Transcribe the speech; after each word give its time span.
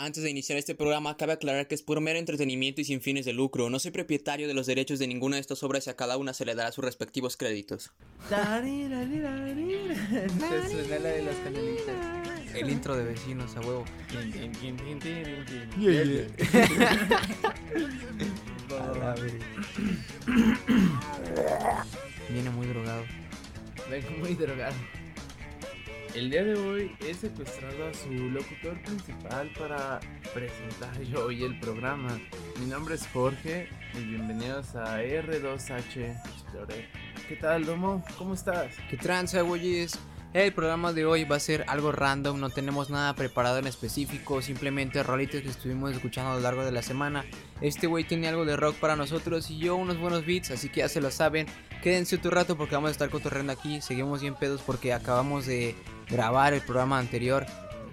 Antes 0.00 0.22
de 0.22 0.30
iniciar 0.30 0.56
este 0.58 0.76
programa, 0.76 1.16
cabe 1.16 1.32
aclarar 1.32 1.66
que 1.66 1.74
es 1.74 1.82
por 1.82 2.00
mero 2.00 2.20
entretenimiento 2.20 2.80
y 2.80 2.84
sin 2.84 3.00
fines 3.00 3.24
de 3.24 3.32
lucro. 3.32 3.68
No 3.68 3.80
soy 3.80 3.90
propietario 3.90 4.46
de 4.46 4.54
los 4.54 4.66
derechos 4.66 5.00
de 5.00 5.08
ninguna 5.08 5.34
de 5.34 5.40
estas 5.40 5.64
obras 5.64 5.88
y 5.88 5.90
a 5.90 5.96
cada 5.96 6.16
una 6.16 6.34
se 6.34 6.44
le 6.44 6.54
dará 6.54 6.70
sus 6.70 6.84
respectivos 6.84 7.36
créditos. 7.36 7.90
El 12.54 12.70
intro 12.70 12.96
de 12.96 13.02
vecinos 13.02 13.56
a 13.56 13.60
huevo. 13.60 13.84
Viene 22.28 22.50
muy 22.50 22.68
drogado. 22.68 23.02
Vengo 23.90 24.10
muy 24.20 24.34
drogado. 24.34 24.76
El 26.14 26.30
día 26.30 26.42
de 26.42 26.54
hoy 26.54 26.96
he 27.00 27.12
secuestrado 27.12 27.86
a 27.86 27.94
su 27.94 28.10
locutor 28.10 28.80
principal 28.82 29.50
para 29.58 30.00
presentar 30.32 31.00
yo 31.02 31.26
hoy 31.26 31.44
el 31.44 31.58
programa. 31.60 32.18
Mi 32.58 32.66
nombre 32.66 32.94
es 32.94 33.06
Jorge 33.08 33.68
y 33.94 34.04
bienvenidos 34.04 34.74
a 34.74 35.02
R2H 35.02 36.20
Explorer. 36.26 36.88
¿Qué 37.28 37.36
tal, 37.36 37.66
Domo? 37.66 38.02
¿Cómo 38.16 38.34
estás? 38.34 38.74
¿Qué 38.88 38.96
tranza, 38.96 39.42
güeyes? 39.42 39.98
El 40.34 40.52
programa 40.52 40.92
de 40.92 41.06
hoy 41.06 41.24
va 41.24 41.36
a 41.36 41.40
ser 41.40 41.64
algo 41.68 41.90
random, 41.90 42.38
no 42.38 42.50
tenemos 42.50 42.90
nada 42.90 43.14
preparado 43.14 43.58
en 43.58 43.66
específico, 43.66 44.42
simplemente 44.42 45.02
rolitos 45.02 45.40
que 45.40 45.48
estuvimos 45.48 45.92
escuchando 45.92 46.32
a 46.32 46.34
lo 46.34 46.40
largo 46.40 46.64
de 46.64 46.72
la 46.72 46.82
semana. 46.82 47.24
Este 47.62 47.86
güey 47.86 48.04
tiene 48.04 48.28
algo 48.28 48.44
de 48.44 48.56
rock 48.56 48.76
para 48.76 48.94
nosotros 48.94 49.50
y 49.50 49.58
yo 49.58 49.76
unos 49.76 49.98
buenos 49.98 50.26
beats, 50.26 50.50
así 50.50 50.68
que 50.68 50.80
ya 50.80 50.88
se 50.88 51.00
lo 51.00 51.10
saben. 51.10 51.46
Quédense 51.82 52.16
otro 52.16 52.30
rato 52.30 52.58
porque 52.58 52.74
vamos 52.74 52.88
a 52.88 52.92
estar 52.92 53.08
cotorreando 53.08 53.52
aquí, 53.52 53.80
seguimos 53.80 54.20
bien 54.20 54.34
pedos 54.34 54.60
porque 54.60 54.92
acabamos 54.92 55.46
de 55.46 55.74
grabar 56.10 56.54
el 56.54 56.60
programa 56.60 56.98
anterior. 56.98 57.46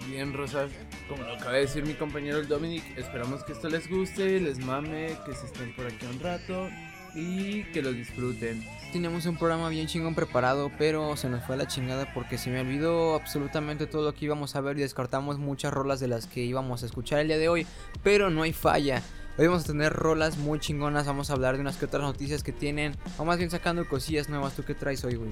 Bien, 0.07 0.33
Rosa. 0.33 0.67
Como 1.07 1.23
lo 1.23 1.35
acaba 1.35 1.53
de 1.53 1.61
decir 1.61 1.85
mi 1.85 1.93
compañero 1.93 2.39
el 2.39 2.47
Dominic, 2.47 2.83
esperamos 2.97 3.43
que 3.43 3.53
esto 3.53 3.69
les 3.69 3.89
guste, 3.89 4.39
les 4.39 4.57
mame, 4.59 5.15
que 5.25 5.35
se 5.35 5.45
estén 5.45 5.75
por 5.75 5.85
aquí 5.85 6.05
un 6.05 6.19
rato 6.19 6.67
y 7.15 7.63
que 7.65 7.81
lo 7.81 7.93
disfruten. 7.93 8.65
Teníamos 8.91 9.25
un 9.25 9.37
programa 9.37 9.69
bien 9.69 9.87
chingón 9.87 10.15
preparado, 10.15 10.71
pero 10.77 11.15
se 11.15 11.29
nos 11.29 11.43
fue 11.43 11.55
a 11.55 11.59
la 11.59 11.67
chingada 11.67 12.13
porque 12.13 12.37
se 12.37 12.49
me 12.49 12.59
olvidó 12.59 13.15
absolutamente 13.15 13.87
todo 13.87 14.03
lo 14.03 14.13
que 14.13 14.25
íbamos 14.25 14.55
a 14.55 14.61
ver 14.61 14.77
y 14.77 14.81
descartamos 14.81 15.37
muchas 15.37 15.73
rolas 15.73 15.99
de 15.99 16.07
las 16.07 16.27
que 16.27 16.41
íbamos 16.41 16.83
a 16.83 16.85
escuchar 16.85 17.19
el 17.19 17.27
día 17.27 17.37
de 17.37 17.49
hoy, 17.49 17.67
pero 18.03 18.29
no 18.29 18.43
hay 18.43 18.53
falla. 18.53 19.01
Hoy 19.37 19.47
vamos 19.47 19.65
a 19.65 19.67
tener 19.67 19.91
rolas 19.91 20.37
muy 20.37 20.59
chingonas, 20.59 21.07
vamos 21.07 21.29
a 21.29 21.33
hablar 21.33 21.55
de 21.55 21.61
unas 21.61 21.75
que 21.75 21.83
otras 21.83 22.03
noticias 22.03 22.41
que 22.41 22.53
tienen, 22.53 22.95
vamos 23.17 23.37
bien 23.37 23.51
sacando 23.51 23.85
cosillas 23.85 24.29
nuevas. 24.29 24.55
¿Tú 24.55 24.63
qué 24.63 24.73
traes 24.75 25.03
hoy, 25.03 25.15
güey? 25.15 25.31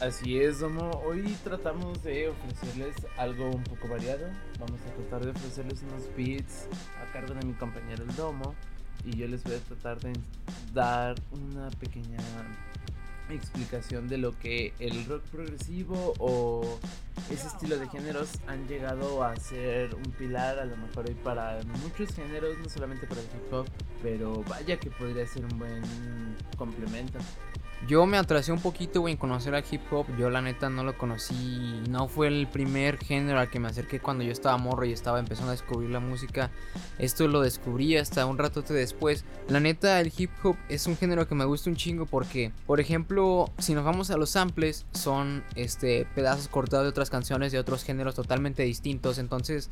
Así 0.00 0.36
es, 0.40 0.58
Domo. 0.58 0.90
Hoy 1.06 1.22
tratamos 1.44 2.02
de 2.02 2.28
ofrecerles 2.28 2.96
algo 3.16 3.48
un 3.48 3.62
poco 3.62 3.86
variado. 3.86 4.26
Vamos 4.58 4.80
a 4.80 4.96
tratar 4.96 5.24
de 5.26 5.30
ofrecerles 5.30 5.80
unos 5.84 6.08
beats 6.16 6.66
a 7.00 7.12
cargo 7.12 7.34
de 7.34 7.46
mi 7.46 7.52
compañero 7.52 8.02
el 8.02 8.16
Domo. 8.16 8.52
Y 9.04 9.16
yo 9.16 9.28
les 9.28 9.44
voy 9.44 9.54
a 9.54 9.58
tratar 9.58 10.00
de 10.00 10.12
dar 10.74 11.14
una 11.30 11.70
pequeña 11.70 12.18
explicación 13.34 14.08
de 14.08 14.18
lo 14.18 14.38
que 14.38 14.72
el 14.78 15.04
rock 15.06 15.22
progresivo 15.24 16.14
o 16.18 16.78
ese 17.30 17.48
estilo 17.48 17.76
de 17.78 17.88
géneros 17.88 18.30
han 18.46 18.66
llegado 18.68 19.22
a 19.24 19.34
ser 19.36 19.94
un 19.94 20.12
pilar 20.12 20.58
a 20.58 20.64
lo 20.64 20.76
mejor 20.76 21.06
hoy 21.08 21.16
para 21.24 21.60
muchos 21.82 22.14
géneros, 22.14 22.58
no 22.58 22.68
solamente 22.68 23.06
para 23.06 23.20
el 23.20 23.26
hip 23.26 23.52
hop, 23.52 23.66
pero 24.02 24.44
vaya 24.48 24.78
que 24.78 24.90
podría 24.90 25.26
ser 25.26 25.44
un 25.44 25.58
buen 25.58 25.82
complemento. 26.56 27.18
Yo 27.86 28.04
me 28.06 28.16
atrasé 28.16 28.50
un 28.50 28.60
poquito, 28.60 29.00
güey, 29.00 29.12
en 29.12 29.18
conocer 29.18 29.54
al 29.54 29.64
hip 29.70 29.82
hop. 29.92 30.06
Yo, 30.18 30.28
la 30.28 30.40
neta, 30.40 30.68
no 30.70 30.82
lo 30.82 30.98
conocí. 30.98 31.82
No 31.88 32.08
fue 32.08 32.26
el 32.26 32.48
primer 32.48 32.98
género 32.98 33.38
al 33.38 33.48
que 33.48 33.60
me 33.60 33.68
acerqué 33.68 34.00
cuando 34.00 34.24
yo 34.24 34.32
estaba 34.32 34.56
morro 34.56 34.86
y 34.86 34.92
estaba 34.92 35.20
empezando 35.20 35.50
a 35.50 35.52
descubrir 35.52 35.90
la 35.90 36.00
música. 36.00 36.50
Esto 36.98 37.28
lo 37.28 37.42
descubrí 37.42 37.96
hasta 37.96 38.26
un 38.26 38.38
rato 38.38 38.62
después. 38.62 39.24
La 39.48 39.60
neta, 39.60 40.00
el 40.00 40.12
hip 40.16 40.30
hop 40.42 40.56
es 40.68 40.86
un 40.86 40.96
género 40.96 41.28
que 41.28 41.34
me 41.34 41.44
gusta 41.44 41.70
un 41.70 41.76
chingo 41.76 42.06
porque, 42.06 42.50
por 42.66 42.80
ejemplo, 42.80 43.52
si 43.58 43.74
nos 43.74 43.84
vamos 43.84 44.10
a 44.10 44.16
los 44.16 44.30
samples, 44.30 44.86
son 44.92 45.44
este 45.54 46.06
pedazos 46.14 46.48
cortados 46.48 46.86
de 46.86 46.90
otras 46.90 47.10
canciones 47.10 47.52
de 47.52 47.58
otros 47.58 47.84
géneros 47.84 48.14
totalmente 48.14 48.64
distintos. 48.64 49.18
Entonces, 49.18 49.70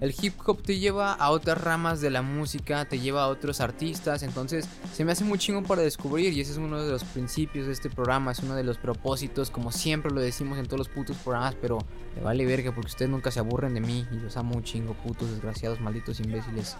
el 0.00 0.14
hip 0.20 0.34
hop 0.44 0.62
te 0.62 0.78
lleva 0.78 1.12
a 1.14 1.30
otras 1.30 1.62
ramas 1.62 2.00
de 2.00 2.10
la 2.10 2.20
música, 2.20 2.84
te 2.84 2.98
lleva 2.98 3.22
a 3.22 3.28
otros 3.28 3.60
artistas. 3.60 4.22
Entonces, 4.22 4.68
se 4.92 5.04
me 5.04 5.12
hace 5.12 5.24
muy 5.24 5.38
chingo 5.38 5.62
para 5.62 5.80
descubrir 5.80 6.32
y 6.34 6.40
ese 6.40 6.52
es 6.52 6.58
uno 6.58 6.82
de 6.82 6.90
los 6.90 7.04
principios 7.04 7.43
de 7.52 7.72
este 7.72 7.90
programa, 7.90 8.32
es 8.32 8.40
uno 8.40 8.54
de 8.54 8.64
los 8.64 8.78
propósitos, 8.78 9.50
como 9.50 9.70
siempre 9.70 10.10
lo 10.10 10.20
decimos 10.20 10.58
en 10.58 10.66
todos 10.66 10.78
los 10.78 10.88
putos 10.88 11.16
programas, 11.18 11.54
pero 11.60 11.78
me 12.16 12.22
vale 12.22 12.44
verga 12.46 12.72
porque 12.74 12.88
ustedes 12.88 13.10
nunca 13.10 13.30
se 13.30 13.40
aburren 13.40 13.74
de 13.74 13.80
mí 13.80 14.06
y 14.10 14.16
los 14.16 14.36
amo 14.36 14.56
un 14.56 14.64
chingo, 14.64 14.94
putos, 14.94 15.30
desgraciados, 15.30 15.80
malditos 15.80 16.20
imbéciles. 16.20 16.76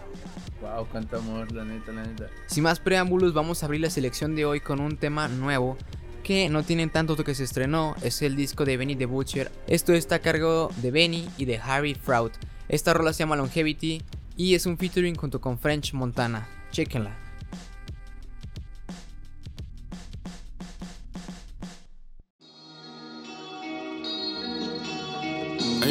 Wow, 0.61 0.87
cuánto 0.91 1.17
amor, 1.17 1.51
la 1.51 1.63
neta, 1.63 1.91
la 1.91 2.03
neta. 2.03 2.27
Sin 2.47 2.63
más 2.63 2.79
preámbulos, 2.79 3.33
vamos 3.33 3.61
a 3.61 3.67
abrir 3.67 3.81
la 3.81 3.89
selección 3.89 4.35
de 4.35 4.45
hoy 4.45 4.59
con 4.59 4.79
un 4.79 4.97
tema 4.97 5.27
nuevo 5.27 5.77
que 6.23 6.49
no 6.49 6.63
tienen 6.63 6.89
tanto 6.89 7.15
que 7.23 7.35
se 7.35 7.43
estrenó, 7.43 7.95
es 8.01 8.23
el 8.23 8.35
disco 8.35 8.65
de 8.65 8.77
Benny 8.77 8.95
the 8.95 9.05
Butcher. 9.05 9.51
Esto 9.67 9.93
está 9.93 10.15
a 10.15 10.19
cargo 10.19 10.71
de 10.81 10.89
Benny 10.89 11.29
y 11.37 11.45
de 11.45 11.59
Harry 11.59 11.93
Fraud. 11.93 12.31
Esta 12.67 12.93
rola 12.95 13.13
se 13.13 13.19
llama 13.19 13.35
Longevity 13.35 14.01
y 14.35 14.55
es 14.55 14.65
un 14.65 14.77
featuring 14.77 15.15
junto 15.15 15.39
con 15.39 15.59
French 15.59 15.93
Montana. 15.93 16.47
Chequenla. 16.71 17.24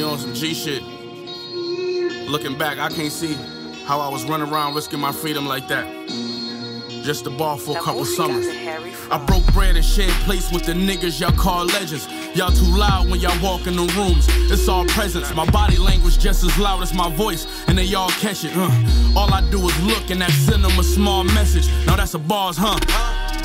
On 0.02 0.18
some 0.18 0.34
G 0.34 0.54
shit. 0.54 0.82
Looking 2.28 2.58
back, 2.58 2.78
I 2.78 2.88
can't 2.88 3.12
see 3.12 3.34
how 3.84 4.00
I 4.00 4.08
was 4.08 4.24
running 4.24 4.52
around 4.52 4.74
risking 4.74 4.98
my 4.98 5.12
freedom 5.12 5.46
like 5.46 5.68
that. 5.68 5.86
Just 7.04 7.26
a 7.26 7.30
ball 7.30 7.56
for 7.56 7.78
a 7.78 7.80
couple 7.80 8.04
summers. 8.04 8.46
I 9.10 9.24
broke 9.24 9.46
bread 9.52 9.76
and 9.76 9.84
shared 9.84 10.10
plates 10.24 10.50
with 10.50 10.64
the 10.64 10.72
niggas 10.72 11.20
y'all 11.20 11.30
call 11.32 11.66
legends. 11.66 12.08
Y'all 12.34 12.50
too 12.50 12.76
loud 12.76 13.08
when 13.08 13.20
y'all 13.20 13.40
walk 13.40 13.66
in 13.68 13.76
the 13.76 13.86
rooms. 13.96 14.26
It's 14.50 14.68
all 14.68 14.84
presence. 14.86 15.32
My 15.32 15.48
body 15.50 15.78
language 15.78 16.18
just 16.18 16.42
as 16.42 16.58
loud 16.58 16.82
as 16.82 16.92
my 16.92 17.14
voice, 17.14 17.46
and 17.68 17.78
they 17.78 17.94
all 17.94 18.10
catch 18.10 18.44
it. 18.44 18.52
Uh. 18.56 18.70
All 19.16 19.32
I 19.32 19.48
do 19.50 19.64
is 19.68 19.82
look 19.84 20.10
and 20.10 20.20
that 20.22 20.32
send 20.32 20.64
them 20.64 20.76
a 20.78 20.82
small 20.82 21.22
message. 21.22 21.68
Now 21.86 21.96
that's 21.96 22.14
a 22.14 22.18
bars, 22.18 22.56
huh? 22.58 22.78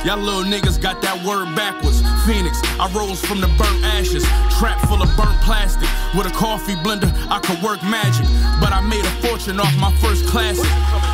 Y'all 0.06 0.18
little 0.18 0.44
niggas 0.44 0.82
got 0.82 1.02
that 1.02 1.22
word 1.26 1.54
backwards. 1.56 2.02
Phoenix, 2.26 2.62
I 2.80 2.90
rose 2.96 3.20
from 3.20 3.42
the 3.42 3.48
burnt 3.60 3.84
ashes. 3.84 4.24
Trap 4.58 4.80
full 4.88 5.02
of 5.02 5.10
burnt 5.18 5.42
plastic. 5.42 5.90
With 6.16 6.26
a 6.26 6.32
coffee 6.32 6.76
blender, 6.76 7.12
I 7.30 7.40
could 7.40 7.62
work 7.62 7.84
magic. 7.84 8.26
But 8.62 8.72
I 8.72 8.80
made 8.80 9.04
a 9.04 9.12
fortune 9.28 9.60
off 9.60 9.76
my 9.78 9.92
first 9.98 10.26
classic. 10.26 10.70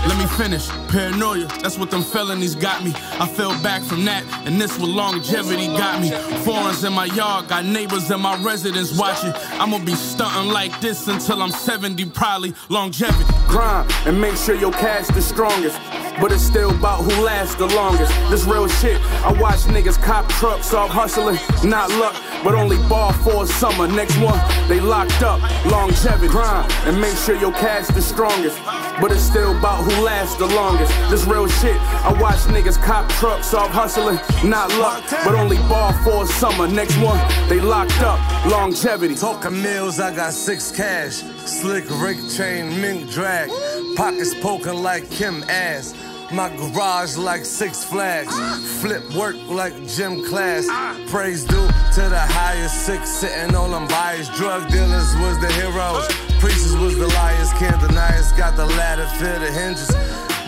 Let 0.07 0.19
me 0.19 0.27
finish. 0.37 0.69
Paranoia, 0.89 1.47
that's 1.63 1.79
what 1.79 1.89
them 1.89 2.03
felonies 2.03 2.53
got 2.53 2.83
me. 2.83 2.93
I 3.19 3.27
fell 3.27 3.51
back 3.63 3.81
from 3.81 4.05
that, 4.05 4.23
and 4.45 4.61
this 4.61 4.77
what 4.77 4.89
longevity 4.89 5.67
got 5.67 5.99
me. 5.99 6.11
Foreigns 6.43 6.83
in 6.83 6.93
my 6.93 7.05
yard, 7.05 7.47
got 7.47 7.65
neighbors 7.65 8.11
in 8.11 8.21
my 8.21 8.35
residence 8.43 8.95
watching. 8.97 9.33
I'ma 9.59 9.79
be 9.79 9.95
stunting 9.95 10.53
like 10.53 10.79
this 10.79 11.07
until 11.07 11.41
I'm 11.41 11.49
70, 11.49 12.05
probably 12.11 12.53
longevity. 12.69 13.25
Grind 13.47 13.91
and 14.05 14.21
make 14.21 14.35
sure 14.35 14.53
your 14.53 14.71
cash 14.71 15.07
the 15.07 15.23
strongest. 15.23 15.79
But 16.21 16.31
it's 16.31 16.43
still 16.43 16.69
about 16.69 17.03
who 17.03 17.23
lasts 17.23 17.55
the 17.55 17.67
longest. 17.67 18.13
This 18.29 18.45
real 18.45 18.69
shit. 18.81 18.99
I 19.23 19.31
watch 19.39 19.61
niggas 19.65 20.01
cop 20.01 20.27
trucks 20.29 20.73
off 20.73 20.89
hustling. 20.89 21.37
Not 21.67 21.89
luck, 21.91 22.15
but 22.43 22.55
only 22.55 22.77
ball 22.89 23.13
for 23.13 23.43
a 23.43 23.47
summer. 23.47 23.87
Next 23.87 24.17
one, 24.17 24.39
they 24.67 24.79
locked 24.79 25.21
up. 25.21 25.39
Longevity. 25.65 26.25
Grind 26.27 26.71
and 26.85 26.99
make 26.99 27.15
sure 27.17 27.35
your 27.35 27.51
cash 27.51 27.87
the 27.87 28.01
strongest. 28.01 28.57
But 29.01 29.11
it's 29.11 29.21
still 29.21 29.57
about 29.57 29.83
who 29.83 30.03
lasts 30.03 30.35
the 30.37 30.47
longest. 30.47 30.91
This 31.09 31.25
real 31.25 31.47
shit. 31.47 31.75
I 32.03 32.13
watch 32.19 32.39
niggas 32.47 32.81
cop 32.81 33.09
trucks 33.11 33.53
off 33.53 33.69
hustling. 33.69 34.17
Not 34.49 34.69
luck, 34.77 35.03
but 35.23 35.35
only 35.35 35.57
ball 35.69 35.91
for 36.03 36.23
a 36.23 36.27
summer. 36.27 36.67
Next 36.67 36.97
one, 36.97 37.19
they 37.49 37.59
locked 37.59 38.01
up. 38.01 38.19
Longevity. 38.45 39.15
Talking 39.15 39.61
mills, 39.61 39.99
I 39.99 40.15
got 40.15 40.33
six 40.33 40.71
cash. 40.71 41.15
Slick 41.45 41.85
Rick 42.01 42.17
chain, 42.29 42.81
mink 42.81 43.09
drag. 43.11 43.49
Pockets 43.95 44.33
poking 44.41 44.81
like 44.81 45.09
Kim 45.11 45.43
ass. 45.49 45.93
My 46.35 46.49
garage 46.57 47.15
like 47.15 47.45
Six 47.45 47.85
Flags. 47.85 48.35
Flip 48.81 49.01
work 49.13 49.37
like 49.47 49.73
gym 49.87 50.21
class. 50.25 50.67
Praise 51.09 51.45
due 51.45 51.65
to 51.95 52.09
the 52.09 52.19
highest 52.19 52.85
six 52.85 53.09
sitting 53.09 53.55
on 53.55 53.71
them 53.71 53.87
biased. 53.87 54.33
Drug 54.33 54.69
dealers 54.69 55.15
was 55.23 55.39
the 55.39 55.49
heroes. 55.53 56.05
Preachers 56.41 56.75
was 56.75 56.97
the 56.97 57.07
liars. 57.07 57.53
Can't 57.53 57.79
deny 57.79 58.19
us. 58.19 58.33
Got 58.33 58.57
the 58.57 58.65
ladder, 58.65 59.07
fit 59.17 59.39
the 59.39 59.49
hinges. 59.49 59.89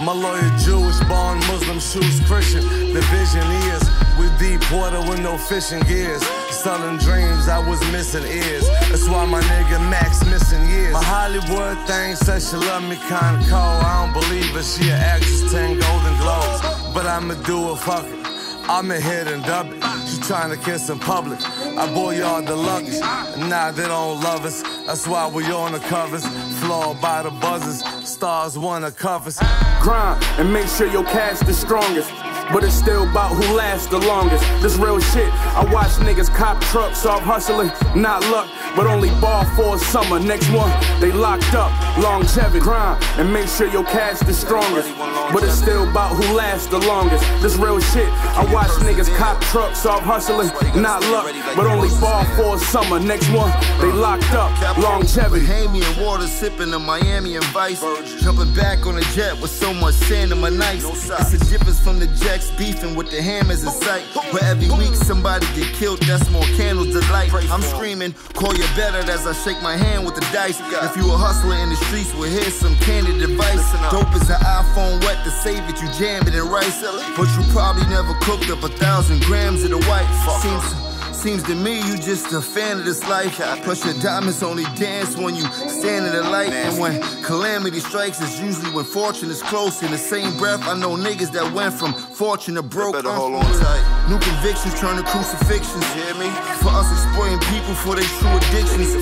My 0.03 0.11
lawyer 0.11 0.51
Jewish, 0.59 0.99
born 1.07 1.39
Muslim, 1.47 1.79
shoes 1.79 2.19
Christian. 2.27 2.67
The 2.93 2.99
vision 3.07 3.47
is 3.71 3.96
we 4.17 4.29
deep 4.37 4.61
water 4.71 4.99
with 5.07 5.21
no 5.21 5.37
fishing 5.37 5.81
gears. 5.81 6.23
Selling 6.49 6.97
dreams, 6.97 7.47
I 7.47 7.59
was 7.59 7.79
missing 7.91 8.23
ears. 8.25 8.67
That's 8.89 9.07
why 9.07 9.25
my 9.25 9.41
nigga 9.41 9.79
Max 9.89 10.25
missing 10.25 10.67
years. 10.69 10.93
My 10.93 11.03
Hollywood 11.03 11.77
thing 11.87 12.15
says 12.15 12.49
she 12.49 12.57
love 12.57 12.83
me 12.83 12.95
kinda 12.95 13.39
cold. 13.49 13.83
I 13.83 14.05
don't 14.05 14.13
believe 14.13 14.55
it, 14.55 14.65
she 14.65 14.89
an 14.89 14.99
actress, 14.99 15.51
10 15.51 15.79
golden 15.79 16.17
globes. 16.17 16.61
But 16.93 17.05
I'ma 17.05 17.35
do 17.45 17.71
it, 17.71 17.77
fuck 17.77 18.05
it. 18.05 18.27
I'ma 18.69 18.95
hit 18.95 19.27
and 19.27 19.43
dub 19.45 19.67
it. 19.71 19.81
She 20.07 20.19
trying 20.21 20.49
to 20.49 20.57
kiss 20.57 20.89
in 20.89 20.99
public. 20.99 21.39
I 21.77 21.85
bought 21.93 22.15
y'all 22.15 22.41
the 22.41 22.55
luggage. 22.55 22.99
Nah, 23.37 23.71
they 23.71 23.87
don't 23.87 24.21
love 24.21 24.43
us. 24.43 24.61
That's 24.85 25.07
why 25.07 25.29
we 25.29 25.45
on 25.51 25.71
the 25.71 25.79
covers. 25.79 26.25
applaud 26.25 26.99
by 27.01 27.23
the 27.23 27.29
buzzers. 27.29 27.81
Stars 28.05 28.57
wanna 28.57 28.91
covers. 28.91 29.39
Grind 29.79 30.21
and 30.37 30.51
make 30.51 30.67
sure 30.67 30.87
your 30.87 31.05
cash 31.05 31.39
the 31.39 31.53
strongest. 31.53 32.11
But 32.51 32.63
it's 32.63 32.73
still 32.73 33.03
about 33.09 33.35
who 33.35 33.55
lasts 33.55 33.87
the 33.87 33.99
longest. 33.99 34.43
This 34.61 34.77
real 34.77 34.99
shit. 34.99 35.31
I 35.33 35.65
watch 35.71 35.91
niggas 35.99 36.33
cop 36.33 36.61
trucks 36.61 37.05
off 37.05 37.21
hustling, 37.21 37.71
not 37.95 38.21
luck, 38.31 38.47
but 38.75 38.87
only 38.87 39.09
ball 39.19 39.43
for 39.55 39.77
summer. 39.77 40.19
Next 40.19 40.49
one, 40.51 40.71
they 41.01 41.11
locked 41.11 41.53
up. 41.53 41.71
Longevity, 41.97 42.59
grind 42.59 43.03
and 43.17 43.31
make 43.33 43.47
sure 43.47 43.67
your 43.67 43.83
cash 43.83 44.19
the 44.19 44.33
strongest. 44.33 44.95
But 45.33 45.43
it's 45.43 45.55
still 45.55 45.89
about 45.89 46.15
who 46.15 46.35
lasts 46.35 46.67
the 46.67 46.79
longest. 46.79 47.23
This 47.41 47.57
real 47.57 47.79
shit. 47.79 48.07
I 48.07 48.47
watch 48.53 48.69
niggas 48.85 49.13
cop 49.17 49.41
trucks 49.41 49.85
off 49.85 50.01
hustling, 50.01 50.49
not 50.79 51.01
luck, 51.09 51.33
but 51.55 51.67
only 51.67 51.89
ball 51.99 52.23
for 52.35 52.57
summer. 52.59 52.99
Next 52.99 53.29
one, 53.31 53.51
they 53.81 53.91
locked 53.91 54.31
up. 54.33 54.51
Longevity. 54.77 55.45
Bahamian 55.45 56.05
water 56.05 56.27
sipping 56.27 56.73
a 56.73 56.79
Miami 56.79 57.35
and 57.35 57.45
Vice. 57.45 57.81
Jumping 58.21 58.53
back 58.53 58.85
on 58.85 58.97
a 58.97 59.01
jet 59.15 59.39
with 59.41 59.51
so 59.51 59.73
much 59.73 59.95
sand 59.95 60.31
in 60.31 60.39
my 60.39 60.49
nights. 60.49 60.85
It's 60.85 61.33
a 61.33 61.49
difference 61.49 61.79
from 61.79 61.99
the 61.99 62.07
jacks 62.37 62.51
beefing 62.57 62.95
with 62.95 63.09
the 63.11 63.21
hammers 63.21 63.63
in 63.63 63.71
sight. 63.71 64.03
Where 64.31 64.43
every 64.43 64.69
week 64.77 64.95
somebody 64.95 65.45
get 65.55 65.73
killed, 65.73 65.99
that's 66.01 66.29
more 66.29 66.43
candles 66.55 66.91
to 66.93 66.99
light. 67.11 67.31
I'm 67.51 67.61
screaming, 67.61 68.13
call 68.33 68.53
you 68.53 68.65
better 68.75 68.99
as 69.11 69.25
I 69.25 69.33
shake 69.33 69.61
my 69.61 69.75
hand 69.75 70.05
with 70.05 70.15
the 70.15 70.21
dice. 70.33 70.59
If 70.59 70.95
you 70.97 71.11
a 71.11 71.17
hustler 71.17 71.55
in 71.55 71.69
the 71.69 71.75
streets, 71.87 72.13
well 72.13 72.29
here's 72.29 72.53
some 72.53 72.75
candid 72.77 73.21
advice. 73.21 73.65
Dope 73.91 74.13
is 74.15 74.29
an 74.29 74.39
iPhone 74.41 75.01
wet 75.01 75.23
to 75.23 75.31
save 75.31 75.63
it, 75.69 75.81
you 75.81 75.89
jam 75.93 76.27
it 76.27 76.35
in 76.35 76.47
rice. 76.47 76.81
But 77.15 77.27
you 77.35 77.43
probably 77.53 77.85
never 77.87 78.13
cooked 78.21 78.49
up 78.49 78.63
a 78.63 78.69
thousand 78.69 79.21
grams 79.23 79.63
of 79.63 79.71
the 79.71 79.81
white. 79.89 80.09
Seems 80.41 80.86
Seems 81.17 81.41
to 81.43 81.55
me 81.55 81.81
you 81.81 81.97
just 81.97 82.31
a 82.31 82.39
fan 82.41 82.77
of 82.79 82.85
this 82.85 83.01
life. 83.09 83.35
Plus 83.63 83.83
your 83.83 83.95
diamonds 84.01 84.43
only 84.43 84.63
dance 84.75 85.17
when 85.17 85.35
you 85.35 85.41
stand 85.67 86.05
in 86.05 86.13
the 86.13 86.21
light. 86.21 86.53
And 86.53 86.79
when 86.79 87.01
calamity 87.23 87.79
strikes, 87.79 88.21
it's 88.21 88.39
usually 88.39 88.69
when 88.71 88.85
fortune 88.85 89.29
is 89.29 89.41
close. 89.41 89.81
In 89.83 89.91
the 89.91 89.97
same 89.97 90.37
breath, 90.37 90.61
I 90.67 90.77
know 90.77 90.95
niggas 90.95 91.31
that 91.33 91.51
went 91.51 91.73
from 91.73 91.91
fortune 91.93 92.55
to 92.55 92.61
broke. 92.61 92.93
Better 92.93 93.09
Uh, 93.09 93.15
hold 93.15 93.35
on 93.35 93.43
tight. 93.59 93.83
New 94.07 94.19
convictions 94.19 94.79
turn 94.79 94.95
to 94.97 95.03
crucifixions. 95.03 95.83
You 95.95 96.03
hear 96.05 96.15
me? 96.15 96.29
For 96.61 96.69
us 96.69 96.87
exploiting 96.93 97.39
people 97.51 97.73
for 97.75 97.95
their 97.95 98.07
true 98.21 98.37
addictions. 98.37 98.93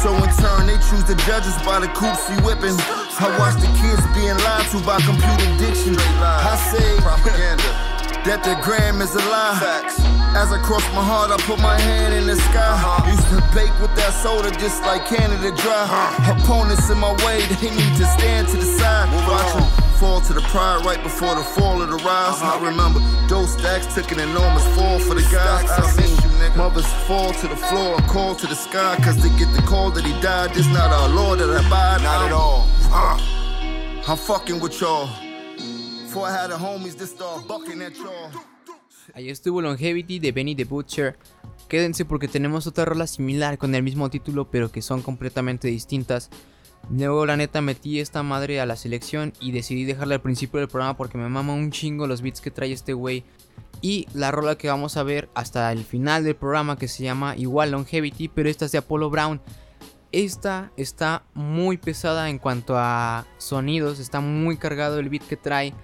So 0.00 0.14
in 0.14 0.30
turn, 0.40 0.66
they 0.70 0.78
choose 0.88 1.04
the 1.04 1.18
judges 1.26 1.52
by 1.66 1.80
the 1.80 1.88
coops 1.92 2.22
we 2.30 2.36
whipping. 2.46 2.78
I 3.20 3.28
watch 3.36 3.60
the 3.60 3.68
kids 3.82 4.00
being 4.16 4.38
lied 4.46 4.64
to 4.72 4.78
by 4.86 5.02
computer 5.04 5.46
addiction. 5.52 5.98
I 5.98 6.56
say 6.70 6.96
Propaganda. 7.02 7.68
that 8.24 8.40
the 8.46 8.54
gram 8.62 9.02
is 9.02 9.12
a 9.14 9.22
lie. 9.28 9.58
Facts. 9.60 10.00
As 10.34 10.50
I 10.50 10.58
cross 10.62 10.82
my 10.92 11.02
heart, 11.02 11.30
I 11.30 11.36
put 11.46 11.60
my 11.60 11.78
hand 11.78 12.12
in 12.12 12.26
the 12.26 12.34
sky. 12.34 12.74
Used 13.06 13.28
to 13.30 13.38
bake 13.54 13.74
with 13.80 13.94
that 13.94 14.12
soda 14.22 14.50
just 14.58 14.82
like 14.82 15.06
Canada 15.06 15.54
Dry. 15.62 15.86
Opponents 16.26 16.90
in 16.90 16.98
my 16.98 17.14
way, 17.24 17.40
they 17.46 17.70
need 17.70 17.94
to 17.96 18.06
stand 18.18 18.48
to 18.48 18.56
the 18.56 18.66
side. 18.66 19.06
Watch 19.28 19.54
'em 19.54 19.84
fall 20.00 20.20
to 20.20 20.32
the 20.32 20.42
pride 20.52 20.84
right 20.84 21.02
before 21.02 21.34
the 21.34 21.42
fall 21.42 21.80
of 21.80 21.88
the 21.88 21.96
rise. 22.04 22.42
I 22.42 22.58
remember 22.60 23.00
those 23.28 23.50
stacks 23.52 23.86
took 23.94 24.10
an 24.10 24.20
enormous 24.20 24.66
fall 24.74 24.98
for 24.98 25.14
the 25.14 25.22
guys. 25.30 25.70
I 25.70 25.80
miss 25.80 25.94
seen 25.96 26.14
you, 26.16 26.30
nigga. 26.38 26.56
mothers 26.56 26.90
fall 27.06 27.32
to 27.32 27.46
the 27.48 27.56
floor 27.56 27.96
and 27.96 28.06
call 28.08 28.34
to 28.34 28.46
the 28.46 28.56
sky. 28.56 28.96
Cause 29.04 29.16
they 29.22 29.30
get 29.38 29.50
the 29.54 29.62
call 29.62 29.90
that 29.92 30.04
he 30.04 30.14
died. 30.20 30.52
This 30.52 30.66
not 30.66 30.90
our 30.92 31.08
Lord 31.08 31.38
that 31.38 31.50
I 31.50 31.64
abide. 31.64 32.02
Not 32.02 32.26
at 32.26 32.32
all. 32.32 32.66
I'm 34.08 34.18
fucking 34.18 34.60
with 34.60 34.80
y'all. 34.80 35.08
Before 36.04 36.26
I 36.26 36.32
had 36.32 36.50
the 36.50 36.56
homies, 36.56 36.96
this 36.96 37.10
start 37.10 37.48
bucking 37.48 37.80
at 37.80 37.96
y'all. 37.96 38.30
Ahí 39.12 39.28
estuvo 39.28 39.60
Longevity 39.60 40.18
de 40.18 40.32
Benny 40.32 40.54
the 40.54 40.64
Butcher. 40.64 41.18
Quédense 41.68 42.04
porque 42.04 42.28
tenemos 42.28 42.66
otra 42.66 42.84
rola 42.84 43.06
similar 43.06 43.58
con 43.58 43.74
el 43.74 43.82
mismo 43.82 44.08
título 44.08 44.50
pero 44.50 44.70
que 44.70 44.82
son 44.82 45.02
completamente 45.02 45.68
distintas. 45.68 46.30
Luego 46.90 47.26
la 47.26 47.36
neta 47.36 47.60
metí 47.60 48.00
esta 48.00 48.22
madre 48.22 48.60
a 48.60 48.66
la 48.66 48.76
selección 48.76 49.32
y 49.40 49.52
decidí 49.52 49.84
dejarla 49.84 50.16
al 50.16 50.22
principio 50.22 50.60
del 50.60 50.68
programa 50.68 50.96
porque 50.96 51.18
me 51.18 51.28
mama 51.28 51.54
un 51.54 51.70
chingo 51.70 52.06
los 52.06 52.22
beats 52.22 52.40
que 52.40 52.50
trae 52.50 52.72
este 52.72 52.92
güey. 52.92 53.24
Y 53.80 54.06
la 54.14 54.30
rola 54.30 54.56
que 54.56 54.68
vamos 54.68 54.96
a 54.96 55.02
ver 55.02 55.28
hasta 55.34 55.70
el 55.72 55.84
final 55.84 56.24
del 56.24 56.36
programa 56.36 56.78
que 56.78 56.88
se 56.88 57.02
llama 57.02 57.36
igual 57.36 57.72
Longevity 57.72 58.28
pero 58.28 58.48
esta 58.48 58.64
es 58.64 58.72
de 58.72 58.78
Apollo 58.78 59.10
Brown. 59.10 59.40
Esta 60.12 60.70
está 60.76 61.24
muy 61.34 61.76
pesada 61.76 62.30
en 62.30 62.38
cuanto 62.38 62.74
a 62.78 63.26
sonidos, 63.38 63.98
está 63.98 64.20
muy 64.20 64.56
cargado 64.56 65.00
el 65.00 65.08
beat 65.08 65.26
que 65.26 65.36
trae. 65.36 65.74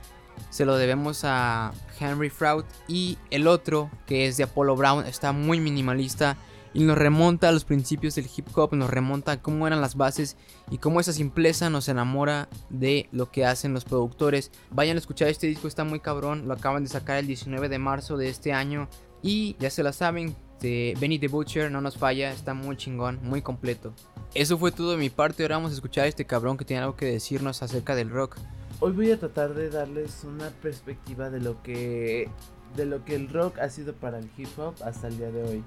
Se 0.50 0.64
lo 0.64 0.76
debemos 0.76 1.23
a 1.25 1.73
Henry 1.99 2.31
Fraud. 2.31 2.64
Y 2.88 3.19
el 3.31 3.47
otro, 3.47 3.91
que 4.06 4.26
es 4.26 4.37
de 4.37 4.44
Apollo 4.44 4.76
Brown, 4.76 5.06
está 5.06 5.32
muy 5.32 5.61
minimalista 5.61 6.37
y 6.73 6.85
nos 6.85 6.99
remonta 6.99 7.49
a 7.49 7.52
los 7.52 7.64
principios 7.64 8.14
del 8.14 8.29
hip 8.35 8.47
hop, 8.55 8.75
nos 8.75 8.91
remonta 8.91 9.32
a 9.32 9.43
cómo 9.43 9.67
eran 9.67 9.81
las 9.81 9.97
bases 9.97 10.37
y 10.70 10.79
cómo 10.79 11.00
esa 11.00 11.12
simpleza 11.12 11.70
nos 11.70 11.88
enamora 11.88 12.49
de 12.69 13.08
lo 13.12 13.31
que 13.31 13.44
hacen 13.44 13.75
los 13.75 13.85
productores. 13.85 14.52
Vayan 14.70 14.97
a 14.97 15.00
escuchar 15.00 15.29
este 15.29 15.47
disco, 15.47 15.69
está 15.69 15.85
muy 15.85 16.00
cabrón, 16.00 16.47
lo 16.47 16.55
acaban 16.55 16.85
de 16.85 16.91
sacar 16.91 17.19
el 17.19 17.26
19 17.26 17.69
de 17.69 17.79
marzo 17.79 18.17
de 18.17 18.29
este 18.29 18.53
año 18.53 18.88
y 19.23 19.56
ya 19.58 19.70
se 19.70 19.82
la 19.82 19.93
saben, 19.93 20.37
de 20.61 20.94
Benny 21.00 21.19
the 21.19 21.29
Butcher 21.29 21.70
no 21.70 21.81
nos 21.81 21.96
falla, 21.96 22.32
está 22.32 22.55
muy 22.55 22.76
chingón, 22.76 23.19
muy 23.23 23.43
completo. 23.43 23.93
Eso 24.35 24.58
fue 24.58 24.70
todo 24.70 24.93
de 24.93 24.96
mi 24.99 25.11
parte, 25.11 25.43
ahora 25.43 25.56
vamos 25.56 25.73
a 25.73 25.75
escuchar 25.75 26.05
a 26.05 26.08
este 26.08 26.25
cabrón 26.25 26.56
que 26.56 26.64
tiene 26.64 26.82
algo 26.82 26.96
que 26.96 27.06
decirnos 27.06 27.62
acerca 27.62 27.94
del 27.94 28.11
rock. 28.11 28.37
Hoy 28.82 28.93
voy 28.93 29.11
a 29.11 29.19
tratar 29.19 29.55
de 29.55 29.69
darles 29.69 30.25
una 30.25 30.49
perspectiva 30.62 31.29
de 31.29 31.41
lo 31.41 31.62
que 31.62 32.31
de 32.77 32.87
lo 32.87 33.05
que 33.05 33.15
el 33.15 33.29
rock 33.29 33.59
ha 33.59 33.69
sido 33.69 33.94
para 33.94 34.19
el 34.19 34.31
hip 34.38 34.49
hop 34.56 34.75
hasta 34.85 35.09
el 35.09 35.19
día 35.19 35.31
de 35.31 35.43
hoy. 35.43 35.65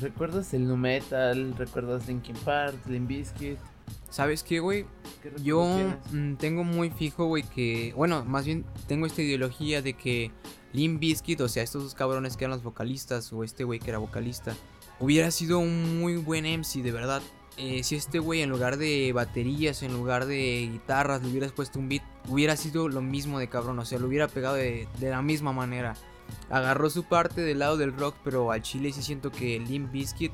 ¿Recuerdas 0.00 0.52
el 0.52 0.66
nu 0.66 0.76
metal? 0.76 1.54
¿Recuerdas 1.56 2.08
Linkin 2.08 2.36
Park, 2.44 2.76
Limp 2.86 3.08
Bizkit? 3.08 3.58
¿Sabes 4.10 4.42
qué, 4.42 4.58
güey? 4.60 4.84
¿Qué 5.22 5.30
recuerdos 5.30 5.42
Yo 5.44 5.74
tienes? 5.76 6.12
mm, 6.12 6.36
tengo 6.36 6.64
muy 6.64 6.90
fijo, 6.90 7.26
güey, 7.26 7.44
que. 7.44 7.92
Bueno, 7.94 8.24
más 8.24 8.46
bien 8.46 8.64
tengo 8.88 9.06
esta 9.06 9.22
ideología 9.22 9.80
de 9.82 9.92
que 9.92 10.32
Limp 10.72 10.98
Bizkit, 10.98 11.40
o 11.42 11.48
sea, 11.48 11.62
estos 11.62 11.84
dos 11.84 11.94
cabrones 11.94 12.36
que 12.36 12.44
eran 12.44 12.56
los 12.56 12.64
vocalistas, 12.64 13.32
o 13.32 13.44
este 13.44 13.64
güey 13.64 13.78
que 13.78 13.90
era 13.90 13.98
vocalista, 13.98 14.56
hubiera 14.98 15.30
sido 15.30 15.58
un 15.58 16.00
muy 16.00 16.16
buen 16.16 16.44
MC, 16.46 16.82
de 16.82 16.90
verdad. 16.92 17.22
Eh, 17.58 17.82
si 17.82 17.96
este 17.96 18.18
güey 18.18 18.42
en 18.42 18.50
lugar 18.50 18.76
de 18.76 19.12
baterías, 19.14 19.82
en 19.82 19.94
lugar 19.94 20.26
de 20.26 20.68
guitarras, 20.70 21.22
le 21.22 21.30
hubieras 21.30 21.52
puesto 21.52 21.78
un 21.78 21.88
beat, 21.88 22.02
hubiera 22.28 22.56
sido 22.56 22.88
lo 22.88 23.00
mismo 23.00 23.38
de 23.38 23.48
cabrón, 23.48 23.78
o 23.78 23.84
sea, 23.84 23.98
lo 23.98 24.08
hubiera 24.08 24.28
pegado 24.28 24.56
de, 24.56 24.86
de 24.98 25.10
la 25.10 25.22
misma 25.22 25.52
manera. 25.52 25.94
Agarró 26.50 26.90
su 26.90 27.04
parte 27.04 27.40
del 27.40 27.60
lado 27.60 27.76
del 27.76 27.96
rock, 27.96 28.16
pero 28.24 28.52
al 28.52 28.62
chile 28.62 28.92
sí 28.92 29.02
siento 29.02 29.30
que 29.30 29.58
Limp 29.58 29.90
Bizkit, 29.90 30.32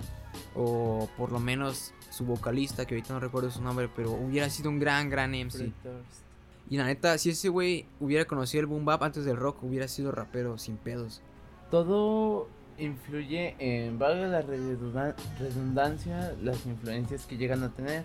o 0.54 1.08
por 1.16 1.30
lo 1.30 1.38
menos 1.38 1.94
su 2.10 2.24
vocalista, 2.24 2.86
que 2.86 2.94
ahorita 2.94 3.14
no 3.14 3.20
recuerdo 3.20 3.50
su 3.50 3.62
nombre, 3.62 3.88
pero 3.94 4.10
hubiera 4.12 4.50
sido 4.50 4.70
un 4.70 4.78
gran, 4.78 5.08
gran 5.08 5.30
MC. 5.30 5.72
Y 6.68 6.76
la 6.76 6.86
neta, 6.86 7.16
si 7.18 7.30
ese 7.30 7.48
güey 7.48 7.86
hubiera 8.00 8.24
conocido 8.24 8.60
el 8.60 8.66
boom 8.66 8.84
bap 8.84 9.02
antes 9.02 9.24
del 9.24 9.36
rock, 9.36 9.62
hubiera 9.62 9.88
sido 9.88 10.10
rapero 10.10 10.58
sin 10.58 10.76
pedos. 10.76 11.20
Todo 11.70 12.48
influye 12.78 13.54
en, 13.58 13.98
valga 13.98 14.26
la 14.28 14.42
redundan- 14.42 15.14
redundancia, 15.38 16.34
las 16.42 16.64
influencias 16.66 17.26
que 17.26 17.36
llegan 17.36 17.62
a 17.62 17.70
tener. 17.70 18.04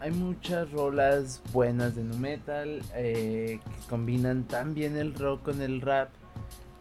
Hay 0.00 0.10
muchas 0.10 0.70
rolas 0.70 1.40
buenas 1.52 1.94
de 1.96 2.04
nu 2.04 2.16
metal 2.18 2.82
eh, 2.94 3.58
que 3.64 3.88
combinan 3.88 4.44
tan 4.44 4.74
bien 4.74 4.96
el 4.96 5.14
rock 5.14 5.42
con 5.44 5.62
el 5.62 5.80
rap. 5.80 6.10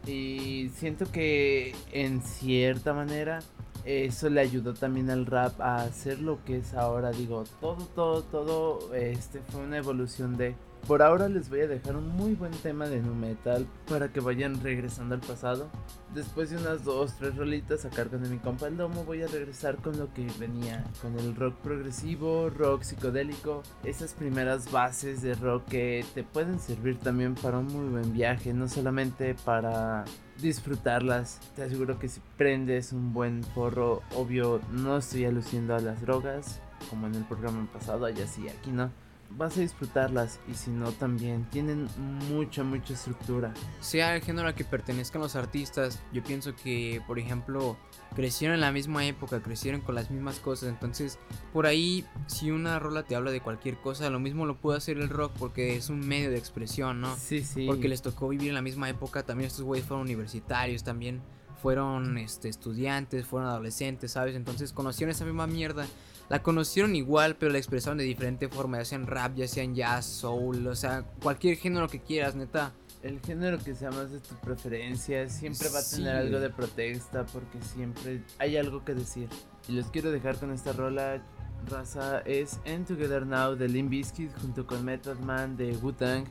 Y 0.05 0.69
siento 0.75 1.09
que 1.11 1.73
en 1.93 2.21
cierta 2.21 2.93
manera 2.93 3.39
eso 3.85 4.29
le 4.29 4.41
ayudó 4.41 4.73
también 4.73 5.09
al 5.09 5.25
rap 5.25 5.59
a 5.61 5.83
hacer 5.83 6.19
lo 6.19 6.43
que 6.43 6.57
es 6.57 6.73
ahora. 6.73 7.11
Digo, 7.11 7.45
todo, 7.61 7.85
todo, 7.95 8.21
todo 8.23 8.93
este 8.93 9.39
fue 9.39 9.61
una 9.61 9.77
evolución 9.77 10.35
de. 10.35 10.55
Por 10.87 11.01
ahora 11.01 11.29
les 11.29 11.49
voy 11.49 11.61
a 11.61 11.67
dejar 11.67 11.95
un 11.95 12.09
muy 12.09 12.35
buen 12.35 12.51
tema 12.51 12.87
de 12.87 13.01
nu 13.01 13.15
metal 13.15 13.65
para 13.87 14.11
que 14.11 14.19
vayan 14.19 14.61
regresando 14.61 15.15
al 15.15 15.21
pasado. 15.21 15.69
Después 16.13 16.49
de 16.49 16.57
unas 16.57 16.83
dos, 16.83 17.13
tres 17.17 17.37
rolitas 17.37 17.85
a 17.85 17.89
cargo 17.89 18.17
de 18.17 18.27
mi 18.27 18.37
compa 18.37 18.67
el 18.67 18.75
domo, 18.75 19.05
voy 19.05 19.23
a 19.23 19.27
regresar 19.27 19.77
con 19.77 19.97
lo 19.97 20.13
que 20.13 20.27
venía, 20.39 20.83
con 21.01 21.17
el 21.17 21.37
rock 21.37 21.55
progresivo, 21.63 22.49
rock 22.49 22.81
psicodélico, 22.83 23.63
esas 23.85 24.13
primeras 24.13 24.73
bases 24.73 25.21
de 25.21 25.35
rock 25.35 25.63
que 25.69 26.05
te 26.13 26.23
pueden 26.23 26.59
servir 26.59 26.99
también 26.99 27.35
para 27.35 27.59
un 27.59 27.67
muy 27.67 27.89
buen 27.89 28.11
viaje, 28.11 28.51
no 28.51 28.67
solamente 28.67 29.35
para 29.45 30.03
disfrutarlas. 30.41 31.39
Te 31.55 31.63
aseguro 31.63 31.97
que 31.97 32.09
si 32.09 32.19
prendes 32.37 32.91
un 32.91 33.13
buen 33.13 33.39
porro, 33.55 34.01
obvio, 34.15 34.59
no 34.69 34.97
estoy 34.97 35.23
aluciendo 35.23 35.75
a 35.75 35.79
las 35.79 36.01
drogas, 36.01 36.59
como 36.89 37.07
en 37.07 37.15
el 37.15 37.23
programa 37.23 37.65
pasado, 37.71 38.05
allá 38.05 38.27
sí, 38.27 38.49
aquí 38.49 38.69
no. 38.69 38.91
Vas 39.37 39.57
a 39.57 39.61
disfrutarlas 39.61 40.39
y 40.47 40.53
si 40.53 40.69
no 40.69 40.91
también 40.91 41.45
tienen 41.49 41.87
mucha 42.29 42.63
mucha 42.63 42.93
estructura. 42.93 43.53
Sea 43.81 44.15
el 44.15 44.21
género 44.21 44.47
al 44.47 44.55
que 44.55 44.63
pertenezcan 44.63 45.21
los 45.21 45.35
artistas, 45.35 45.99
yo 46.11 46.23
pienso 46.23 46.55
que, 46.55 47.01
por 47.07 47.17
ejemplo, 47.17 47.77
crecieron 48.15 48.55
en 48.55 48.61
la 48.61 48.71
misma 48.71 49.05
época, 49.05 49.41
crecieron 49.41 49.81
con 49.81 49.95
las 49.95 50.11
mismas 50.11 50.39
cosas. 50.39 50.69
Entonces, 50.69 51.17
por 51.51 51.65
ahí, 51.65 52.05
si 52.27 52.51
una 52.51 52.79
rola 52.79 53.03
te 53.03 53.15
habla 53.15 53.31
de 53.31 53.41
cualquier 53.41 53.77
cosa, 53.77 54.09
lo 54.09 54.19
mismo 54.19 54.45
lo 54.45 54.55
puede 54.55 54.77
hacer 54.77 54.97
el 54.97 55.09
rock 55.09 55.33
porque 55.39 55.75
es 55.75 55.89
un 55.89 55.99
medio 55.99 56.29
de 56.29 56.37
expresión, 56.37 57.01
¿no? 57.01 57.15
Sí, 57.17 57.43
sí. 57.43 57.65
Porque 57.65 57.87
les 57.87 58.01
tocó 58.01 58.29
vivir 58.29 58.49
en 58.49 58.55
la 58.55 58.61
misma 58.61 58.89
época. 58.89 59.23
También 59.23 59.47
estos 59.47 59.63
güeyes 59.63 59.85
fueron 59.87 60.05
universitarios, 60.05 60.83
también 60.83 61.21
fueron 61.63 62.17
este, 62.17 62.49
estudiantes, 62.49 63.25
fueron 63.25 63.49
adolescentes, 63.49 64.11
¿sabes? 64.11 64.35
Entonces 64.35 64.73
conocieron 64.73 65.11
esa 65.11 65.23
misma 65.23 65.47
mierda. 65.47 65.87
La 66.29 66.41
conocieron 66.41 66.95
igual, 66.95 67.35
pero 67.35 67.51
la 67.51 67.57
expresaron 67.57 67.97
de 67.97 68.03
diferente 68.05 68.47
forma, 68.49 68.77
ya 68.79 68.85
sean 68.85 69.05
rap, 69.07 69.35
ya 69.35 69.47
sean 69.47 69.75
jazz, 69.75 70.05
soul, 70.05 70.65
o 70.67 70.75
sea, 70.75 71.03
cualquier 71.21 71.57
género 71.57 71.87
que 71.87 71.99
quieras, 71.99 72.35
neta. 72.35 72.71
El 73.03 73.19
género 73.19 73.57
que 73.59 73.75
sea 73.75 73.91
más 73.91 74.11
de 74.11 74.19
tu 74.19 74.33
preferencia 74.35 75.27
siempre 75.29 75.67
va 75.69 75.79
a 75.79 75.83
tener 75.83 76.13
Sí. 76.21 76.27
algo 76.27 76.39
de 76.39 76.49
protesta 76.49 77.25
porque 77.25 77.61
siempre 77.61 78.23
hay 78.39 78.55
algo 78.55 78.85
que 78.85 78.93
decir. 78.95 79.27
Y 79.67 79.73
los 79.73 79.87
quiero 79.87 80.09
dejar 80.11 80.37
con 80.37 80.51
esta 80.53 80.71
rola, 80.71 81.21
raza, 81.69 82.19
es 82.21 82.59
End 82.63 82.87
Together 82.87 83.25
Now 83.25 83.55
de 83.55 83.67
Limp 83.67 83.89
Bizkit 83.89 84.31
junto 84.39 84.65
con 84.65 84.85
Method 84.85 85.19
Man 85.19 85.57
de 85.57 85.75
Wu-Tang. 85.75 86.23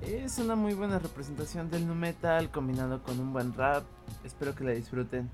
Es 0.00 0.38
una 0.38 0.54
muy 0.56 0.72
buena 0.72 0.98
representación 0.98 1.70
del 1.70 1.86
nu 1.86 1.94
metal 1.94 2.50
combinado 2.50 3.02
con 3.02 3.20
un 3.20 3.34
buen 3.34 3.52
rap. 3.52 3.84
Espero 4.24 4.54
que 4.54 4.64
la 4.64 4.70
disfruten. 4.72 5.28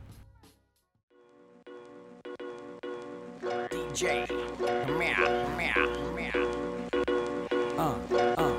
DJ. 3.97 4.29
Meow, 4.99 5.57
meow, 5.57 5.89
meow. 6.15 6.31
Uh, 7.79 7.95
uh. 8.37 8.53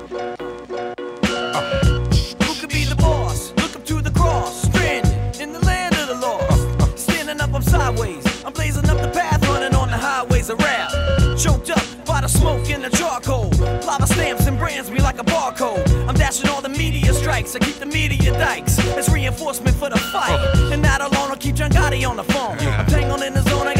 Who 2.42 2.54
could 2.60 2.70
be 2.70 2.82
the 2.82 2.96
boss? 2.98 3.52
Look 3.52 3.76
up 3.76 3.84
to 3.84 4.02
the 4.02 4.10
cross, 4.10 4.62
stranded 4.64 5.40
in 5.40 5.52
the 5.52 5.60
land 5.60 5.94
of 5.94 6.08
the 6.08 6.14
lost. 6.14 6.98
Standing 6.98 7.40
up, 7.40 7.54
I'm 7.54 7.62
sideways. 7.62 8.24
I'm 8.44 8.52
blazing 8.52 8.88
up 8.90 9.00
the 9.00 9.12
path, 9.14 9.46
running 9.46 9.76
on 9.76 9.92
the 9.92 9.96
highways 9.96 10.50
of 10.50 10.58
rap. 10.58 10.90
Choked 11.38 11.70
up 11.70 11.84
by 12.04 12.20
the 12.20 12.28
smoke 12.28 12.68
and 12.70 12.82
the 12.82 12.90
charcoal. 12.90 13.50
Lava 13.86 14.08
stamps 14.08 14.48
and 14.48 14.58
brands 14.58 14.90
me 14.90 14.98
like 15.00 15.20
a 15.20 15.24
barcode. 15.24 15.86
I'm 16.08 16.16
dashing 16.16 16.50
all 16.50 16.62
the 16.62 16.68
media 16.68 17.12
strikes. 17.12 17.54
I 17.54 17.60
keep 17.60 17.76
the 17.76 17.86
media 17.86 18.32
dikes. 18.32 18.76
It's 18.78 19.08
reinforcement 19.08 19.76
for 19.76 19.88
the 19.88 19.98
fight. 19.98 20.40
And 20.72 20.82
not 20.82 21.00
alone, 21.00 21.30
I'll 21.30 21.36
keep 21.36 21.54
John 21.54 21.70
Gotti 21.70 22.04
on 22.08 22.16
the 22.16 22.24
phone. 22.24 22.58
I'm 22.58 22.86
tangled 22.86 23.22
in 23.22 23.34
the 23.34 23.42
zone, 23.42 23.68
I 23.68 23.77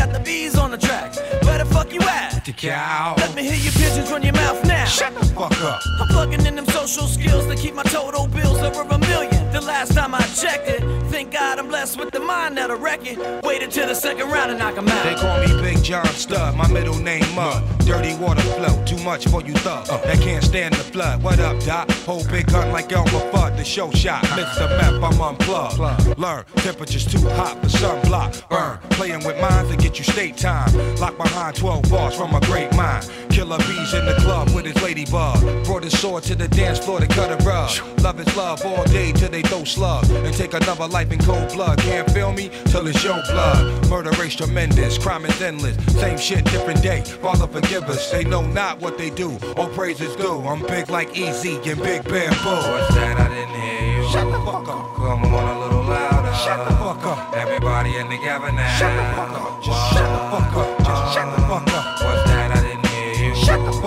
fuck 1.88 2.02
you 2.02 2.08
at? 2.08 2.44
The 2.44 2.52
cow. 2.52 3.14
Let 3.18 3.34
me 3.34 3.42
hear 3.42 3.54
your 3.54 3.72
pigeons 3.72 4.10
run 4.10 4.22
your 4.22 4.32
mouth 4.32 4.64
now. 4.66 4.84
Shut 4.84 5.14
the 5.14 5.24
fuck 5.26 5.52
up. 5.62 5.80
I'm 6.00 6.08
plugging 6.08 6.44
in 6.46 6.56
them 6.56 6.66
social 6.66 7.06
skills 7.06 7.46
to 7.46 7.56
keep 7.56 7.74
my 7.74 7.82
total 7.84 8.26
bills 8.26 8.58
over 8.58 8.82
a 8.82 8.98
million. 8.98 9.37
The 9.52 9.62
last 9.62 9.94
time 9.94 10.14
I 10.14 10.20
checked 10.20 10.68
it, 10.68 10.82
thank 11.10 11.32
God 11.32 11.58
I'm 11.58 11.68
blessed 11.68 11.98
with 11.98 12.10
the 12.10 12.20
mind 12.20 12.58
that'll 12.58 12.76
wreck 12.76 13.00
it. 13.04 13.18
Waited 13.42 13.70
till 13.70 13.86
the 13.86 13.94
second 13.94 14.30
round 14.30 14.50
and 14.50 14.58
knock 14.58 14.74
They 14.74 14.92
out. 14.92 15.04
They 15.04 15.14
call 15.14 15.40
me 15.40 15.62
Big 15.62 15.82
John 15.82 16.04
Stud, 16.06 16.54
my 16.54 16.68
middle 16.68 16.98
name 16.98 17.24
Mud. 17.34 17.62
Dirty 17.80 18.14
water 18.16 18.42
flow, 18.42 18.84
too 18.84 18.98
much 18.98 19.26
for 19.28 19.42
you 19.42 19.54
thugs. 19.54 19.88
Uh, 19.88 19.96
that 20.04 20.20
can't 20.20 20.44
stand 20.44 20.74
the 20.74 20.84
flood. 20.84 21.22
What 21.22 21.40
up, 21.40 21.58
Doc? 21.64 21.90
Hold 22.04 22.28
big 22.30 22.46
gun 22.48 22.72
like 22.72 22.92
Elmer 22.92 23.08
Fudd, 23.32 23.56
the 23.56 23.64
show 23.64 23.90
shot. 23.92 24.22
the 24.58 24.68
map 24.68 25.02
I'm 25.02 25.18
unplugged. 25.18 26.18
Learn, 26.18 26.44
temperature's 26.56 27.06
too 27.06 27.26
hot 27.30 27.58
for 27.62 27.68
sunblock. 27.68 28.46
Burn, 28.50 28.78
playing 28.90 29.24
with 29.24 29.40
minds 29.40 29.70
to 29.70 29.76
get 29.78 29.98
you 29.98 30.04
state 30.04 30.36
time. 30.36 30.70
Lock 30.96 31.16
behind 31.16 31.56
12 31.56 31.90
bars 31.90 32.14
from 32.14 32.34
a 32.34 32.40
great 32.40 32.70
mind. 32.76 33.10
Killer 33.38 33.58
bees 33.68 33.94
in 33.94 34.04
the 34.04 34.14
club 34.14 34.50
with 34.50 34.64
his 34.64 34.82
ladybug. 34.82 35.38
Brought 35.64 35.84
his 35.84 35.96
sword 35.96 36.24
to 36.24 36.34
the 36.34 36.48
dance 36.48 36.80
floor 36.80 36.98
to 36.98 37.06
cut 37.06 37.30
a 37.30 37.36
rug. 37.44 37.70
Love 38.00 38.18
is 38.18 38.36
love 38.36 38.66
all 38.66 38.82
day 38.86 39.12
till 39.12 39.30
they 39.30 39.42
throw 39.42 39.62
slugs. 39.62 40.10
And 40.10 40.34
take 40.34 40.54
another 40.54 40.88
life 40.88 41.12
in 41.12 41.20
cold 41.20 41.52
blood. 41.52 41.78
Can't 41.78 42.10
feel 42.10 42.32
me 42.32 42.50
till 42.64 42.88
it's 42.88 43.04
your 43.04 43.22
blood. 43.30 43.88
Murder 43.88 44.10
race 44.18 44.34
tremendous, 44.34 44.98
crime 44.98 45.24
is 45.24 45.40
endless. 45.40 45.76
Same 45.94 46.18
shit, 46.18 46.46
different 46.46 46.82
day. 46.82 47.02
Father 47.22 47.46
forgive 47.46 47.84
us. 47.84 48.10
They 48.10 48.24
know 48.24 48.42
not 48.42 48.80
what 48.80 48.98
they 48.98 49.08
do. 49.08 49.38
All 49.56 49.68
praises 49.68 50.16
due. 50.16 50.40
I'm 50.40 50.66
big 50.66 50.90
like 50.90 51.16
Easy 51.16 51.54
and 51.70 51.80
Big 51.80 52.02
Bamboo. 52.02 52.42
What's 52.42 52.92
that? 52.96 53.20
I 53.20 53.28
didn't 53.28 53.54
hear 53.54 54.02
you. 54.02 54.10
Shut 54.10 54.26
the 54.32 54.38
fuck 54.40 54.66
up. 54.66 54.96
Come 54.96 55.32
on 55.32 55.56
a 55.56 55.60
little 55.60 55.84
louder. 55.84 56.34
Shut 56.34 56.68
the 56.68 56.74
fuck 56.74 57.06
up. 57.06 57.36
Everybody 57.36 57.98
in 57.98 58.08
the 58.08 58.16
together 58.16 58.50
now. 58.50 58.78
Shut 58.78 58.96
the 58.96 59.14
fuck 59.14 59.30
up. 59.30 59.64
Just 59.64 59.92
shut 59.92 60.10
the 60.10 60.18
fuck 60.26 60.56
up. 60.56 60.78
Just 60.78 61.14
shut 61.14 61.36
the 61.36 61.42
fuck 61.42 61.62
up. 61.62 61.67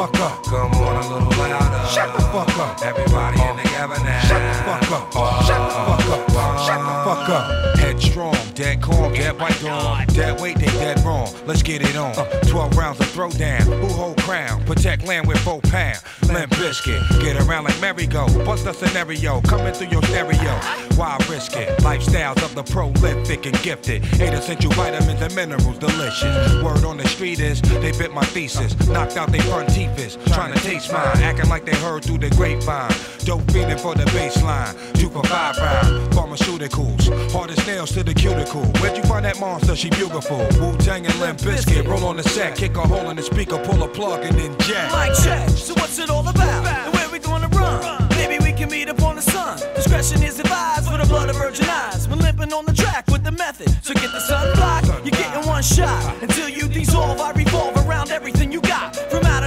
Fuck 0.08 0.20
up. 0.20 0.43
Come 0.46 0.72
on 0.72 1.03
a 1.03 1.13
little 1.13 1.29
louder. 1.39 1.88
Shut 1.88 2.13
the 2.15 2.22
fuck 2.22 2.58
up. 2.58 2.81
Everybody 2.81 3.41
in 3.41 3.58
together 3.58 4.03
now. 4.03 4.22
Shut 4.22 4.41
the 4.41 4.86
fuck 4.88 5.15
up. 5.15 5.46
Shut 5.46 5.70
the 5.70 6.03
fuck 6.03 6.36
up. 6.36 6.60
Shut 6.65 6.79
the 6.79 6.96
fuck 7.05 7.29
up. 7.29 7.77
Headstrong, 7.77 8.36
dead 8.53 8.81
calm, 8.81 9.13
dead 9.13 9.39
white 9.39 9.58
oh 9.63 9.67
dawn. 9.67 10.08
Dead 10.08 10.39
weight, 10.39 10.58
they 10.58 10.65
dead 10.65 11.00
wrong. 11.03 11.27
Let's 11.46 11.62
get 11.63 11.81
it 11.81 11.96
on. 11.96 12.17
Uh. 12.17 12.25
12 12.48 12.77
rounds 12.77 13.00
of 13.00 13.08
throwdown. 13.08 13.62
Who 13.62 13.88
hold 13.88 14.17
crown? 14.22 14.63
Protect 14.65 15.05
land 15.05 15.27
with 15.27 15.39
four 15.39 15.62
pound. 15.62 16.00
Limp 16.27 16.50
biscuit. 16.51 17.01
Get 17.22 17.36
around 17.48 17.65
like 17.65 17.79
merry-go. 17.81 18.25
Bust 18.46 18.65
a 18.67 18.74
scenario. 18.74 19.41
Coming 19.41 19.74
through 19.74 19.88
your 19.88 20.03
stereo. 20.03 20.60
Why 20.96 21.17
risk 21.29 21.55
it? 21.55 21.77
Lifestyles 21.79 22.43
of 22.43 22.55
the 22.55 22.63
prolific 22.63 23.46
and 23.46 23.62
gifted. 23.62 24.03
Eight 24.22 24.34
essential 24.34 24.72
vitamins 24.72 25.22
and 25.22 25.36
minerals. 25.36 25.77
Delicious. 25.77 26.63
Word 26.63 26.84
on 26.84 26.98
the 26.98 27.08
street 27.08 27.39
is 27.39 27.62
they 27.62 27.91
bit 27.91 28.13
my 28.13 28.24
thesis. 28.25 28.75
Knocked 28.88 29.17
out 29.17 29.31
they 29.31 29.39
front 29.39 29.70
teeth 29.74 29.90
is. 30.00 30.17
Trying 30.27 30.53
to 30.53 30.60
taste 30.60 30.91
mine. 30.91 31.21
Acting 31.21 31.50
like 31.50 31.65
they 31.65 31.75
heard 31.75 32.03
through 32.03 32.19
the 32.19 32.29
grapevine. 32.31 32.91
Dope 33.25 33.50
feeling 33.51 33.77
for 33.77 33.95
the 33.95 34.05
baseline. 34.05 34.74
Two 34.93 35.10
for 35.10 35.24
five 35.24 35.57
round. 35.57 36.12
Pharmaceuticals. 36.13 37.31
Hard 37.31 37.51
as 37.51 37.67
nails 37.67 37.91
to 37.91 38.03
the 38.03 38.13
cuticle. 38.13 38.63
Where'd 38.79 38.98
you 38.98 39.03
find 39.03 39.25
that 39.25 39.39
monster? 39.39 39.75
She 39.75 39.89
beautiful. 39.89 40.38
Wu 40.60 40.77
Tang 40.77 41.05
and 41.05 41.19
Limp 41.19 41.41
Biscuit. 41.43 41.86
Roll 41.86 42.05
on 42.05 42.17
the 42.17 42.24
set. 42.24 42.55
Kick 42.55 42.75
a 42.75 42.81
hole 42.81 43.10
in 43.10 43.15
the 43.15 43.24
speaker. 43.24 43.57
Pull 43.60 43.83
a 43.83 43.88
plug 43.88 44.24
and 44.24 44.38
then 44.38 44.57
jack. 44.60 44.91
Mic 44.91 45.17
check. 45.24 45.50
So 45.50 45.74
what's 45.75 46.00
it 46.00 46.10
all 46.10 46.27
about? 46.27 46.65
And 46.65 46.93
where 46.93 47.10
we 47.10 47.19
gonna 47.19 47.48
run? 47.50 48.07
Maybe 48.12 48.43
we 48.43 48.53
can 48.53 48.69
meet 48.69 48.89
up 48.89 49.01
on 49.01 49.15
the 49.15 49.21
sun. 49.21 49.60
Discretion 49.75 50.24
is 50.24 50.39
advised 50.39 50.89
for 50.89 50.98
the 50.98 51.05
blood 51.05 51.29
of 51.29 51.36
virgin 51.36 51.65
eyes. 51.65 52.07
We're 52.07 52.15
limping 52.15 52.53
on 52.53 52.65
the 52.65 52.74
track 52.74 53.07
with 53.07 53.24
the 53.24 53.31
method. 53.31 53.69
So 53.83 53.93
get 53.93 54.12
the 54.12 54.19
sun 54.21 54.55
block. 54.55 54.86
You're 55.03 55.12
getting 55.12 55.48
one 55.48 55.63
shot. 55.63 56.15
Until 56.21 56.50
you 56.50 56.67
dissolve, 56.67 57.19
I 57.19 57.31
revolve 57.31 57.75
around 57.86 58.12
everything 58.12 58.51
you 58.51 58.62
got. 58.62 58.95
From 59.12 59.25
out. 59.25 59.40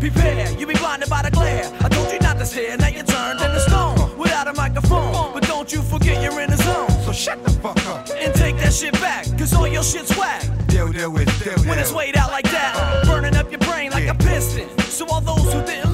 Prepare. 0.00 0.50
You'll 0.58 0.68
be 0.68 0.74
blinded 0.74 1.10
by 1.10 1.22
the 1.22 1.30
glare. 1.30 1.64
I 1.80 1.88
told 1.88 2.12
you 2.12 2.18
not 2.20 2.38
to 2.38 2.46
stare. 2.46 2.76
Now 2.76 2.88
you're 2.88 3.04
turned 3.04 3.40
into 3.40 3.60
stone. 3.60 4.16
Without 4.16 4.46
a 4.46 4.52
microphone. 4.52 5.32
But 5.34 5.42
don't 5.44 5.72
you 5.72 5.82
forget 5.82 6.22
you're 6.22 6.40
in 6.40 6.50
the 6.50 6.56
zone. 6.56 6.88
So 7.04 7.12
shut 7.12 7.42
the 7.44 7.50
fuck 7.50 7.84
up. 7.86 8.08
And 8.16 8.32
take 8.34 8.56
that 8.58 8.72
shit 8.72 8.92
back. 8.94 9.26
Cause 9.36 9.52
all 9.54 9.66
your 9.66 9.82
shit's 9.82 10.16
whack. 10.16 10.44
Deal, 10.68 10.92
deal 10.92 11.10
with, 11.10 11.26
deal, 11.42 11.56
deal. 11.56 11.64
When 11.68 11.78
it's 11.78 11.92
weighed 11.92 12.16
out 12.16 12.30
like 12.30 12.48
that, 12.50 13.04
burning 13.06 13.34
up 13.36 13.50
your 13.50 13.60
brain 13.60 13.90
like 13.90 14.06
a 14.06 14.14
piston. 14.14 14.68
So 14.80 15.06
all 15.06 15.20
those 15.20 15.52
who 15.52 15.64
didn't 15.64 15.87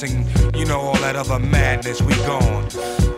and 0.00 0.56
you 0.56 0.64
know 0.64 0.80
all 0.80 0.96
that 0.96 1.16
other 1.16 1.38
madness. 1.38 2.00
We 2.00 2.14
gone. 2.24 3.11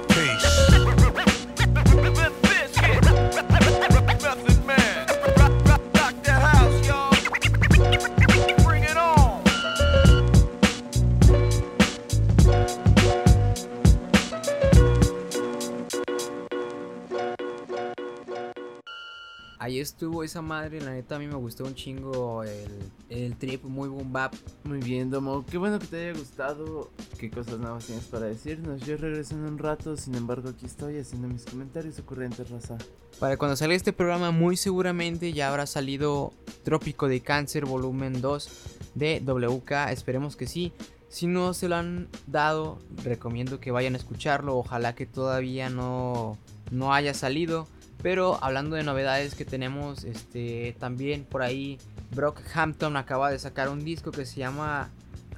Esa 20.25 20.43
madre, 20.43 20.81
la 20.81 20.93
neta 20.93 21.16
a 21.16 21.19
mí 21.19 21.26
me 21.26 21.35
gustó 21.35 21.64
un 21.64 21.75
chingo 21.75 22.43
el, 22.43 22.71
el 23.09 23.37
trip, 23.37 23.64
muy 23.64 23.88
boom 23.88 24.12
bap. 24.12 24.35
Muy 24.64 24.78
bien, 24.78 25.11
Domo. 25.11 25.45
Qué 25.47 25.59
bueno 25.59 25.78
que 25.78 25.87
te 25.87 26.09
haya 26.09 26.19
gustado. 26.19 26.90
¿Qué 27.19 27.31
cosas 27.31 27.59
nuevas 27.59 27.87
tienes 27.87 28.04
para 28.07 28.26
decirnos? 28.26 28.81
Yo 28.83 28.97
regreso 28.97 29.35
en 29.35 29.45
un 29.45 29.59
rato, 29.59 29.97
sin 29.97 30.14
embargo, 30.14 30.49
aquí 30.49 30.66
estoy 30.66 30.99
haciendo 30.99 31.28
mis 31.28 31.45
comentarios 31.45 31.99
ocurrentes, 31.99 32.50
raza. 32.50 32.76
Para 33.21 33.37
cuando 33.37 33.57
salga 33.57 33.75
este 33.75 33.93
programa, 33.93 34.33
muy 34.33 34.57
seguramente 34.57 35.33
ya 35.33 35.49
habrá 35.49 35.66
salido 35.66 36.33
Trópico 36.64 37.09
de 37.09 37.21
Cáncer 37.21 37.64
volumen 37.64 38.21
2 38.21 38.49
de 38.95 39.21
WK. 39.25 39.93
Esperemos 39.93 40.37
que 40.37 40.47
sí. 40.47 40.73
Si 41.09 41.28
no 41.28 41.54
se 41.54 41.69
lo 41.69 41.76
han 41.76 42.09
dado, 42.26 42.81
recomiendo 43.04 43.61
que 43.61 43.71
vayan 43.71 43.95
a 43.95 43.99
escucharlo. 43.99 44.57
Ojalá 44.57 44.97
que 44.97 45.07
todavía 45.07 45.71
no, 45.71 46.38
no 46.73 46.93
haya 46.93 47.14
salido. 47.14 47.69
Pero 48.04 48.38
hablando 48.44 48.76
de 48.76 48.82
novedades 48.84 49.34
que 49.34 49.46
tenemos, 49.46 50.04
este 50.04 50.76
también 50.78 51.25
por 51.25 51.40
ahí 51.40 51.78
Brockhampton 52.14 52.96
acaba 52.99 53.30
de 53.30 53.38
sacar 53.38 53.70
un 53.70 53.82
disco 53.82 54.11
que 54.11 54.26
se 54.26 54.37
llama 54.40 54.90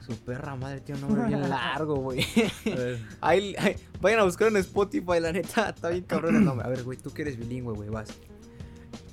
Su 0.05 0.17
perra 0.19 0.57
madre 0.57 0.81
tiene 0.81 1.01
un 1.03 1.09
nombre 1.09 1.29
bien 1.29 1.49
largo, 1.49 1.95
güey. 1.95 2.27
Ahí, 3.21 3.55
ahí- 3.59 3.77
vayan 4.01 4.19
a 4.19 4.25
buscar 4.25 4.49
en 4.49 4.57
Spotify, 4.57 5.21
la 5.21 5.31
neta. 5.33 5.69
Está 5.71 5.91
bien 5.91 6.03
cabrón 6.03 6.35
el 6.37 6.45
nombre. 6.45 6.67
A 6.67 6.69
ver, 6.71 6.83
güey, 6.83 6.99
tú 6.99 7.13
que 7.13 7.23
eres 7.23 7.39
bilingüe, 7.39 7.73
güey, 7.73 7.89
vas. 7.89 8.09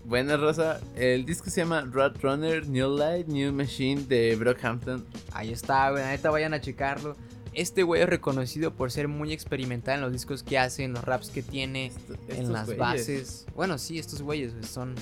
Buena 0.06 0.36
Rosa, 0.36 0.82
el 0.96 1.24
disco 1.26 1.50
se 1.52 1.62
llama 1.62 1.88
Rat 1.90 2.18
Runner 2.24 2.68
New 2.68 2.98
Light 2.98 3.28
New 3.28 3.54
Machine 3.54 4.02
de 4.04 4.36
Brockhampton. 4.36 5.06
Ahí 5.32 5.52
está, 5.54 5.92
güey. 5.92 6.02
La 6.04 6.10
neta, 6.10 6.30
vayan 6.32 6.54
a 6.56 6.60
checarlo. 6.60 7.16
Este 7.54 7.84
güey 7.84 8.02
es 8.02 8.10
reconocido 8.10 8.74
por 8.74 8.92
ser 8.92 9.08
muy 9.08 9.32
experimental 9.34 9.96
en 9.96 10.02
los 10.02 10.12
discos 10.12 10.44
que 10.44 10.58
hace, 10.58 10.84
en 10.84 10.94
los 10.94 11.04
raps 11.04 11.30
que 11.30 11.44
tiene, 11.44 11.92
en 12.30 12.52
las 12.52 12.66
güeyes. 12.66 12.80
bases. 12.80 13.46
Bueno, 13.56 13.78
sí, 13.78 14.00
estos 14.00 14.22
güeyes 14.22 14.54
güey, 14.54 14.64
son. 14.64 14.96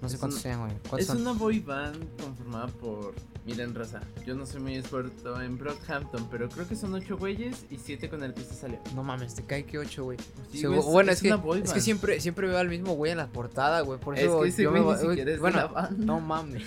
No 0.00 0.08
sé 0.08 0.14
Es 0.14 0.20
cuántos 0.20 0.38
un- 0.38 0.42
sean, 0.44 0.60
güey. 0.60 0.72
¿Cuántos 0.88 1.00
Es 1.00 1.06
son? 1.08 1.20
una 1.22 1.32
boy 1.32 1.58
band 1.58 1.96
conformada 2.22 2.66
por. 2.68 3.14
Miren, 3.44 3.74
Rosa, 3.74 4.00
yo 4.26 4.34
no 4.34 4.44
soy 4.46 4.60
muy 4.60 4.76
experto 4.76 5.40
en 5.40 5.56
Brockhampton, 5.58 6.28
pero 6.30 6.48
creo 6.50 6.68
que 6.68 6.76
son 6.76 6.92
ocho 6.94 7.16
güeyes 7.16 7.64
y 7.70 7.78
siete 7.78 8.08
con 8.10 8.22
el 8.22 8.32
que 8.34 8.42
se 8.42 8.54
salió. 8.54 8.78
No 8.94 9.02
mames, 9.02 9.34
te 9.34 9.42
cae 9.42 9.64
que 9.64 9.78
8, 9.78 10.04
güey. 10.04 10.18
Sí, 10.52 10.64
güey, 10.66 10.78
bu- 10.78 10.84
bueno, 10.92 11.10
es 11.10 11.22
es, 11.22 11.22
que, 11.32 11.58
es 11.64 11.72
que 11.72 11.80
siempre, 11.80 12.20
siempre 12.20 12.46
veo 12.46 12.58
al 12.58 12.68
mismo 12.68 12.92
güey 12.92 13.10
en 13.12 13.18
la 13.18 13.26
portada, 13.28 13.80
güey. 13.80 13.98
Por 13.98 14.16
Es 14.16 14.24
eso 14.24 14.40
que 14.42 14.62
yo 14.62 14.70
me 14.70 14.80
güey 14.80 15.36
bueno, 15.38 15.70
no 15.96 16.20
mames. 16.20 16.62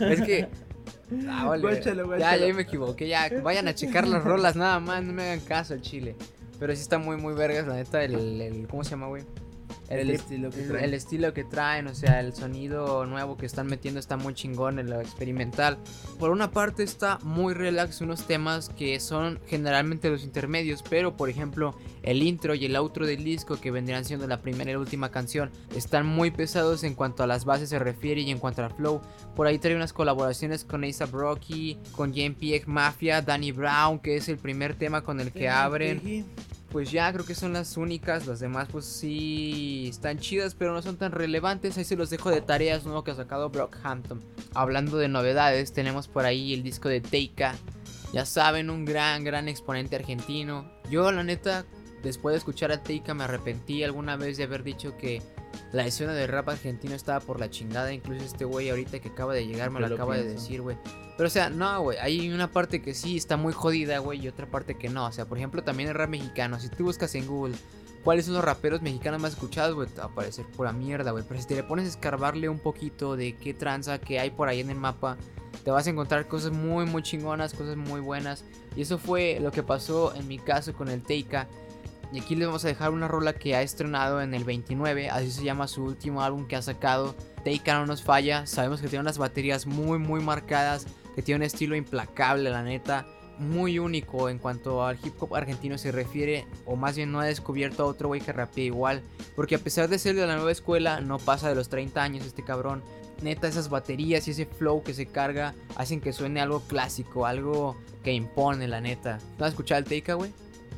es 0.00 0.22
que. 0.22 0.48
Ah, 1.28 1.46
vale. 1.46 1.62
Guáchalo, 1.62 2.02
Ya, 2.02 2.04
guáchalo. 2.04 2.46
ya 2.48 2.54
me 2.54 2.62
equivoqué. 2.62 3.08
Ya, 3.08 3.28
vayan 3.42 3.68
a 3.68 3.74
checar 3.74 4.06
las 4.08 4.24
rolas 4.24 4.56
nada 4.56 4.80
más. 4.80 5.02
No 5.04 5.12
me 5.12 5.22
hagan 5.22 5.40
caso 5.40 5.74
al 5.74 5.80
chile. 5.82 6.16
Pero 6.58 6.74
sí 6.74 6.80
está 6.82 6.98
muy, 6.98 7.16
muy 7.16 7.34
vergas, 7.34 7.66
la 7.66 7.74
neta. 7.74 8.02
El, 8.02 8.40
el- 8.40 8.66
¿Cómo 8.68 8.82
se 8.82 8.90
llama, 8.90 9.06
güey? 9.08 9.24
El 9.88 10.08
trip- 10.08 10.20
estilo 10.20 10.50
que 10.50 10.60
el- 10.62 10.68
traen. 10.68 10.84
el 10.84 10.94
estilo 10.94 11.32
que 11.34 11.44
traen, 11.44 11.86
o 11.86 11.94
sea, 11.94 12.20
el 12.20 12.34
sonido 12.34 13.06
nuevo 13.06 13.36
que 13.36 13.46
están 13.46 13.66
metiendo 13.68 14.00
está 14.00 14.16
muy 14.16 14.34
chingón 14.34 14.78
en 14.78 14.90
lo 14.90 15.00
experimental. 15.00 15.78
Por 16.18 16.30
una 16.30 16.50
parte 16.50 16.82
está 16.82 17.18
muy 17.22 17.54
relax 17.54 18.00
unos 18.00 18.26
temas 18.26 18.68
que 18.70 18.98
son 19.00 19.38
generalmente 19.46 20.08
los 20.10 20.24
intermedios, 20.24 20.82
pero 20.88 21.16
por 21.16 21.28
ejemplo 21.30 21.74
el 22.02 22.22
intro 22.22 22.54
y 22.54 22.64
el 22.66 22.76
outro 22.76 23.06
del 23.06 23.22
disco 23.24 23.60
que 23.60 23.70
vendrían 23.70 24.04
siendo 24.04 24.26
la 24.26 24.40
primera 24.42 24.70
y 24.70 24.74
la 24.74 24.80
última 24.80 25.10
canción 25.10 25.50
están 25.74 26.06
muy 26.06 26.30
pesados 26.30 26.82
en 26.84 26.94
cuanto 26.94 27.22
a 27.22 27.26
las 27.26 27.44
bases 27.44 27.68
se 27.68 27.78
refiere 27.78 28.20
y 28.20 28.30
en 28.30 28.38
cuanto 28.38 28.64
al 28.64 28.72
flow. 28.72 29.00
Por 29.34 29.46
ahí 29.46 29.58
trae 29.58 29.74
unas 29.76 29.92
colaboraciones 29.92 30.64
con 30.64 30.84
A$AP 30.84 31.12
Rocky, 31.12 31.78
con 31.92 32.12
JPX 32.12 32.66
Mafia, 32.68 33.22
Danny 33.22 33.52
Brown, 33.52 33.98
que 33.98 34.16
es 34.16 34.28
el 34.28 34.38
primer 34.38 34.74
tema 34.74 35.02
con 35.02 35.20
el 35.20 35.32
que 35.32 35.48
abren 35.48 36.26
pues 36.76 36.90
ya 36.90 37.10
creo 37.10 37.24
que 37.24 37.34
son 37.34 37.54
las 37.54 37.78
únicas. 37.78 38.26
Las 38.26 38.38
demás, 38.38 38.68
pues 38.70 38.84
sí 38.84 39.86
están 39.88 40.18
chidas, 40.18 40.54
pero 40.54 40.74
no 40.74 40.82
son 40.82 40.98
tan 40.98 41.10
relevantes. 41.10 41.78
Ahí 41.78 41.84
se 41.84 41.96
los 41.96 42.10
dejo 42.10 42.28
de 42.28 42.42
tareas 42.42 42.84
nuevo 42.84 43.02
que 43.02 43.12
ha 43.12 43.14
sacado 43.14 43.48
Brockhampton. 43.48 44.22
Hablando 44.52 44.98
de 44.98 45.08
novedades, 45.08 45.72
tenemos 45.72 46.06
por 46.06 46.26
ahí 46.26 46.52
el 46.52 46.62
disco 46.62 46.90
de 46.90 47.00
Teika. 47.00 47.54
Ya 48.12 48.26
saben, 48.26 48.68
un 48.68 48.84
gran, 48.84 49.24
gran 49.24 49.48
exponente 49.48 49.96
argentino. 49.96 50.70
Yo, 50.90 51.10
la 51.12 51.22
neta, 51.22 51.64
después 52.02 52.34
de 52.34 52.38
escuchar 52.40 52.70
a 52.72 52.82
Teika, 52.82 53.14
me 53.14 53.24
arrepentí 53.24 53.82
alguna 53.82 54.16
vez 54.18 54.36
de 54.36 54.44
haber 54.44 54.62
dicho 54.62 54.98
que 54.98 55.22
la 55.72 55.86
escena 55.86 56.14
de 56.14 56.26
rap 56.26 56.48
argentino 56.48 56.94
estaba 56.94 57.20
por 57.20 57.40
la 57.40 57.50
chingada. 57.50 57.92
Incluso 57.92 58.24
este 58.24 58.44
güey, 58.44 58.70
ahorita 58.70 59.00
que 59.00 59.08
acaba 59.08 59.34
de 59.34 59.46
llegar, 59.46 59.70
me 59.70 59.80
lo 59.80 59.88
lo 59.88 59.94
acaba 59.94 60.16
de 60.16 60.24
decir, 60.24 60.62
güey. 60.62 60.76
Pero 61.16 61.26
o 61.28 61.30
sea, 61.30 61.48
no, 61.50 61.80
güey, 61.82 61.98
hay 61.98 62.30
una 62.30 62.50
parte 62.50 62.82
que 62.82 62.94
sí 62.94 63.16
está 63.16 63.36
muy 63.36 63.52
jodida, 63.52 63.98
güey, 63.98 64.24
y 64.24 64.28
otra 64.28 64.46
parte 64.46 64.76
que 64.76 64.88
no. 64.88 65.06
O 65.06 65.12
sea, 65.12 65.26
por 65.26 65.38
ejemplo, 65.38 65.62
también 65.62 65.88
el 65.88 65.94
rap 65.94 66.10
mexicano. 66.10 66.60
Si 66.60 66.68
tú 66.68 66.84
buscas 66.84 67.14
en 67.14 67.26
Google 67.26 67.54
cuáles 68.04 68.26
son 68.26 68.34
los 68.34 68.44
raperos 68.44 68.82
mexicanos 68.82 69.20
más 69.20 69.32
escuchados, 69.32 69.74
güey, 69.74 69.88
te 69.88 69.96
va 69.96 70.04
a 70.04 70.06
aparecer 70.06 70.46
pura 70.46 70.72
mierda, 70.72 71.10
güey. 71.10 71.24
Pero 71.26 71.40
si 71.40 71.46
te 71.46 71.56
le 71.56 71.62
pones 71.62 71.86
a 71.86 71.88
escarbarle 71.88 72.48
un 72.48 72.58
poquito 72.58 73.16
de 73.16 73.36
qué 73.36 73.54
tranza 73.54 73.98
que 73.98 74.20
hay 74.20 74.30
por 74.30 74.48
ahí 74.48 74.60
en 74.60 74.70
el 74.70 74.76
mapa, 74.76 75.16
te 75.64 75.70
vas 75.70 75.86
a 75.86 75.90
encontrar 75.90 76.28
cosas 76.28 76.52
muy, 76.52 76.86
muy 76.86 77.02
chingonas, 77.02 77.54
cosas 77.54 77.76
muy 77.76 78.00
buenas. 78.00 78.44
Y 78.76 78.82
eso 78.82 78.98
fue 78.98 79.38
lo 79.40 79.50
que 79.50 79.62
pasó 79.62 80.14
en 80.14 80.28
mi 80.28 80.38
caso 80.38 80.72
con 80.74 80.88
el 80.88 81.02
Teika. 81.02 81.48
Y 82.12 82.20
aquí 82.20 82.36
les 82.36 82.46
vamos 82.46 82.64
a 82.64 82.68
dejar 82.68 82.92
una 82.92 83.08
rola 83.08 83.32
que 83.32 83.54
ha 83.54 83.62
estrenado 83.62 84.22
en 84.22 84.32
el 84.34 84.44
29, 84.44 85.10
así 85.10 85.30
se 85.30 85.44
llama 85.44 85.68
su 85.68 85.84
último 85.84 86.22
álbum 86.22 86.46
que 86.46 86.56
ha 86.56 86.62
sacado. 86.62 87.14
Teika 87.44 87.78
no 87.78 87.86
nos 87.86 88.02
falla, 88.02 88.46
sabemos 88.46 88.80
que 88.80 88.88
tiene 88.88 89.02
unas 89.02 89.18
baterías 89.18 89.66
muy 89.66 89.98
muy 89.98 90.20
marcadas, 90.20 90.86
que 91.14 91.22
tiene 91.22 91.38
un 91.38 91.42
estilo 91.42 91.76
implacable, 91.76 92.50
la 92.50 92.62
neta, 92.62 93.06
muy 93.38 93.78
único 93.78 94.28
en 94.28 94.38
cuanto 94.38 94.84
al 94.84 94.98
hip 95.02 95.14
hop 95.20 95.34
argentino 95.34 95.78
se 95.78 95.92
refiere, 95.92 96.46
o 96.64 96.76
más 96.76 96.96
bien 96.96 97.12
no 97.12 97.20
ha 97.20 97.26
descubierto 97.26 97.86
otro 97.86 98.08
güey 98.08 98.20
que 98.20 98.32
rapea 98.32 98.64
igual, 98.64 99.02
porque 99.34 99.56
a 99.56 99.58
pesar 99.58 99.88
de 99.88 99.98
ser 99.98 100.14
de 100.14 100.26
la 100.26 100.36
nueva 100.36 100.52
escuela, 100.52 101.00
no 101.00 101.18
pasa 101.18 101.48
de 101.48 101.54
los 101.54 101.68
30 101.68 102.02
años 102.02 102.26
este 102.26 102.44
cabrón. 102.44 102.82
Neta, 103.22 103.48
esas 103.48 103.70
baterías 103.70 104.28
y 104.28 104.32
ese 104.32 104.44
flow 104.44 104.82
que 104.82 104.92
se 104.92 105.06
carga 105.06 105.54
hacen 105.76 106.02
que 106.02 106.12
suene 106.12 106.40
algo 106.40 106.60
clásico, 106.60 107.24
algo 107.24 107.76
que 108.04 108.12
impone, 108.12 108.68
la 108.68 108.82
neta. 108.82 109.18
¿No 109.38 109.46
has 109.46 109.52
escuchado 109.52 109.78
el 109.78 109.86
Teika, 109.86 110.14
güey? 110.14 110.32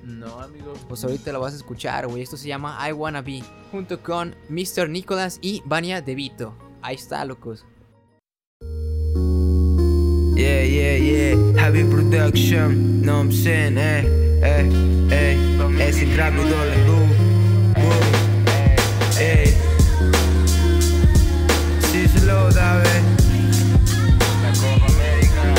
No, 0.05 0.41
amigo. 0.41 0.75
Pues 0.89 1.05
ahorita 1.05 1.33
lo 1.33 1.41
vas 1.41 1.53
a 1.53 1.57
escuchar, 1.57 2.07
güey. 2.07 2.23
Esto 2.23 2.37
se 2.37 2.49
llama 2.49 2.79
I 2.89 2.93
Wanna 2.93 3.23
Be. 3.23 3.43
Junto 3.71 4.03
con 4.03 4.35
Mr. 4.49 4.89
Nicholas 4.89 5.39
y 5.43 5.63
Vania 5.65 6.01
De 6.01 6.15
Vito. 6.15 6.55
Ahí 6.83 6.97
está, 6.97 7.25
locos. 7.25 7.65
Yeah, 10.35 10.63
yeah, 10.63 10.97
yeah. 10.97 11.61
Heavy 11.61 11.83
production. 11.83 13.03
What 13.05 13.13
I'm 13.13 13.33
saying? 13.33 13.77
Eh, 13.77 14.05
eh, 14.43 14.71
eh. 15.11 15.49
Es 15.81 16.01
el 16.01 16.15
Drago 16.15 16.43
doble 16.43 16.91
U. 16.91 16.95
Uh, 17.77 19.19
eh. 19.19 19.53
Sí, 21.91 22.07
se 22.07 22.25
lo 22.25 22.51
da, 22.53 22.77
ve. 22.77 23.03
La 24.43 24.53
Copa 24.53 24.87
América. 24.87 25.55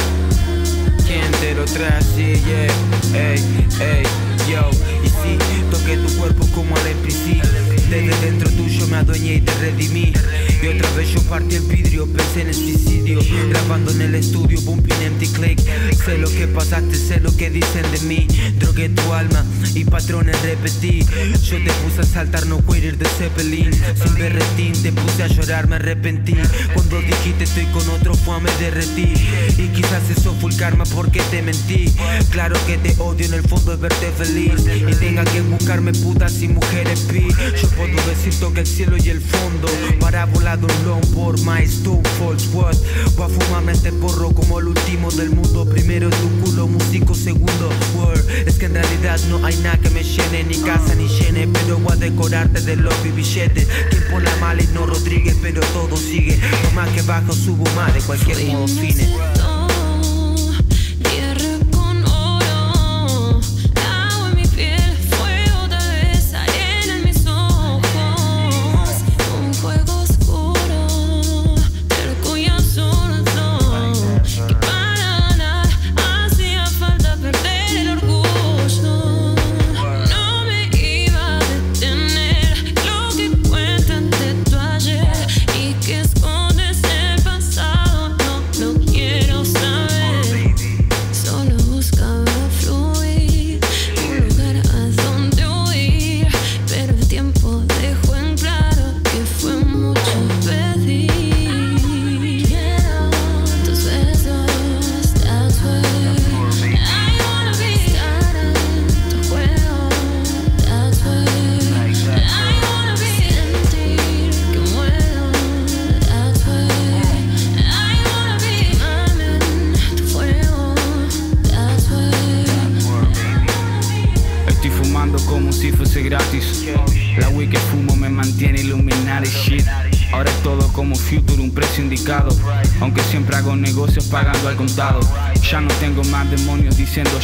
¿Quién 1.06 1.32
te 1.41 1.56
lo 1.56 1.65
trae 1.65 1.97
así? 1.97 2.41
Yeah, 2.45 2.71
ey, 3.13 3.67
ey, 3.82 4.04
Y 4.49 5.07
sí, 5.09 5.38
toqué 5.69 5.95
tu 5.97 6.17
cuerpo 6.17 6.43
como 6.55 6.75
al 6.75 6.88
NPC. 6.88 7.39
Desde 7.88 8.25
dentro 8.25 8.49
tuyo 8.49 8.88
me 8.88 8.97
adueñé 8.97 9.35
y 9.35 9.41
te 9.41 9.53
redimí. 9.53 10.12
Y 10.61 10.67
otra 10.67 10.91
vez 10.91 11.13
yo 11.13 11.21
partí 11.23 11.55
el 11.55 11.63
vidrio, 11.63 12.05
pensé 12.11 12.41
en 12.41 12.47
el 12.49 12.53
suicidio. 12.53 13.19
Grabando 13.49 13.91
en 13.91 14.01
el 14.01 14.15
estudio, 14.15 14.59
bumping 14.61 15.01
empty 15.01 15.27
click. 15.27 15.59
Sé 16.03 16.17
lo 16.17 16.29
que 16.29 16.47
pasaste, 16.47 16.95
sé 16.95 17.21
lo 17.21 17.35
que 17.35 17.49
dicen 17.49 17.89
de 17.91 17.99
mí. 18.01 18.27
Drogué 18.59 18.89
tu 18.89 19.13
alma 19.13 19.45
y 19.73 19.85
patrones 19.85 20.39
repetí. 20.41 21.05
Yo 21.43 21.63
te 21.63 21.71
puse 21.83 22.01
a 22.01 22.03
saltar, 22.03 22.45
no 22.45 22.61
ir 22.75 22.97
de 22.97 23.05
Zeppelin. 23.05 23.71
Sin 23.73 24.13
berretín, 24.15 24.73
te 24.83 24.91
puse 24.91 25.23
a 25.23 25.27
llorar, 25.27 25.67
me 25.67 25.77
arrepentí. 25.77 26.35
Cuando 26.73 26.99
dijiste 27.01 27.45
estoy 27.45 27.65
con 27.67 27.89
otro, 27.91 28.13
fue 28.13 28.41
me 28.41 28.51
derretí. 28.59 29.13
Y 29.57 29.67
quizás 29.69 30.09
eso 30.09 30.35
fue 30.41 30.51
el 30.51 30.57
karma 30.57 30.83
porque 30.93 31.21
te 31.31 31.41
mentí. 31.41 31.93
Claro 32.31 32.57
que 32.67 32.77
te 32.77 32.99
odio, 33.01 33.25
en 33.25 33.33
el 33.33 33.43
fondo 33.43 33.73
es 33.73 33.79
verte 33.79 34.11
feliz. 34.17 34.53
Y 34.67 34.93
tenga 34.95 35.23
que 35.23 35.41
buscarme 35.41 35.93
putas 35.93 36.41
y 36.41 36.49
mujeres 36.49 36.99
pi. 37.01 37.27
Yo 37.61 37.69
puedo 37.69 37.95
decir 38.07 38.33
toque 38.41 38.59
el 38.59 38.67
cielo 38.67 38.97
y 38.97 39.09
el 39.09 39.21
fondo. 39.21 39.69
Para 40.01 40.25
volado 40.25 40.48
un 40.57 40.85
long 40.85 41.05
por 41.13 41.35
stone 41.35 42.01
false 42.17 42.47
what. 42.53 42.75
Voy 43.15 43.25
a 43.25 43.29
fumarme 43.29 43.71
este 43.73 43.91
porro 43.91 44.31
como 44.31 44.59
el 44.59 44.69
último 44.69 45.12
del 45.12 45.29
mundo. 45.29 45.65
Primero 45.65 46.09
tu 46.09 46.29
culo, 46.41 46.67
músico, 46.67 47.13
segundo 47.13 47.69
word. 47.95 48.27
Es 48.47 48.57
que 48.57 48.65
en 48.65 48.73
realidad 48.73 49.19
no 49.29 49.45
hay 49.45 49.55
nada 49.57 49.77
que 49.77 49.91
me 49.91 50.03
llene, 50.03 50.43
ni 50.45 50.55
casa 50.55 50.95
ni 50.95 51.07
llene. 51.07 51.47
Pero 51.47 51.77
voy 51.77 51.93
a 51.93 51.95
decorarte 51.97 52.62
de 52.62 52.77
los 52.77 52.95
billetes. 53.03 53.67
Pone 54.09 54.25
la 54.25 54.35
mala 54.38 54.63
y 54.63 54.67
no 54.73 54.88
Rodríguez, 54.88 55.38
pero 55.41 55.62
todo 55.73 55.95
sigue. 55.95 56.39
Por 56.63 56.73
más 56.73 56.89
que 56.89 57.03
bajo, 57.03 57.31
subo 57.33 57.65
más 57.75 57.93
de 57.93 58.01
cualquier 58.01 58.43
modo 58.47 58.67
fine. 58.67 59.07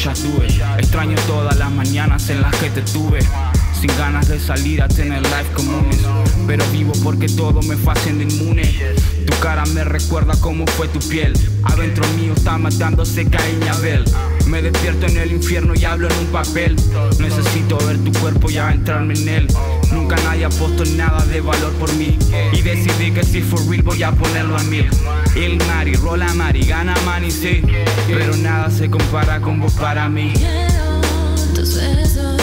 Extraño 0.08 1.16
todas 1.26 1.58
las 1.58 1.72
mañanas 1.72 2.30
en 2.30 2.40
las 2.42 2.56
que 2.58 2.70
te 2.70 2.84
tuve. 2.84 3.20
Sin 3.74 3.90
ganas 3.98 4.28
de 4.28 4.40
salir 4.40 4.84
a 4.84 4.88
tener 4.88 5.24
life 5.24 5.52
comunes. 5.56 5.98
Pero 6.46 6.64
vivo 6.72 6.94
porque 7.04 7.28
todo 7.28 7.60
me 7.64 7.76
haciendo 7.92 8.24
inmune. 8.24 8.72
Tu 9.26 9.34
cara 9.40 9.66
me 9.74 9.84
recuerda 9.84 10.36
cómo 10.40 10.68
fue 10.68 10.88
tu 10.90 11.00
piel. 11.00 11.34
Adentro 11.64 12.06
mío 12.20 12.34
está 12.36 12.60
matándose 12.60 13.26
Caín 13.26 13.60
y 13.66 13.68
Abel. 13.68 14.06
Me 14.46 14.62
despierto 14.62 15.08
en 15.08 15.18
el 15.18 15.32
infierno 15.32 15.74
y 15.74 15.86
hablo 15.86 16.08
en 16.08 16.18
un 16.20 16.28
papel. 16.28 16.76
Necesito 17.18 17.78
ver 17.80 17.98
tu 17.98 18.14
cuerpo 18.20 18.52
y 18.52 18.58
adentrarme 18.58 19.16
en 19.16 19.28
él. 19.28 19.48
Nunca 19.92 20.18
nadie 20.18 20.46
ha 20.46 20.50
puesto 20.50 20.86
nada 20.86 21.26
de 21.26 21.42
valor 21.42 21.74
por 21.74 21.92
mí. 21.96 22.16
Y 22.54 22.62
decidí 22.62 23.12
que 23.12 23.24
si 23.24 23.42
for 23.42 23.68
real 23.68 23.82
voy 23.82 24.04
a 24.04 24.12
ponerlo 24.12 24.56
a 24.56 24.64
mil. 24.66 24.88
El 25.36 25.58
Mari, 25.68 25.96
rola 25.96 26.34
Mari, 26.34 26.66
gana 26.66 26.96
Mani, 27.06 27.30
sí. 27.30 27.62
Pero 28.08 28.36
nada 28.38 28.72
se 28.72 28.90
compara 28.90 29.42
con 29.42 29.60
vos 29.60 29.74
para 29.74 30.08
mí. 30.08 30.34
Tus 31.54 31.76
besos. 31.76 32.42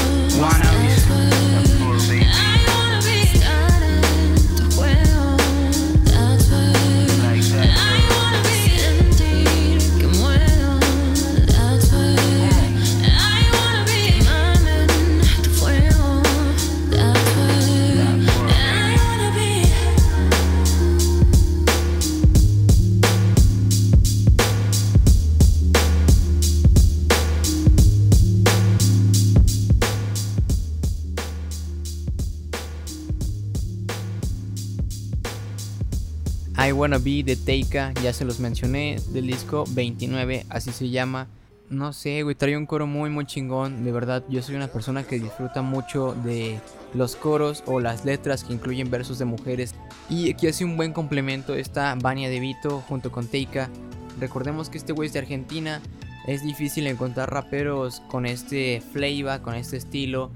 Wanna 36.83 36.99
Be 36.99 37.23
de 37.23 37.37
Teika, 37.37 37.93
ya 38.03 38.13
se 38.13 38.25
los 38.25 38.41
mencioné, 38.41 38.97
del 39.11 39.29
disco 39.29 39.63
29, 39.71 40.47
así 40.49 40.73
se 40.73 40.91
llama. 40.91 41.29
No 41.71 41.93
sé, 41.93 42.25
güey, 42.25 42.35
trae 42.35 42.57
un 42.57 42.67
coro 42.67 42.89
muy, 42.89 43.09
muy 43.09 43.25
chingón. 43.25 43.85
De 43.85 43.93
verdad, 43.93 44.25
yo 44.29 44.43
soy 44.43 44.57
una 44.57 44.67
persona 44.67 45.05
que 45.05 45.21
disfruta 45.21 45.63
mucho 45.63 46.13
de 46.25 46.59
los 46.93 47.15
coros 47.15 47.63
o 47.67 47.79
las 47.79 48.05
letras 48.05 48.43
que 48.43 48.53
incluyen 48.53 48.91
versos 48.91 49.21
de 49.21 49.27
mujeres. 49.27 49.77
Y 50.11 50.33
aquí 50.33 50.49
hace 50.49 50.65
un 50.65 50.77
buen 50.77 50.93
complemento 50.93 51.55
esta 51.55 51.95
Vania 51.95 52.29
de 52.29 52.41
Vito 52.41 52.83
junto 52.89 53.13
con 53.13 53.29
Teika. 53.29 53.71
Recordemos 54.19 54.69
que 54.69 54.79
este 54.79 54.93
güey 54.93 55.07
es 55.07 55.13
de 55.13 55.21
Argentina. 55.21 55.81
Es 56.27 56.43
difícil 56.43 56.89
encontrar 56.89 57.33
raperos 57.33 58.01
con 58.09 58.27
este 58.27 58.83
flavor, 58.93 59.41
con 59.41 59.55
este 59.55 59.77
estilo. 59.77 60.33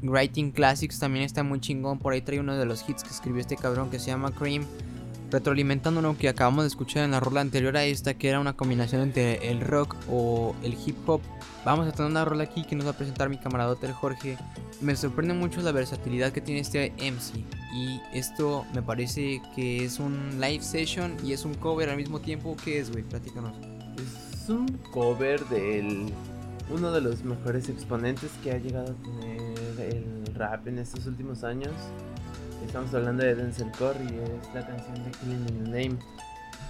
Writing 0.00 0.52
Classics 0.52 0.98
también 0.98 1.26
está 1.26 1.42
muy 1.42 1.60
chingón. 1.60 1.98
Por 1.98 2.14
ahí 2.14 2.22
trae 2.22 2.40
uno 2.40 2.56
de 2.56 2.64
los 2.64 2.88
hits 2.88 3.02
que 3.02 3.10
escribió 3.10 3.42
este 3.42 3.56
cabrón 3.56 3.90
que 3.90 3.98
se 3.98 4.06
llama 4.06 4.32
Cream. 4.32 4.64
Retroalimentando 5.30 6.02
lo 6.02 6.18
que 6.18 6.28
acabamos 6.28 6.64
de 6.64 6.68
escuchar 6.68 7.04
en 7.04 7.12
la 7.12 7.20
rola 7.20 7.40
anterior 7.40 7.76
a 7.76 7.84
esta, 7.84 8.14
que 8.14 8.28
era 8.28 8.40
una 8.40 8.54
combinación 8.54 9.02
entre 9.02 9.50
el 9.50 9.60
rock 9.60 9.94
o 10.10 10.56
el 10.64 10.76
hip 10.84 10.96
hop. 11.08 11.20
Vamos 11.64 11.86
a 11.86 11.92
tener 11.92 12.10
una 12.10 12.24
rola 12.24 12.44
aquí 12.44 12.64
que 12.64 12.74
nos 12.74 12.86
va 12.86 12.90
a 12.90 12.96
presentar 12.96 13.28
mi 13.28 13.38
camaradote 13.38 13.86
el 13.86 13.92
Jorge. 13.92 14.36
Me 14.80 14.96
sorprende 14.96 15.34
mucho 15.34 15.60
la 15.60 15.72
versatilidad 15.72 16.32
que 16.32 16.40
tiene 16.40 16.60
este 16.60 16.92
MC. 16.98 17.44
Y 17.72 18.00
esto 18.12 18.66
me 18.74 18.82
parece 18.82 19.40
que 19.54 19.84
es 19.84 20.00
un 20.00 20.40
live 20.40 20.64
session 20.64 21.16
y 21.24 21.32
es 21.32 21.44
un 21.44 21.54
cover 21.54 21.90
al 21.90 21.96
mismo 21.96 22.18
tiempo. 22.20 22.56
¿Qué 22.64 22.80
es, 22.80 22.90
güey? 22.90 23.04
Platícanos. 23.04 23.54
Es 24.42 24.48
un 24.48 24.66
cover 24.90 25.44
del 25.46 26.12
uno 26.70 26.90
de 26.92 27.00
los 27.00 27.22
mejores 27.22 27.68
exponentes 27.68 28.30
que 28.42 28.52
ha 28.52 28.58
llegado 28.58 28.92
a 28.92 29.02
tener 29.02 29.94
el 29.94 30.34
rap 30.34 30.66
en 30.66 30.78
estos 30.78 31.06
últimos 31.06 31.44
años. 31.44 31.72
Estamos 32.64 32.94
hablando 32.94 33.24
de 33.24 33.34
Denzel 33.34 33.70
Curry, 33.72 34.06
es 34.06 34.54
la 34.54 34.66
canción 34.66 34.94
de 35.04 35.10
Killing 35.10 35.48
in 35.48 35.64
the 35.64 35.70
Name. 35.70 35.98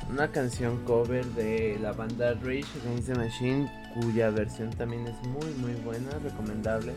Una 0.08 0.30
canción 0.30 0.82
cover 0.84 1.24
de 1.26 1.78
la 1.80 1.92
banda 1.92 2.34
Rage 2.34 2.64
Against 2.82 3.08
the 3.08 3.14
Machine, 3.16 3.70
cuya 3.94 4.30
versión 4.30 4.70
también 4.70 5.06
es 5.06 5.16
muy 5.28 5.52
muy 5.54 5.74
buena, 5.82 6.10
recomendable. 6.22 6.94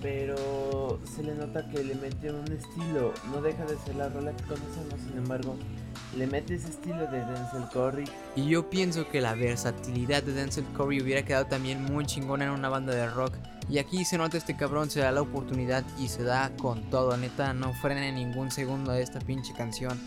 Pero 0.00 0.98
se 1.04 1.24
le 1.24 1.34
nota 1.34 1.68
que 1.68 1.82
le 1.82 1.94
mete 1.96 2.30
un 2.30 2.50
estilo, 2.50 3.12
no 3.30 3.42
deja 3.42 3.64
de 3.64 3.76
ser 3.78 3.96
la 3.96 4.08
rola 4.08 4.32
que 4.32 4.44
conocemos, 4.44 5.00
sin 5.06 5.18
embargo, 5.18 5.56
le 6.16 6.26
mete 6.26 6.54
ese 6.54 6.68
estilo 6.68 7.06
de 7.06 7.24
Denzel 7.24 7.68
Curry 7.72 8.04
Y 8.36 8.48
yo 8.48 8.70
pienso 8.70 9.08
que 9.08 9.20
la 9.20 9.34
versatilidad 9.34 10.22
de 10.22 10.32
Denzel 10.32 10.64
Curry 10.76 11.00
hubiera 11.00 11.24
quedado 11.24 11.46
también 11.46 11.82
muy 11.84 12.06
chingona 12.06 12.46
en 12.46 12.50
una 12.50 12.68
banda 12.68 12.94
de 12.94 13.08
rock. 13.08 13.34
Y 13.68 13.78
aquí 13.78 14.04
se 14.04 14.16
nota 14.16 14.36
este 14.36 14.56
cabrón, 14.56 14.90
se 14.90 15.00
da 15.00 15.10
la 15.10 15.22
oportunidad 15.22 15.84
y 15.98 16.08
se 16.08 16.22
da 16.22 16.50
con 16.56 16.88
todo. 16.90 17.16
Neta, 17.16 17.52
no 17.52 17.72
frene 17.74 18.12
ningún 18.12 18.50
segundo 18.50 18.92
de 18.92 19.02
esta 19.02 19.18
pinche 19.18 19.52
canción. 19.54 19.98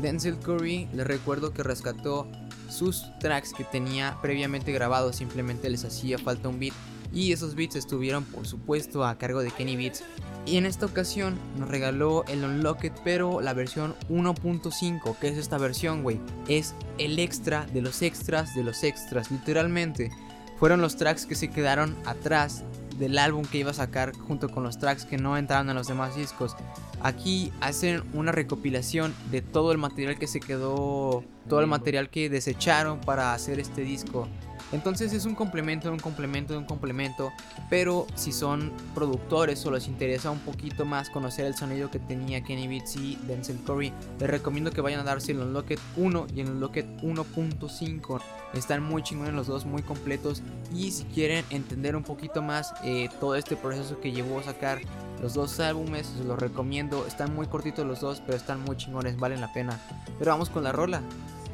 Denzel 0.00 0.38
Curry, 0.38 0.88
les 0.92 1.06
recuerdo 1.06 1.52
que 1.52 1.62
rescató 1.62 2.26
sus 2.68 3.06
tracks 3.18 3.52
que 3.52 3.64
tenía 3.64 4.16
previamente 4.22 4.72
grabados, 4.72 5.16
simplemente 5.16 5.68
les 5.68 5.84
hacía 5.84 6.18
falta 6.18 6.48
un 6.48 6.58
beat. 6.58 6.74
Y 7.12 7.32
esos 7.32 7.54
beats 7.54 7.76
estuvieron, 7.76 8.24
por 8.24 8.46
supuesto, 8.46 9.04
a 9.04 9.16
cargo 9.16 9.40
de 9.40 9.50
Kenny 9.50 9.76
Beats. 9.76 10.04
Y 10.46 10.56
en 10.56 10.66
esta 10.66 10.86
ocasión 10.86 11.38
nos 11.58 11.68
regaló 11.68 12.24
el 12.26 12.44
Unlocked, 12.44 12.92
pero 13.04 13.40
la 13.40 13.54
versión 13.54 13.94
1.5. 14.08 15.16
¿Qué 15.20 15.28
es 15.28 15.36
esta 15.36 15.58
versión, 15.58 16.02
güey? 16.02 16.20
Es 16.48 16.74
el 16.98 17.18
extra 17.18 17.66
de 17.66 17.82
los 17.82 18.02
extras 18.02 18.54
de 18.54 18.64
los 18.64 18.82
extras, 18.82 19.30
literalmente. 19.30 20.10
Fueron 20.58 20.80
los 20.80 20.96
tracks 20.96 21.26
que 21.26 21.34
se 21.34 21.50
quedaron 21.50 21.96
atrás 22.04 22.64
del 22.98 23.18
álbum 23.18 23.44
que 23.44 23.58
iba 23.58 23.70
a 23.70 23.74
sacar 23.74 24.12
junto 24.16 24.48
con 24.48 24.64
los 24.64 24.78
tracks 24.78 25.04
que 25.04 25.18
no 25.18 25.36
entraron 25.36 25.70
en 25.70 25.76
los 25.76 25.86
demás 25.86 26.16
discos. 26.16 26.56
Aquí 27.00 27.52
hacen 27.60 28.02
una 28.12 28.32
recopilación 28.32 29.14
de 29.30 29.40
todo 29.40 29.70
el 29.70 29.78
material 29.78 30.18
que 30.18 30.26
se 30.26 30.40
quedó, 30.40 31.22
todo 31.48 31.60
el 31.60 31.68
material 31.68 32.10
que 32.10 32.28
desecharon 32.28 33.00
para 33.00 33.34
hacer 33.34 33.60
este 33.60 33.82
disco. 33.82 34.28
Entonces 34.72 35.12
es 35.12 35.24
un 35.24 35.34
complemento 35.34 35.88
de 35.88 35.94
un 35.94 36.00
complemento 36.00 36.52
de 36.52 36.58
un 36.58 36.64
complemento. 36.64 37.32
Pero 37.70 38.06
si 38.14 38.32
son 38.32 38.72
productores 38.94 39.64
o 39.66 39.70
les 39.70 39.88
interesa 39.88 40.30
un 40.30 40.40
poquito 40.40 40.84
más 40.84 41.10
conocer 41.10 41.46
el 41.46 41.54
sonido 41.54 41.90
que 41.90 41.98
tenía 41.98 42.42
Kenny 42.42 42.68
Beats 42.68 42.96
y 42.96 43.16
Denzel 43.26 43.58
Curry, 43.66 43.92
les 44.20 44.30
recomiendo 44.30 44.70
que 44.70 44.80
vayan 44.80 45.00
a 45.00 45.04
darse 45.04 45.32
el 45.32 45.38
Unlocked 45.40 45.78
1 45.96 46.26
y 46.34 46.40
el 46.40 46.50
Unlocked 46.50 46.86
1.5. 47.02 48.20
Están 48.54 48.82
muy 48.82 49.02
chingones 49.02 49.34
los 49.34 49.46
dos, 49.46 49.66
muy 49.66 49.82
completos. 49.82 50.42
Y 50.74 50.90
si 50.90 51.04
quieren 51.04 51.44
entender 51.50 51.96
un 51.96 52.02
poquito 52.02 52.42
más 52.42 52.72
eh, 52.84 53.08
todo 53.20 53.34
este 53.36 53.56
proceso 53.56 54.00
que 54.00 54.12
llevó 54.12 54.40
a 54.40 54.44
sacar 54.44 54.80
los 55.20 55.34
dos 55.34 55.60
álbumes, 55.60 56.10
los 56.26 56.38
recomiendo. 56.38 57.06
Están 57.06 57.34
muy 57.34 57.46
cortitos 57.46 57.86
los 57.86 58.00
dos, 58.00 58.22
pero 58.24 58.36
están 58.36 58.60
muy 58.62 58.76
chingones, 58.76 59.18
valen 59.18 59.40
la 59.40 59.52
pena. 59.52 59.78
Pero 60.18 60.30
vamos 60.30 60.50
con 60.50 60.64
la 60.64 60.72
rola. 60.72 61.02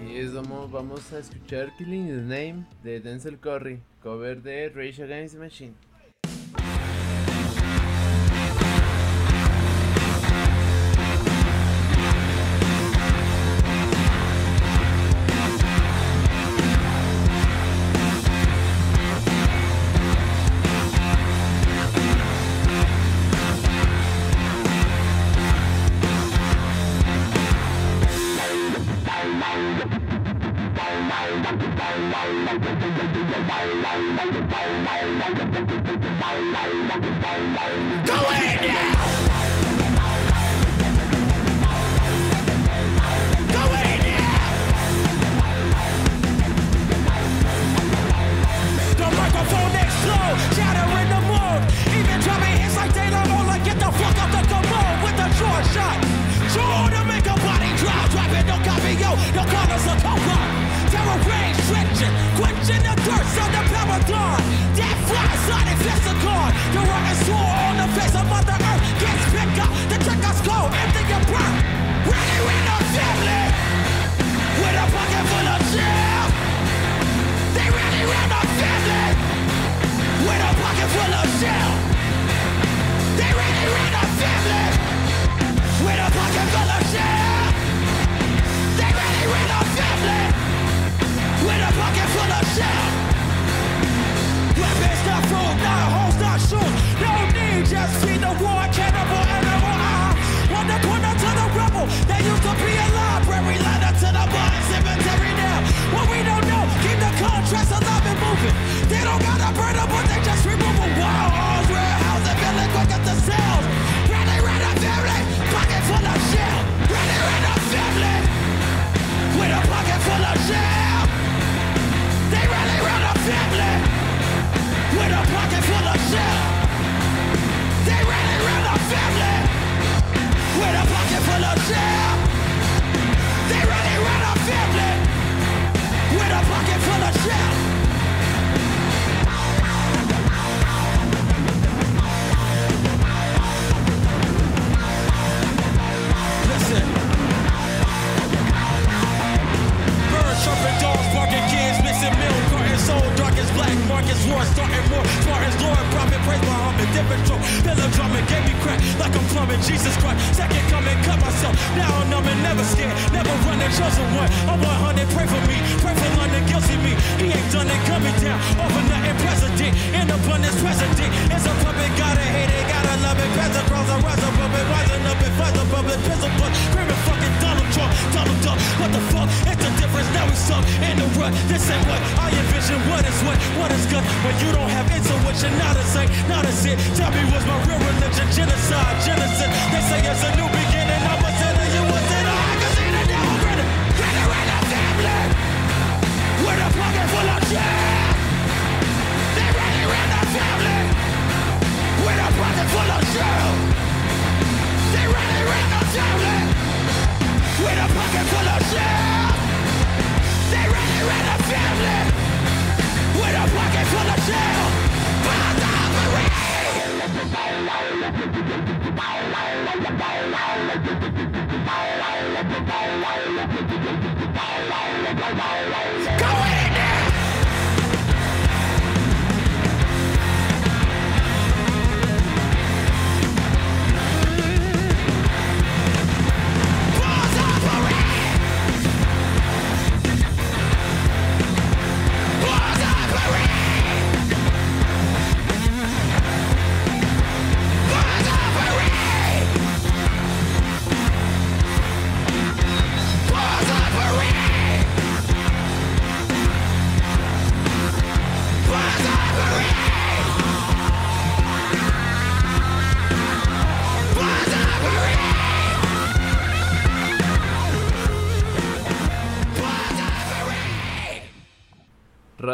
Sí, 0.05 0.19
es 0.19 0.33
como 0.33 0.69
vamos 0.69 1.13
a 1.15 1.19
escuchar 1.19 1.75
Killing 1.79 2.09
in 2.09 2.29
the 2.29 2.53
Name 2.53 2.67
de 2.83 3.01
Denzel 3.01 3.39
Curry, 3.39 3.81
cover 4.03 4.43
de 4.43 4.69
Rage 4.69 5.03
Against 5.03 5.37
Machine. 5.37 5.73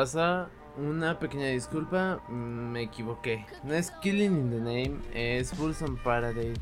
Raza, 0.01 0.49
una 0.79 1.19
pequeña 1.19 1.49
disculpa, 1.49 2.23
mm, 2.27 2.73
me 2.73 2.85
equivoqué. 2.85 3.45
No 3.65 3.75
es 3.75 3.91
Killing 4.01 4.33
in 4.33 4.51
the 4.51 4.57
Name, 4.57 4.97
es 5.13 5.55
Bulls 5.59 5.85
Paradise. 6.03 6.59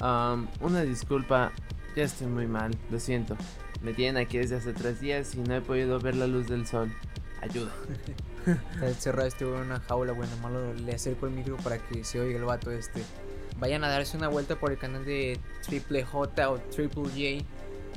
Um, 0.00 0.48
una 0.60 0.80
disculpa, 0.80 1.52
ya 1.94 2.02
estoy 2.02 2.26
muy 2.26 2.48
mal, 2.48 2.72
lo 2.90 2.98
siento. 2.98 3.36
Me 3.80 3.94
tienen 3.94 4.16
aquí 4.16 4.38
desde 4.38 4.56
hace 4.56 4.72
tres 4.72 5.00
días 5.00 5.36
y 5.36 5.38
no 5.38 5.54
he 5.54 5.60
podido 5.60 6.00
ver 6.00 6.16
la 6.16 6.26
luz 6.26 6.48
del 6.48 6.66
sol. 6.66 6.92
Ayuda. 7.40 7.70
Encerrado 8.82 9.28
estuvo 9.28 9.54
en 9.54 9.66
una 9.66 9.78
jaula, 9.78 10.12
bueno, 10.12 10.32
malo, 10.42 10.74
le 10.74 10.94
acerco 10.96 11.28
el 11.28 11.34
micro 11.34 11.56
para 11.58 11.78
que 11.78 12.02
se 12.02 12.18
oiga 12.18 12.40
el 12.40 12.44
vato 12.44 12.72
este. 12.72 13.04
Vayan 13.60 13.84
a 13.84 13.88
darse 13.88 14.16
una 14.16 14.26
vuelta 14.26 14.56
por 14.56 14.72
el 14.72 14.78
canal 14.78 15.04
de 15.04 15.38
Triple 15.64 16.02
J 16.02 16.50
o 16.50 16.58
Triple 16.58 17.04
J. 17.04 17.46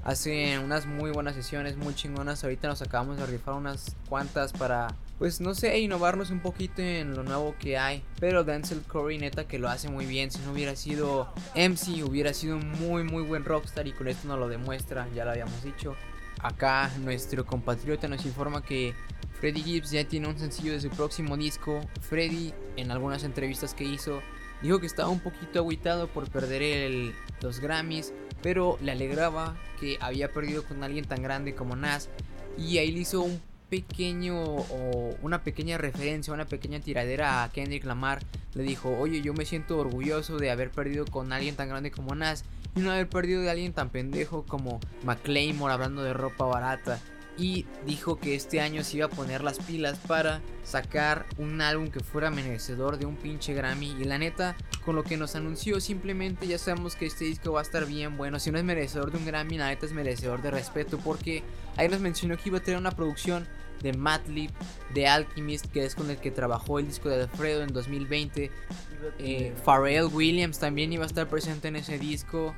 Hacen 0.05 0.59
unas 0.59 0.85
muy 0.85 1.09
buenas 1.09 1.33
sesiones, 1.33 1.77
muy 1.77 1.95
chingonas. 1.95 2.43
Ahorita 2.43 2.67
nos 2.67 2.83
acabamos 2.83 3.17
de 3.17 3.25
rifar 3.25 3.55
unas 3.55 3.95
cuantas 4.07 4.53
para, 4.53 4.95
pues 5.17 5.41
no 5.41 5.55
sé, 5.55 5.79
innovarnos 5.79 6.29
un 6.29 6.41
poquito 6.41 6.83
en 6.83 7.15
lo 7.15 7.23
nuevo 7.23 7.55
que 7.59 7.79
hay. 7.79 8.03
Pero 8.19 8.43
Denzel 8.43 8.81
Curry, 8.81 9.17
neta, 9.17 9.47
que 9.47 9.57
lo 9.57 9.67
hace 9.67 9.89
muy 9.89 10.05
bien. 10.05 10.29
Si 10.29 10.37
no 10.43 10.51
hubiera 10.51 10.75
sido 10.75 11.33
MC, 11.55 12.03
hubiera 12.03 12.35
sido 12.35 12.59
muy, 12.59 13.03
muy 13.03 13.23
buen 13.23 13.45
rockstar. 13.45 13.87
Y 13.87 13.93
con 13.93 14.07
esto 14.07 14.27
nos 14.27 14.37
lo 14.37 14.47
demuestra, 14.47 15.07
ya 15.15 15.25
lo 15.25 15.31
habíamos 15.31 15.63
dicho. 15.63 15.95
Acá 16.39 16.91
nuestro 16.99 17.43
compatriota 17.43 18.07
nos 18.07 18.23
informa 18.27 18.61
que 18.63 18.93
Freddie 19.39 19.63
Gibbs 19.63 19.89
ya 19.89 20.07
tiene 20.07 20.27
un 20.27 20.37
sencillo 20.37 20.71
de 20.71 20.81
su 20.81 20.89
próximo 20.91 21.35
disco. 21.35 21.81
Freddie, 22.01 22.53
en 22.77 22.91
algunas 22.91 23.23
entrevistas 23.23 23.73
que 23.73 23.85
hizo, 23.85 24.21
dijo 24.61 24.79
que 24.79 24.87
estaba 24.87 25.09
un 25.09 25.19
poquito 25.19 25.59
agüitado 25.59 26.07
por 26.07 26.29
perder 26.29 27.13
los 27.41 27.59
Grammys, 27.59 28.13
pero 28.41 28.77
le 28.81 28.91
alegraba 28.91 29.57
que 29.79 29.97
había 30.01 30.31
perdido 30.31 30.63
con 30.63 30.83
alguien 30.83 31.05
tan 31.05 31.21
grande 31.21 31.55
como 31.55 31.75
Nas. 31.75 32.09
Y 32.57 32.77
ahí 32.77 32.91
le 32.91 32.99
hizo 32.99 33.21
un 33.21 33.41
pequeño 33.69 34.41
o 34.41 35.15
una 35.21 35.43
pequeña 35.43 35.77
referencia, 35.77 36.33
una 36.33 36.45
pequeña 36.45 36.79
tiradera 36.79 37.43
a 37.43 37.51
Kendrick 37.51 37.83
Lamar. 37.85 38.21
Le 38.53 38.63
dijo, 38.63 38.95
oye, 38.97 39.21
yo 39.21 39.33
me 39.33 39.45
siento 39.45 39.77
orgulloso 39.77 40.37
de 40.37 40.51
haber 40.51 40.71
perdido 40.71 41.05
con 41.05 41.33
alguien 41.33 41.55
tan 41.55 41.69
grande 41.69 41.91
como 41.91 42.15
Nas 42.15 42.45
y 42.75 42.79
no 42.79 42.91
haber 42.91 43.09
perdido 43.09 43.41
de 43.41 43.49
alguien 43.49 43.73
tan 43.73 43.89
pendejo 43.89 44.45
como 44.47 44.79
McClaymore 45.03 45.73
hablando 45.73 46.03
de 46.03 46.13
ropa 46.13 46.45
barata. 46.45 46.99
Y 47.37 47.65
dijo 47.85 48.17
que 48.17 48.35
este 48.35 48.61
año 48.61 48.83
se 48.83 48.97
iba 48.97 49.07
a 49.07 49.09
poner 49.09 49.43
las 49.43 49.59
pilas 49.59 49.97
para 50.07 50.41
sacar 50.63 51.25
un 51.37 51.61
álbum 51.61 51.89
que 51.89 51.99
fuera 51.99 52.31
merecedor 52.31 52.97
de 52.97 53.05
un 53.05 53.17
pinche 53.17 53.53
Grammy. 53.53 53.91
Y 53.99 54.05
la 54.05 54.17
neta, 54.17 54.55
con 54.85 54.95
lo 54.95 55.03
que 55.03 55.17
nos 55.17 55.35
anunció, 55.35 55.81
simplemente 55.81 56.47
ya 56.47 56.57
sabemos 56.57 56.95
que 56.95 57.05
este 57.05 57.25
disco 57.25 57.51
va 57.53 57.59
a 57.59 57.63
estar 57.63 57.85
bien 57.85 58.15
bueno. 58.15 58.39
Si 58.39 58.51
no 58.51 58.57
es 58.57 58.63
merecedor 58.63 59.11
de 59.11 59.17
un 59.17 59.25
Grammy, 59.25 59.57
la 59.57 59.67
neta 59.67 59.85
es 59.85 59.91
merecedor 59.91 60.41
de 60.41 60.51
respeto. 60.51 60.97
Porque 60.97 61.43
ahí 61.75 61.89
nos 61.89 61.99
mencionó 61.99 62.37
que 62.37 62.49
iba 62.49 62.59
a 62.59 62.61
tener 62.61 62.79
una 62.79 62.91
producción 62.91 63.47
de 63.81 63.93
Madlib, 63.93 64.51
de 64.93 65.07
Alchemist, 65.07 65.65
que 65.67 65.85
es 65.85 65.95
con 65.95 66.09
el 66.09 66.17
que 66.17 66.31
trabajó 66.31 66.79
el 66.79 66.87
disco 66.87 67.09
de 67.09 67.21
Alfredo 67.23 67.63
en 67.63 67.73
2020. 67.73 68.51
Eh, 69.19 69.53
Pharrell 69.63 70.05
Williams 70.05 70.59
también 70.59 70.91
iba 70.93 71.03
a 71.03 71.07
estar 71.07 71.27
presente 71.27 71.67
en 71.67 71.75
ese 71.75 71.99
disco. 71.99 72.55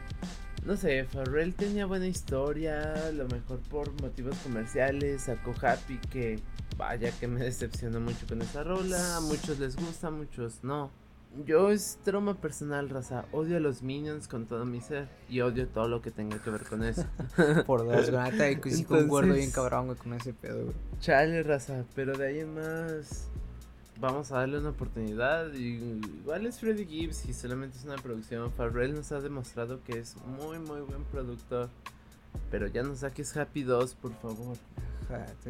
No 0.67 0.75
sé, 0.75 1.05
Farrell 1.05 1.53
tenía 1.53 1.85
buena 1.85 2.07
historia, 2.07 3.07
a 3.07 3.11
lo 3.13 3.25
mejor 3.29 3.59
por 3.69 3.89
motivos 4.01 4.35
comerciales, 4.39 5.21
sacó 5.21 5.55
Happy 5.61 5.97
que 6.11 6.41
vaya 6.75 7.09
que 7.17 7.25
me 7.25 7.39
decepcionó 7.39 8.01
mucho 8.01 8.27
con 8.27 8.41
esa 8.41 8.65
rola, 8.65 9.15
a 9.15 9.21
muchos 9.21 9.59
les 9.59 9.77
gusta, 9.77 10.07
a 10.07 10.11
muchos 10.11 10.65
no. 10.65 10.91
Yo 11.45 11.71
es 11.71 11.99
trauma 12.03 12.33
personal, 12.33 12.89
raza. 12.89 13.23
Odio 13.31 13.55
a 13.55 13.59
los 13.61 13.81
minions 13.81 14.27
con 14.27 14.45
todo 14.45 14.65
mi 14.65 14.81
ser. 14.81 15.07
Y 15.29 15.39
odio 15.39 15.69
todo 15.69 15.87
lo 15.87 16.01
que 16.01 16.11
tenga 16.11 16.41
que 16.41 16.49
ver 16.49 16.63
con 16.63 16.83
eso. 16.83 17.05
Por 17.65 17.85
dos, 17.85 18.09
güey. 18.09 18.31
Neta, 18.31 18.69
sí 18.69 18.83
concuerdo 18.83 19.35
bien 19.35 19.51
cabrón, 19.51 19.85
güey, 19.85 19.97
con 19.97 20.13
ese 20.15 20.33
pedo, 20.33 20.63
güey. 20.63 20.75
Chale, 20.99 21.43
raza. 21.43 21.85
Pero 21.95 22.17
de 22.17 22.27
ahí 22.27 22.39
en 22.39 22.55
más. 22.55 23.29
Vamos 23.99 24.31
a 24.31 24.39
darle 24.39 24.59
una 24.59 24.69
oportunidad. 24.69 25.53
Y 25.53 25.99
igual 26.21 26.45
es 26.45 26.59
Freddy 26.59 26.85
Gibbs 26.85 27.25
y 27.25 27.33
solamente 27.33 27.77
es 27.77 27.85
una 27.85 27.95
producción. 27.95 28.51
Farrell 28.51 28.93
nos 28.93 29.11
ha 29.11 29.19
demostrado 29.21 29.83
que 29.83 29.99
es 29.99 30.15
muy, 30.25 30.59
muy 30.59 30.81
buen 30.81 31.03
productor. 31.05 31.69
Pero 32.51 32.67
ya 32.67 32.83
no 32.83 32.95
saques 32.95 33.35
Happy 33.35 33.63
2, 33.63 33.95
por 33.95 34.13
favor. 34.13 34.57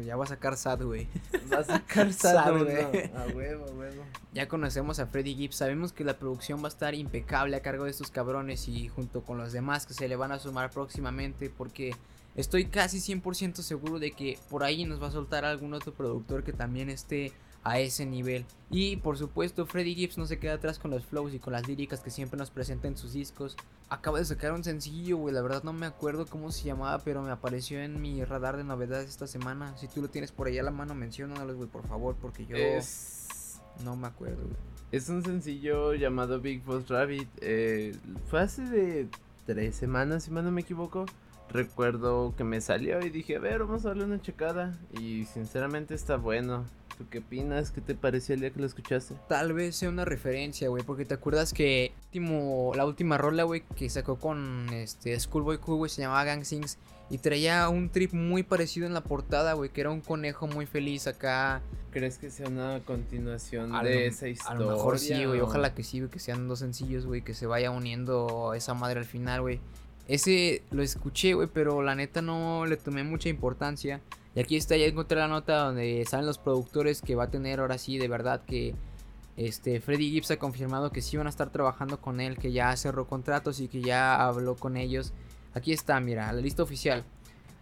Ya 0.04 0.16
va 0.16 0.24
a 0.24 0.28
sacar 0.28 0.56
Sad, 0.56 0.82
güey. 0.82 1.08
Va 1.52 1.58
a 1.58 1.64
sacar 1.64 2.12
Sad, 2.12 2.58
güey. 2.64 3.10
A 3.14 3.26
huevo, 3.34 3.66
a 3.66 3.72
huevo. 3.72 4.04
Ya 4.32 4.48
conocemos 4.48 5.00
a 5.00 5.06
Freddy 5.06 5.34
Gibbs, 5.34 5.56
sabemos 5.56 5.92
que 5.92 6.04
la 6.04 6.18
producción 6.18 6.62
va 6.62 6.66
a 6.66 6.68
estar 6.68 6.94
impecable 6.94 7.56
a 7.56 7.60
cargo 7.60 7.84
de 7.84 7.90
estos 7.90 8.10
cabrones 8.10 8.68
y 8.68 8.88
junto 8.88 9.22
con 9.22 9.36
los 9.38 9.52
demás 9.52 9.84
que 9.84 9.94
se 9.94 10.08
le 10.08 10.16
van 10.16 10.32
a 10.32 10.38
sumar 10.38 10.70
próximamente 10.70 11.50
porque 11.50 11.94
estoy 12.36 12.66
casi 12.66 12.98
100% 12.98 13.56
seguro 13.56 13.98
de 13.98 14.12
que 14.12 14.38
por 14.48 14.62
ahí 14.62 14.84
nos 14.84 15.02
va 15.02 15.08
a 15.08 15.12
soltar 15.12 15.44
algún 15.44 15.74
otro 15.74 15.92
productor 15.92 16.44
que 16.44 16.52
también 16.52 16.88
esté 16.88 17.32
a 17.70 17.78
ese 17.80 18.06
nivel. 18.06 18.44
Y 18.70 18.96
por 18.96 19.16
supuesto 19.18 19.66
Freddy 19.66 19.94
Gibbs 19.94 20.18
no 20.18 20.26
se 20.26 20.38
queda 20.38 20.54
atrás 20.54 20.78
con 20.78 20.90
los 20.90 21.04
flows 21.04 21.34
y 21.34 21.38
con 21.38 21.52
las 21.52 21.66
líricas 21.66 22.00
que 22.00 22.10
siempre 22.10 22.38
nos 22.38 22.50
presenta 22.50 22.88
en 22.88 22.96
sus 22.96 23.12
discos. 23.12 23.56
Acaba 23.88 24.18
de 24.18 24.24
sacar 24.24 24.52
un 24.52 24.62
sencillo, 24.64 25.16
güey, 25.16 25.34
la 25.34 25.40
verdad 25.42 25.62
no 25.62 25.72
me 25.72 25.86
acuerdo 25.86 26.26
cómo 26.26 26.52
se 26.52 26.64
llamaba, 26.64 26.98
pero 27.04 27.22
me 27.22 27.30
apareció 27.30 27.80
en 27.80 28.00
mi 28.00 28.24
radar 28.24 28.56
de 28.56 28.64
novedades 28.64 29.08
esta 29.08 29.26
semana. 29.26 29.76
Si 29.78 29.88
tú 29.88 30.02
lo 30.02 30.08
tienes 30.08 30.32
por 30.32 30.46
ahí 30.46 30.58
a 30.58 30.62
la 30.62 30.70
mano, 30.70 30.94
menciónalos, 30.94 31.56
güey, 31.56 31.68
por 31.68 31.86
favor, 31.86 32.16
porque 32.20 32.44
yo 32.46 32.56
Es. 32.56 33.60
no 33.84 33.96
me 33.96 34.06
acuerdo, 34.06 34.42
güey. 34.42 34.56
Es 34.92 35.08
un 35.10 35.22
sencillo 35.22 35.92
llamado 35.94 36.40
Big 36.40 36.62
Boss 36.64 36.88
Rabbit. 36.88 37.28
eh, 37.42 37.94
fue 38.30 38.40
hace 38.40 38.62
de 38.62 39.08
tres 39.46 39.76
semanas, 39.76 40.24
si 40.24 40.30
mal 40.30 40.44
no 40.44 40.50
me 40.50 40.62
equivoco. 40.62 41.04
Recuerdo 41.50 42.34
que 42.36 42.44
me 42.44 42.60
salió 42.60 43.00
y 43.04 43.10
dije, 43.10 43.36
a 43.36 43.38
ver, 43.40 43.60
vamos 43.60 43.84
a 43.84 43.88
darle 43.88 44.04
una 44.04 44.20
checada. 44.20 44.78
Y 45.00 45.24
sinceramente 45.24 45.94
está 45.94 46.16
bueno. 46.16 46.64
¿Tú 46.98 47.06
qué 47.08 47.18
opinas? 47.18 47.70
¿Qué 47.70 47.80
te 47.80 47.94
pareció 47.94 48.34
el 48.34 48.40
día 48.40 48.50
que 48.50 48.58
lo 48.58 48.66
escuchaste? 48.66 49.14
Tal 49.28 49.52
vez 49.52 49.76
sea 49.76 49.88
una 49.88 50.04
referencia, 50.04 50.68
güey, 50.68 50.82
porque 50.82 51.04
te 51.04 51.14
acuerdas 51.14 51.52
que 51.52 51.92
último, 52.06 52.72
la 52.74 52.84
última 52.84 53.16
rola, 53.16 53.44
güey, 53.44 53.62
que 53.76 53.88
sacó 53.88 54.18
con 54.18 54.66
este 54.72 55.18
Schoolboy 55.18 55.58
Q, 55.58 55.76
güey, 55.76 55.90
se 55.90 56.02
llamaba 56.02 56.24
Gang 56.24 56.42
Sings 56.42 56.76
y 57.08 57.18
traía 57.18 57.68
un 57.68 57.88
trip 57.90 58.12
muy 58.12 58.42
parecido 58.42 58.86
en 58.88 58.94
la 58.94 59.02
portada, 59.02 59.52
güey, 59.52 59.70
que 59.70 59.80
era 59.80 59.90
un 59.90 60.00
conejo 60.00 60.48
muy 60.48 60.66
feliz 60.66 61.06
acá. 61.06 61.62
¿Crees 61.92 62.18
que 62.18 62.30
sea 62.30 62.48
una 62.48 62.80
continuación 62.84 63.76
A 63.76 63.84
de 63.84 63.94
lo- 63.94 64.00
esa 64.00 64.26
A 64.26 64.30
historia? 64.30 64.58
lo 64.58 64.72
mejor 64.72 64.98
sí, 64.98 65.24
güey, 65.24 65.40
ojalá 65.40 65.74
que 65.74 65.84
sí, 65.84 66.00
güey, 66.00 66.10
que 66.10 66.18
sean 66.18 66.48
dos 66.48 66.58
sencillos, 66.58 67.06
güey, 67.06 67.22
que 67.22 67.32
se 67.32 67.46
vaya 67.46 67.70
uniendo 67.70 68.52
esa 68.54 68.74
madre 68.74 68.98
al 68.98 69.06
final, 69.06 69.40
güey. 69.42 69.60
Ese 70.08 70.62
lo 70.70 70.82
escuché, 70.82 71.34
güey, 71.34 71.48
pero 71.52 71.82
la 71.82 71.94
neta 71.94 72.22
no 72.22 72.64
le 72.66 72.78
tomé 72.78 73.04
mucha 73.04 73.28
importancia. 73.28 74.00
Y 74.34 74.40
aquí 74.40 74.56
está, 74.56 74.76
ya 74.76 74.86
encontré 74.86 75.18
la 75.18 75.28
nota 75.28 75.58
donde 75.58 76.04
salen 76.08 76.26
los 76.26 76.38
productores 76.38 77.02
que 77.02 77.14
va 77.14 77.24
a 77.24 77.30
tener 77.30 77.60
ahora 77.60 77.76
sí, 77.76 77.98
de 77.98 78.08
verdad 78.08 78.42
que 78.46 78.74
este 79.36 79.80
Freddy 79.80 80.10
Gibbs 80.10 80.30
ha 80.30 80.38
confirmado 80.38 80.90
que 80.90 81.02
sí 81.02 81.16
van 81.16 81.26
a 81.26 81.30
estar 81.30 81.50
trabajando 81.50 82.00
con 82.00 82.20
él, 82.20 82.38
que 82.38 82.52
ya 82.52 82.76
cerró 82.76 83.06
contratos 83.06 83.60
y 83.60 83.68
que 83.68 83.82
ya 83.82 84.26
habló 84.26 84.56
con 84.56 84.76
ellos. 84.76 85.12
Aquí 85.54 85.72
está, 85.72 86.00
mira, 86.00 86.32
la 86.32 86.40
lista 86.40 86.62
oficial. 86.62 87.04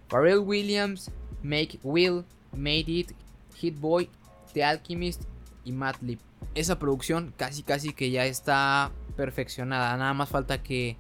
Pharrell 0.09 0.39
Williams, 0.39 1.11
Make 1.43 1.81
Will, 1.83 2.25
Made 2.57 2.85
It, 2.87 3.13
Hit 3.57 3.79
Boy, 3.79 4.09
The 4.55 4.65
Alchemist 4.65 5.25
y 5.65 5.73
Madlib. 5.73 6.19
Esa 6.55 6.79
producción 6.79 7.35
casi 7.37 7.63
casi 7.63 7.93
que 7.93 8.11
ya 8.11 8.25
está 8.25 8.93
perfeccionada. 9.17 9.97
Nada 9.97 10.15
más 10.15 10.29
falta 10.29 10.63
que 10.63 10.97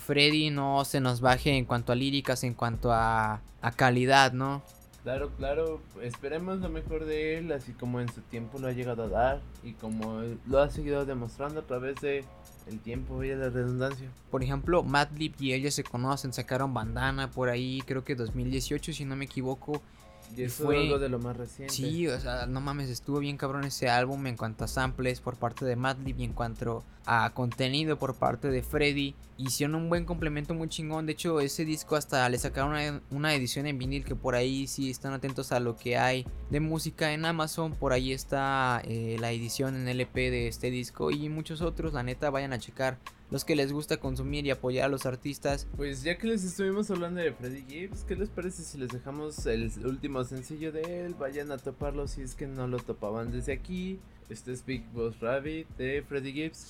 Freddy 0.00 0.50
no 0.50 0.84
se 0.84 1.00
nos 1.00 1.20
baje 1.20 1.56
en 1.56 1.64
cuanto 1.64 1.92
a 1.92 1.94
líricas, 1.94 2.42
en 2.42 2.54
cuanto 2.54 2.92
a, 2.92 3.40
a 3.62 3.70
calidad, 3.72 4.32
¿no? 4.32 4.62
Claro, 5.02 5.30
claro, 5.38 5.80
esperemos 6.02 6.58
lo 6.58 6.68
mejor 6.68 7.06
de 7.06 7.38
él, 7.38 7.52
así 7.52 7.72
como 7.72 8.00
en 8.00 8.12
su 8.12 8.20
tiempo 8.20 8.58
lo 8.58 8.68
ha 8.68 8.72
llegado 8.72 9.04
a 9.04 9.08
dar 9.08 9.40
y 9.62 9.72
como 9.72 10.20
lo 10.46 10.58
ha 10.58 10.68
seguido 10.68 11.06
demostrando 11.06 11.60
a 11.60 11.62
través 11.62 12.00
de 12.02 12.24
el 12.66 12.80
tiempo 12.80 13.22
y 13.24 13.34
la 13.34 13.48
redundancia. 13.48 14.10
Por 14.30 14.42
ejemplo, 14.42 14.82
Madlib 14.82 15.34
y 15.38 15.54
ella 15.54 15.70
se 15.70 15.84
conocen, 15.84 16.34
sacaron 16.34 16.74
bandana 16.74 17.30
por 17.30 17.48
ahí, 17.48 17.82
creo 17.86 18.04
que 18.04 18.14
2018 18.14 18.92
si 18.92 19.04
no 19.06 19.16
me 19.16 19.24
equivoco. 19.24 19.80
Y 20.36 20.42
eso 20.42 20.64
fue- 20.64 20.82
algo 20.84 20.98
de 20.98 21.08
lo 21.08 21.18
más 21.18 21.36
reciente. 21.36 21.74
Sí, 21.74 22.06
o 22.08 22.18
sea, 22.20 22.46
no 22.46 22.60
mames, 22.60 22.88
estuvo 22.90 23.18
bien 23.18 23.36
cabrón 23.36 23.64
ese 23.64 23.88
álbum 23.88 24.26
en 24.26 24.36
cuanto 24.36 24.64
a 24.64 24.68
samples 24.68 25.20
por 25.20 25.36
parte 25.36 25.64
de 25.64 25.76
Madlib 25.76 26.18
y 26.20 26.24
en 26.24 26.32
cuanto 26.32 26.84
a 27.06 27.30
contenido 27.34 27.98
por 27.98 28.14
parte 28.14 28.48
de 28.48 28.62
Freddy. 28.62 29.14
Hicieron 29.36 29.74
un 29.74 29.88
buen 29.88 30.04
complemento 30.04 30.52
muy 30.54 30.68
chingón. 30.68 31.06
De 31.06 31.12
hecho, 31.12 31.40
ese 31.40 31.64
disco 31.64 31.96
hasta 31.96 32.28
le 32.28 32.38
sacaron 32.38 32.72
una, 32.72 33.00
una 33.10 33.34
edición 33.34 33.66
en 33.66 33.78
vinil 33.78 34.04
que 34.04 34.14
por 34.14 34.34
ahí 34.34 34.66
sí 34.66 34.90
están 34.90 35.14
atentos 35.14 35.50
a 35.52 35.60
lo 35.60 35.76
que 35.76 35.96
hay 35.96 36.26
de 36.50 36.60
música 36.60 37.12
en 37.14 37.24
Amazon. 37.24 37.72
Por 37.74 37.92
ahí 37.94 38.12
está 38.12 38.82
eh, 38.84 39.16
la 39.18 39.32
edición 39.32 39.76
en 39.76 39.88
LP 39.88 40.30
de 40.30 40.46
este 40.48 40.70
disco 40.70 41.10
y 41.10 41.28
muchos 41.30 41.62
otros. 41.62 41.94
La 41.94 42.02
neta, 42.02 42.28
vayan 42.28 42.52
a 42.52 42.58
checar 42.58 42.98
los 43.30 43.44
que 43.44 43.56
les 43.56 43.72
gusta 43.72 43.98
consumir 43.98 44.46
y 44.46 44.50
apoyar 44.50 44.86
a 44.86 44.88
los 44.88 45.06
artistas. 45.06 45.66
Pues 45.76 46.02
ya 46.02 46.18
que 46.18 46.26
les 46.26 46.44
estuvimos 46.44 46.90
hablando 46.90 47.20
de 47.20 47.32
Freddy 47.32 47.64
Gibbs, 47.68 48.04
¿qué 48.06 48.16
les 48.16 48.28
parece 48.28 48.62
si 48.62 48.78
les 48.78 48.90
dejamos 48.90 49.46
el 49.46 49.70
último 49.84 50.24
sencillo 50.24 50.72
de 50.72 51.06
él? 51.06 51.14
Vayan 51.14 51.52
a 51.52 51.58
toparlo 51.58 52.08
si 52.08 52.22
es 52.22 52.34
que 52.34 52.46
no 52.46 52.66
lo 52.66 52.78
topaban 52.78 53.30
desde 53.32 53.52
aquí. 53.52 54.00
Este 54.28 54.52
es 54.52 54.64
Big 54.64 54.84
Boss 54.92 55.18
Rabbit 55.20 55.66
de 55.76 56.04
Freddy 56.08 56.32
Gibbs. 56.32 56.68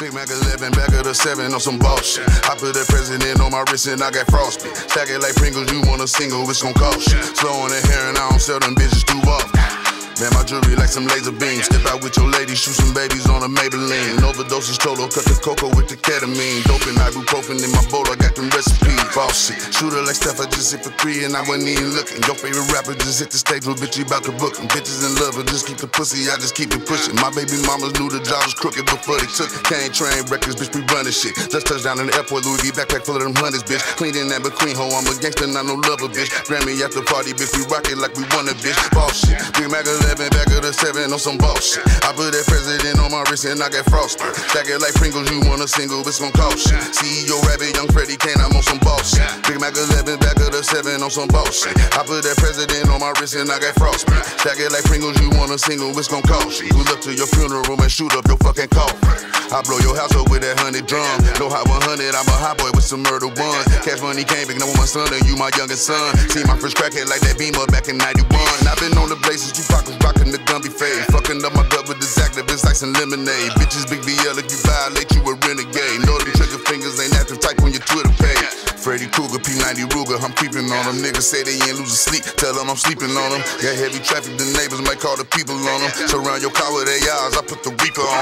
Big 0.00 0.12
Mac 0.12 0.28
11, 0.30 0.70
back 0.70 0.92
of 0.92 1.02
the 1.02 1.12
7 1.12 1.52
on 1.52 1.60
some 1.60 1.76
boss 1.76 2.04
shit. 2.04 2.28
I 2.44 2.56
put 2.56 2.72
the 2.72 2.84
president 2.88 3.40
on 3.40 3.50
my 3.50 3.64
wrist 3.68 3.88
and 3.88 4.00
I 4.00 4.12
got 4.12 4.30
frostbite. 4.30 4.76
Stack 4.76 5.08
it 5.10 5.20
like 5.20 5.34
Pringles, 5.34 5.72
you 5.72 5.80
want 5.90 6.02
a 6.02 6.06
single, 6.06 6.48
it's 6.48 6.62
gon' 6.62 6.72
cost 6.74 7.12
you. 7.12 7.20
Slow 7.34 7.50
on 7.50 7.70
the 7.70 7.80
hair 7.88 8.10
and 8.10 8.16
I 8.16 8.30
don't 8.30 8.40
sell 8.40 8.60
them 8.60 8.76
bitches 8.76 9.04
too 9.04 9.18
often. 9.28 9.83
Man, 10.24 10.32
my 10.32 10.44
jewelry 10.48 10.72
like 10.80 10.88
some 10.88 11.04
laser 11.04 11.36
beams. 11.36 11.68
Step 11.68 11.84
out 11.92 12.00
with 12.00 12.16
your 12.16 12.24
lady, 12.32 12.56
shoot 12.56 12.72
some 12.72 12.96
babies 12.96 13.28
on 13.28 13.44
a 13.44 13.50
Maybelline. 13.60 14.24
Overdoses 14.24 14.80
total, 14.80 15.04
cut 15.04 15.28
the 15.28 15.36
cocoa 15.36 15.68
with 15.76 15.84
the 15.92 16.00
ketamine. 16.00 16.64
Dope 16.64 16.88
ibuprofen 16.88 17.60
in 17.60 17.68
my 17.76 17.84
bowl, 17.92 18.08
I 18.08 18.16
got 18.16 18.32
them 18.32 18.48
recipes. 18.48 18.96
Boss 19.12 19.52
shit. 19.52 19.60
Shooter 19.68 20.00
like 20.00 20.16
Steph, 20.16 20.40
I 20.40 20.48
just 20.48 20.72
hit 20.72 20.80
for 20.80 20.96
three 20.96 21.28
and 21.28 21.36
I 21.36 21.44
wasn't 21.44 21.68
even 21.68 21.92
looking. 21.92 22.24
Your 22.24 22.40
favorite 22.40 22.72
rapper 22.72 22.96
just 23.04 23.20
hit 23.20 23.28
the 23.28 23.36
stage, 23.36 23.68
little 23.68 23.76
bitch, 23.76 24.00
you 24.00 24.08
about 24.08 24.24
to 24.24 24.32
book 24.40 24.56
him. 24.56 24.64
Bitches 24.72 25.04
in 25.04 25.12
love, 25.20 25.36
but 25.36 25.44
just 25.44 25.68
keep 25.68 25.76
the 25.76 25.90
pussy, 25.92 26.24
I 26.32 26.40
just 26.40 26.56
keep 26.56 26.72
it 26.72 26.88
pushing. 26.88 27.20
My 27.20 27.28
baby 27.28 27.60
mamas 27.68 27.92
knew 28.00 28.08
the 28.08 28.24
job 28.24 28.48
was 28.48 28.56
crooked 28.56 28.88
before 28.88 29.20
they 29.20 29.28
took 29.28 29.52
it. 29.52 29.60
Can't 29.68 29.92
train 29.92 30.24
records, 30.32 30.56
bitch, 30.56 30.72
we 30.72 30.80
running 30.88 31.12
shit. 31.12 31.36
Just 31.52 31.68
touched 31.68 31.84
down 31.84 32.00
in 32.00 32.08
the 32.08 32.16
airport, 32.16 32.48
Louis 32.48 32.64
V 32.64 32.72
backpack 32.72 33.04
full 33.04 33.20
of 33.20 33.28
them 33.28 33.36
hundreds, 33.36 33.68
bitch. 33.68 33.84
Clean 34.00 34.16
in 34.16 34.32
that 34.32 34.40
McQueen 34.40 34.72
hoe, 34.72 34.88
I'm 34.88 35.04
a 35.04 35.12
gangster, 35.20 35.44
not 35.52 35.68
no 35.68 35.76
lover, 35.84 36.08
bitch. 36.08 36.32
Grammy 36.48 36.80
after 36.80 37.04
party, 37.04 37.36
bitch, 37.36 37.52
we 37.52 37.68
rock 37.68 37.92
it 37.92 38.00
like 38.00 38.16
we 38.16 38.24
won 38.32 38.48
a 38.48 38.56
bitch. 38.56 38.80
Boss 38.96 39.20
shit. 39.20 39.36
Big 39.60 39.68
Mac 39.68 39.84
11, 39.84 40.13
back 40.18 40.46
of 40.54 40.62
the 40.62 40.70
7 40.70 41.10
on 41.10 41.18
some 41.18 41.38
boss 41.38 41.74
shit. 41.74 41.82
I 42.06 42.14
put 42.14 42.30
that 42.30 42.46
president 42.46 43.02
on 43.02 43.10
my 43.10 43.26
wrist 43.26 43.44
and 43.50 43.58
I 43.58 43.68
got 43.68 43.82
frostbite. 43.90 44.34
Stack 44.54 44.70
it 44.70 44.78
like 44.78 44.94
Pringles, 44.94 45.26
you 45.30 45.42
want 45.50 45.62
a 45.62 45.68
single, 45.68 46.06
it's 46.06 46.22
gon' 46.22 46.30
cost 46.30 46.70
shit. 46.70 46.78
CEO 46.94 47.34
Rabbit, 47.48 47.74
young 47.74 47.90
Freddy 47.90 48.14
Kane, 48.14 48.38
I'm 48.38 48.54
on 48.54 48.62
some 48.62 48.78
boss 48.78 49.10
shit. 49.10 49.26
Big 49.50 49.58
Mac 49.58 49.74
11, 49.74 50.22
back 50.22 50.38
of 50.38 50.54
the 50.54 50.62
7 50.62 51.02
on 51.02 51.10
some 51.10 51.26
boss 51.28 51.66
shit. 51.66 51.74
I 51.98 52.06
put 52.06 52.22
that 52.22 52.38
president 52.38 52.86
on 52.94 53.02
my 53.02 53.10
wrist 53.18 53.34
and 53.34 53.50
I 53.50 53.58
got 53.58 53.74
frostbite. 53.74 54.22
Stack 54.38 54.62
it 54.62 54.70
like 54.70 54.86
Pringles, 54.86 55.18
you 55.18 55.34
want 55.34 55.50
a 55.50 55.58
single, 55.58 55.90
it's 55.98 56.06
gon' 56.06 56.22
cost 56.22 56.62
you. 56.62 56.70
Pull 56.70 56.86
up 56.94 57.02
to 57.02 57.10
your 57.10 57.26
funeral 57.34 57.74
and 57.74 57.90
shoot 57.90 58.14
up 58.14 58.26
your 58.30 58.38
fucking 58.38 58.70
coffin. 58.70 59.34
I 59.50 59.62
blow 59.62 59.78
your 59.82 59.94
house 59.94 60.10
up 60.18 60.30
with 60.30 60.42
that 60.42 60.58
hundred 60.58 60.86
drum. 60.90 61.06
No 61.38 61.46
hot 61.46 61.66
100, 61.70 62.14
I'm 62.14 62.26
a 62.26 62.36
hot 62.38 62.58
boy 62.58 62.74
with 62.74 62.82
some 62.82 63.02
murder 63.06 63.30
ones. 63.30 63.66
Cash 63.86 64.02
money 64.02 64.26
came 64.26 64.50
big, 64.50 64.58
now 64.58 64.66
with 64.66 64.78
my 64.78 64.88
son 64.88 65.06
and 65.14 65.22
you 65.26 65.38
my 65.38 65.50
youngest 65.54 65.86
son. 65.86 66.10
See 66.30 66.42
my 66.42 66.58
first 66.58 66.74
crackhead 66.74 67.06
like 67.06 67.22
that 67.22 67.38
beamer 67.38 67.66
back 67.70 67.86
in 67.86 67.98
91. 67.98 68.30
I've 68.66 68.80
been 68.82 68.98
on 68.98 69.10
the 69.10 69.18
blazes, 69.22 69.54
you 69.54 69.62
pockets 69.70 69.93
rocking 70.00 70.32
the 70.32 70.40
Gumby 70.48 70.72
fade. 70.72 71.04
Fucking 71.12 71.44
up 71.44 71.52
my 71.52 71.66
gut 71.68 71.88
with 71.88 72.00
the 72.00 72.04
this 72.04 72.20
activist 72.20 72.62
like 72.64 72.76
some 72.76 72.92
lemonade. 72.94 73.50
Bitches 73.58 73.88
big 73.88 74.04
BL 74.06 74.36
if 74.38 74.46
you 74.46 74.60
violate, 74.62 75.08
you 75.10 75.20
a 75.24 75.34
renegade. 75.48 75.98
Know 76.06 76.14
them 76.20 76.30
trigger 76.36 76.60
fingers 76.68 77.00
ain't 77.00 77.16
active, 77.18 77.40
type 77.40 77.58
on 77.64 77.72
your 77.72 77.82
Twitter 77.82 78.12
page. 78.20 78.64
Freddy 78.84 79.08
Krueger, 79.08 79.40
P90 79.40 79.88
Ruger, 79.96 80.20
I'm 80.20 80.36
creeping 80.36 80.68
on 80.68 80.82
them. 80.84 81.00
Niggas 81.00 81.24
say 81.24 81.40
they 81.40 81.56
ain't 81.64 81.80
losing 81.80 81.96
sleep, 81.96 82.22
tell 82.36 82.52
them 82.52 82.68
I'm 82.68 82.76
sleeping 82.76 83.08
on 83.16 83.32
them. 83.32 83.40
Got 83.64 83.80
heavy 83.80 83.96
traffic, 84.04 84.36
the 84.36 84.44
neighbors 84.52 84.84
might 84.84 85.00
call 85.00 85.16
the 85.16 85.24
people 85.24 85.56
on 85.56 85.80
them. 85.80 85.90
Surround 86.04 86.44
your 86.44 86.52
car 86.52 86.68
with 86.76 86.84
ARs, 86.84 87.34
I 87.34 87.42
put 87.48 87.64
the 87.64 87.72
Reaper 87.80 88.04
on 88.04 88.13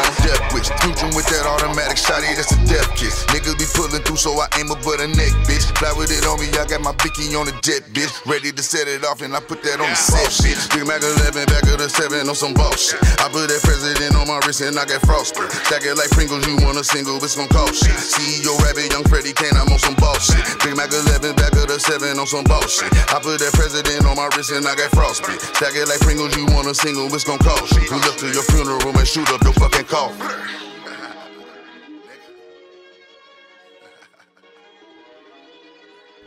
wish, 0.63 0.71
future 0.79 1.11
with 1.19 1.27
that 1.27 1.43
automatic 1.43 1.99
shotty, 1.99 2.31
that's 2.39 2.55
a 2.55 2.59
death 2.71 2.87
kiss. 2.95 3.27
Niggas 3.35 3.59
be 3.59 3.67
pulling 3.75 4.03
through, 4.07 4.23
so 4.23 4.31
I 4.39 4.47
aim 4.59 4.71
up 4.71 4.79
but 4.87 5.03
a 5.03 5.09
neck, 5.11 5.35
bitch. 5.51 5.67
Fly 5.79 5.91
with 5.99 6.15
it 6.15 6.23
on 6.23 6.39
me, 6.39 6.47
I 6.55 6.65
got 6.67 6.81
my 6.81 6.95
Bicky 7.03 7.35
on 7.35 7.51
the 7.51 7.55
jet, 7.67 7.83
bitch. 7.91 8.11
Ready 8.23 8.55
to 8.55 8.63
set 8.63 8.87
it 8.87 9.03
off, 9.05 9.23
and 9.23 9.35
I 9.35 9.41
put 9.43 9.63
that 9.67 9.83
on 9.83 9.91
the 9.91 9.99
set, 9.99 10.31
bitch. 10.39 10.63
Big 10.71 10.87
Mac 10.87 11.03
11, 11.03 11.51
back 11.51 11.67
of 11.67 11.83
the 11.83 11.91
7 11.91 12.29
on 12.29 12.37
some 12.39 12.55
boss 12.55 12.95
shit. 12.95 13.03
I 13.19 13.27
put 13.27 13.51
that 13.51 13.63
president 13.67 14.15
on 14.15 14.31
my 14.31 14.39
wrist, 14.47 14.63
and 14.63 14.79
I 14.79 14.87
got 14.87 15.03
frostbite. 15.03 15.51
Stack 15.67 15.83
it 15.83 15.99
like 15.99 16.11
Pringles, 16.15 16.47
you 16.47 16.55
want 16.63 16.79
a 16.79 16.85
single, 16.87 17.19
it's 17.19 17.35
gon' 17.35 17.51
cost 17.51 17.83
shit. 17.83 17.97
CEO 17.99 18.55
Rabbit, 18.63 18.93
young 18.95 19.05
Freddy 19.11 19.35
Kane, 19.35 19.59
I'm 19.59 19.71
on 19.73 19.83
some 19.83 19.99
boss 19.99 20.31
shit. 20.31 20.43
Big 20.63 20.79
Mac 20.79 20.95
11, 20.95 21.35
back 21.35 21.59
of 21.59 21.67
the 21.67 21.79
7 21.83 22.19
on 22.19 22.27
some 22.27 22.47
boss 22.47 22.79
shit. 22.79 22.91
I 23.11 23.19
put 23.19 23.43
that 23.43 23.53
president 23.59 24.07
on 24.07 24.15
my 24.15 24.31
wrist, 24.39 24.55
and 24.55 24.63
I 24.67 24.79
got 24.79 24.95
frostbite. 24.95 25.43
Stack 25.59 25.75
it 25.75 25.91
like 25.91 26.01
Pringles, 26.01 26.37
you 26.39 26.47
want 26.55 26.71
a 26.71 26.75
single, 26.75 27.11
it's 27.11 27.25
gon' 27.25 27.43
cost 27.43 27.75
shit. 27.75 27.91
Pull 27.91 28.03
up 28.07 28.17
to 28.23 28.31
your 28.31 28.47
funeral 28.55 28.95
and 28.95 29.09
shoot 29.09 29.29
up 29.33 29.43
your 29.43 29.55
fucking 29.59 29.89
coffin. 29.91 30.52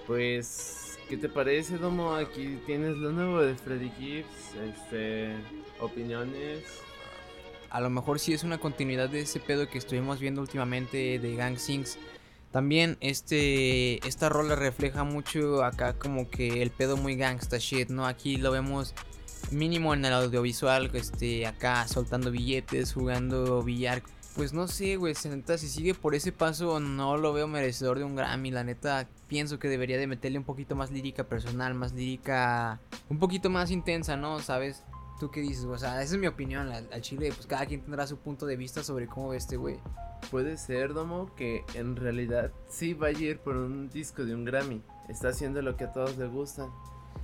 Pues, 0.08 1.00
¿qué 1.10 1.18
te 1.18 1.30
parece, 1.30 1.78
Domo? 1.78 2.14
Aquí 2.14 2.60
tienes 2.66 2.98
lo 2.98 3.12
nuevo 3.12 3.42
de 3.42 3.56
Freddy 3.56 3.92
Gibbs. 3.98 4.56
Este, 4.64 5.36
opiniones. 5.80 6.64
A 7.70 7.82
lo 7.82 7.90
mejor 7.90 8.20
sí 8.20 8.34
es 8.34 8.44
una 8.44 8.58
continuidad 8.58 9.10
de 9.10 9.22
ese 9.22 9.40
pedo 9.40 9.68
que 9.68 9.78
estuvimos 9.78 10.20
viendo 10.20 10.42
últimamente 10.42 11.20
de 11.20 11.36
Gang 11.36 11.58
Sings. 11.58 11.98
También 12.52 12.98
este 13.02 14.08
esta 14.08 14.30
rola 14.30 14.56
refleja 14.56 15.04
mucho 15.04 15.62
acá 15.62 15.92
como 15.92 16.30
que 16.30 16.62
el 16.62 16.72
pedo 16.72 16.96
muy 16.96 17.18
gangsta 17.18 17.58
shit, 17.58 17.90
¿no? 17.90 18.08
Aquí 18.08 18.38
lo 18.38 18.52
vemos 18.52 18.94
mínimo 19.52 19.94
en 19.94 20.06
el 20.06 20.14
audiovisual, 20.14 20.90
este 20.94 21.48
acá 21.48 21.86
soltando 21.88 22.32
billetes, 22.32 22.94
jugando 22.94 23.62
billar. 23.62 24.04
Pues 24.36 24.52
no 24.52 24.68
sé, 24.68 24.98
güey, 24.98 25.16
se 25.16 25.58
si 25.58 25.70
sigue 25.70 25.94
por 25.94 26.14
ese 26.14 26.34
paso 26.34 26.82
no 26.82 27.16
lo 27.16 27.32
veo 27.32 27.48
merecedor 27.48 28.00
de 28.00 28.04
un 28.04 28.18
Grammy, 28.18 28.52
la 28.52 28.66
neta 28.66 29.08
pienso 29.28 29.60
que 29.60 29.70
debería 29.70 29.98
de 29.98 30.08
meterle 30.08 30.38
un 30.38 30.44
poquito 30.44 30.76
más 30.76 30.92
lírica 30.92 31.24
personal, 31.24 31.74
más 31.74 31.94
lírica 31.94 32.82
un 33.10 33.18
poquito 33.18 33.50
más 33.50 33.72
intensa, 33.72 34.18
¿no? 34.18 34.40
¿Sabes? 34.40 34.84
¿Tú 35.22 35.32
qué 35.32 35.40
dices? 35.40 35.64
O 35.64 35.78
sea, 35.78 36.02
esa 36.02 36.16
es 36.16 36.20
mi 36.20 36.28
opinión 36.28 36.70
al, 36.70 37.02
chile, 37.02 37.32
pues 37.34 37.48
cada 37.48 37.66
quien 37.66 37.80
tendrá 37.80 38.06
su 38.08 38.18
punto 38.18 38.46
de 38.46 38.58
vista 38.58 38.84
sobre 38.84 39.08
cómo 39.08 39.30
ve 39.30 39.38
este 39.38 39.56
güey. 39.56 39.80
Puede 40.30 40.58
ser, 40.58 40.94
Domo, 40.94 41.34
que 41.36 41.64
en 41.74 41.96
realidad 41.96 42.52
sí 42.68 42.94
vaya 42.94 43.20
a 43.20 43.32
ir 43.32 43.40
por 43.40 43.56
un 43.56 43.90
disco 43.90 44.26
de 44.26 44.36
un 44.36 44.44
Grammy. 44.44 44.82
Está 45.08 45.30
haciendo 45.30 45.62
lo 45.62 45.78
que 45.78 45.86
a 45.86 45.94
todos 45.94 46.18
les 46.18 46.30
gustan. 46.30 46.70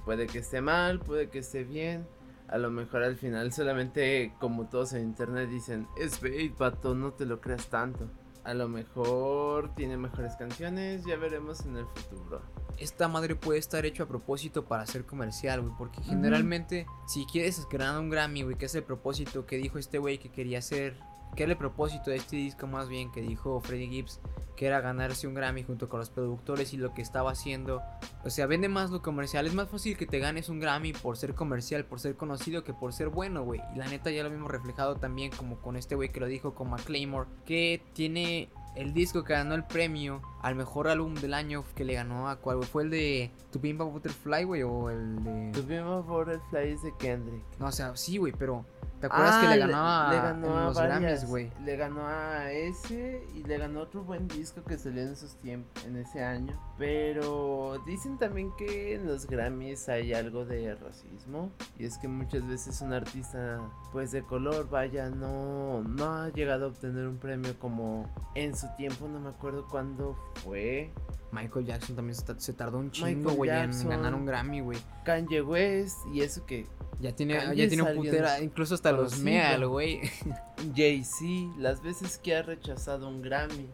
Puede 0.06 0.28
que 0.28 0.40
esté 0.40 0.62
mal, 0.62 1.00
puede 1.00 1.30
que 1.30 1.40
esté 1.40 1.66
bien. 1.66 2.08
A 2.52 2.58
lo 2.58 2.70
mejor 2.70 3.04
al 3.04 3.16
final 3.16 3.54
solamente, 3.54 4.34
como 4.40 4.68
todos 4.68 4.94
en 4.94 5.04
internet 5.04 5.50
dicen, 5.50 5.88
es 5.98 6.22
bait, 6.22 6.54
pato, 6.54 6.94
no 6.94 7.14
te 7.14 7.26
lo 7.26 7.40
creas 7.40 7.68
tanto. 7.68 8.10
A 8.44 8.54
lo 8.54 8.68
mejor 8.68 9.74
tiene 9.76 9.98
mejores 9.98 10.36
canciones, 10.36 11.06
ya 11.06 11.16
veremos 11.16 11.66
en 11.66 11.78
el 11.78 11.86
futuro. 11.86 12.42
esta 12.78 13.08
madre 13.08 13.36
puede 13.36 13.60
estar 13.60 13.86
hecho 13.86 14.04
a 14.04 14.08
propósito 14.08 14.66
para 14.66 14.86
ser 14.88 15.06
comercial, 15.06 15.62
güey. 15.62 15.74
Porque 15.78 16.02
generalmente, 16.02 16.88
si 17.08 17.26
quieres 17.26 17.66
ganar 17.70 18.00
un 18.00 18.10
Grammy, 18.10 18.42
güey, 18.42 18.58
que 18.58 18.66
es 18.66 18.76
el 18.76 18.84
propósito 18.84 19.46
que 19.46 19.58
dijo 19.58 19.78
este 19.78 20.00
güey 20.00 20.18
que 20.18 20.30
quería 20.30 20.60
hacer. 20.60 20.98
Que 21.36 21.44
era 21.44 21.54
el 21.54 21.58
propósito 21.58 22.10
de 22.10 22.18
este 22.18 22.36
disco, 22.36 22.68
más 22.68 22.90
bien, 22.90 23.12
que 23.12 23.22
dijo 23.22 23.62
Freddie 23.62 23.88
Gibbs, 23.88 24.20
que 24.56 24.68
era 24.68 24.82
ganarse 24.82 25.28
un 25.28 25.34
Grammy 25.34 25.64
junto 25.64 25.90
con 25.90 26.00
los 26.00 26.10
productores 26.10 26.74
y 26.74 26.78
lo 26.78 26.94
que 26.94 27.02
estaba 27.02 27.32
haciendo. 27.32 27.82
O 28.24 28.30
sea, 28.30 28.46
vende 28.48 28.68
más 28.70 28.92
lo 28.92 29.02
comercial. 29.02 29.48
Es 29.48 29.54
más 29.54 29.70
fácil 29.70 29.98
que 29.98 30.06
te 30.06 30.20
ganes 30.20 30.50
un 30.50 30.60
Grammy 30.60 30.94
por 30.94 31.18
ser 31.18 31.34
comercial, 31.34 31.86
por 31.86 32.00
ser 32.00 32.16
conocido, 32.16 32.64
que 32.64 32.74
por 32.74 32.94
ser 32.94 33.10
bueno, 33.10 33.44
güey. 33.44 33.62
Y 33.74 33.80
la 33.80 33.88
neta 33.88 34.12
ya 34.12 34.24
lo 34.24 34.30
vimos 34.30 34.52
reflejado 34.52 34.98
también, 34.98 35.32
como 35.32 35.58
con 35.58 35.78
este 35.78 35.96
güey 35.96 36.10
que 36.10 36.20
lo 36.20 36.28
dijo, 36.28 36.54
con 36.54 36.70
McClaymore, 36.70 37.30
que 37.46 37.82
tiene 37.94 38.50
el 38.76 38.94
disco 38.94 39.24
que 39.24 39.34
ganó 39.34 39.56
el 39.56 39.66
premio 39.66 40.22
al 40.42 40.56
mejor 40.56 40.88
álbum 40.88 41.16
del 41.16 41.34
año 41.34 41.64
que 41.76 41.84
le 41.84 41.94
ganó 41.94 42.30
a 42.30 42.38
cuál? 42.38 42.64
¿Fue 42.64 42.84
el 42.84 42.90
de 42.90 43.32
To 43.52 43.60
Pimp 43.60 43.82
a 43.82 43.84
Butterfly, 43.86 44.44
güey? 44.44 44.64
¿O 44.64 44.90
el 44.90 45.24
de...? 45.24 45.52
Tu 45.54 45.64
mismo 45.64 46.04
Butterfly 46.04 46.70
es 46.70 46.84
de 46.84 46.94
Kendrick. 46.98 47.44
No, 47.60 47.68
o 47.68 47.72
sea, 47.72 47.96
sí, 47.96 48.18
güey, 48.18 48.34
pero... 48.38 48.66
¿Te 49.02 49.08
acuerdas 49.08 49.38
que 49.44 49.48
le 49.50 49.58
ganó 49.58 49.78
a, 49.78 50.10
Ah, 50.10 50.14
le 50.14 50.18
ganó 50.22 50.58
a 50.58 50.64
los 50.66 50.76
varias. 50.76 51.00
Grammys, 51.02 51.26
güey? 51.26 51.52
Le 51.66 51.76
ganó 51.76 52.08
a 52.08 52.52
ese 52.52 53.26
y 53.36 53.44
le 53.44 53.58
ganó 53.58 53.82
otro 53.82 54.04
buen 54.04 54.28
disco 54.28 54.64
que 54.64 54.78
salió 54.78 55.02
en 55.02 55.10
esos 55.10 55.36
tiempos, 55.38 55.84
en 55.86 55.98
ese 55.98 56.24
año. 56.24 56.58
Pero 56.78 57.82
dicen 57.86 58.18
también 58.18 58.52
que 58.58 58.96
en 58.96 59.08
los 59.08 59.26
Grammys 59.28 59.90
hay 59.90 60.14
algo 60.14 60.46
de 60.46 60.76
racismo. 60.76 61.52
Y 61.78 61.86
es 61.86 61.98
que 61.98 62.08
muchas 62.08 62.48
veces 62.48 62.82
un 62.82 62.94
artista, 62.94 63.60
pues 63.92 64.12
de 64.12 64.22
color, 64.24 64.70
vaya, 64.70 65.10
no, 65.10 65.82
no 65.84 66.06
ha 66.14 66.30
llegado 66.30 66.66
a 66.66 66.68
obtener 66.70 67.08
un 67.08 67.18
premio 67.18 67.58
como 67.60 68.10
en 68.36 68.56
su 68.56 68.68
tiempo, 68.78 69.08
no 69.08 69.20
me 69.20 69.30
acuerdo 69.30 69.68
cuándo 69.70 70.16
fue. 70.44 70.92
Michael 71.32 71.66
Jackson 71.66 71.96
también 71.96 72.16
se, 72.16 72.26
ta- 72.26 72.40
se 72.40 72.52
tardó 72.54 72.78
un 72.78 72.92
chingo, 72.92 73.32
güey, 73.32 73.50
en 73.50 73.72
ganar 73.88 74.14
un 74.14 74.26
Grammy, 74.26 74.60
güey. 74.60 74.78
Kanye 75.06 75.42
West 75.42 75.98
y 76.14 76.22
eso 76.22 76.46
que 76.46 76.68
Ya 77.00 77.16
tiene, 77.16 77.36
ya 77.56 77.68
tiene 77.70 77.82
un 77.84 77.96
putera, 77.96 78.42
incluso 78.42 78.76
hasta 78.76 78.91
los 78.92 79.20
mea, 79.20 79.56
el 79.56 79.68
güey. 79.68 80.02
Jay-Z, 80.76 81.54
las 81.58 81.82
veces 81.82 82.18
que 82.18 82.36
ha 82.36 82.42
rechazado 82.44 83.08
un 83.08 83.22
Grammy. 83.22 83.70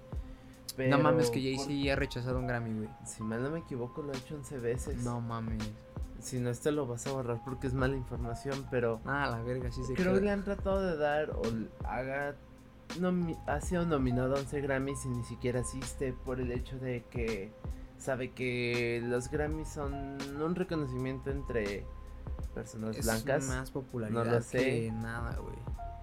no 0.89 0.99
mames, 0.99 1.29
pero 1.29 1.33
que 1.33 1.41
Jay-Z 1.43 1.65
por- 1.65 1.73
ya 1.75 1.93
ha 1.93 1.95
rechazado 1.95 2.39
un 2.39 2.47
Grammy, 2.47 2.73
güey. 2.77 2.89
Si 3.05 3.23
mal 3.23 3.41
no 3.43 3.49
me 3.49 3.59
equivoco, 3.59 4.01
lo 4.01 4.13
ha 4.13 4.17
hecho 4.17 4.35
11 4.35 4.57
veces. 4.59 4.97
No 5.03 5.21
mames. 5.21 5.63
Si 6.19 6.39
no, 6.39 6.49
esto 6.49 6.71
lo 6.71 6.87
vas 6.87 7.05
a 7.07 7.11
borrar 7.11 7.41
porque 7.45 7.67
es 7.67 7.73
mala 7.73 7.95
información, 7.95 8.65
pero 8.71 8.99
Ah, 9.05 9.27
la 9.29 9.41
verga, 9.43 9.71
sí 9.71 9.83
se 9.83 9.93
creo 9.93 10.07
queda. 10.11 10.15
que 10.19 10.25
le 10.25 10.31
han 10.31 10.43
tratado 10.43 10.81
de 10.81 10.97
dar 10.97 11.29
o 11.31 11.41
haga 11.85 12.35
ha 13.47 13.61
sido 13.61 13.85
nominado 13.85 14.35
a 14.35 14.39
11 14.39 14.61
Grammys 14.61 15.05
y 15.05 15.09
ni 15.09 15.23
siquiera 15.25 15.59
asiste 15.59 16.13
por 16.25 16.39
el 16.39 16.51
hecho 16.53 16.79
de 16.79 17.03
que 17.11 17.51
sabe 17.97 18.31
que 18.31 19.01
los 19.05 19.29
Grammys 19.29 19.67
son 19.67 20.17
un 20.41 20.55
reconocimiento 20.55 21.29
entre 21.29 21.85
personas 22.53 22.95
Es 22.97 23.05
blancas. 23.05 23.47
más 23.47 23.71
popularidad 23.71 24.25
no 24.25 24.31
lo 24.31 24.41
sé. 24.41 24.57
que 24.57 24.91
nada, 24.91 25.35
güey. 25.37 25.55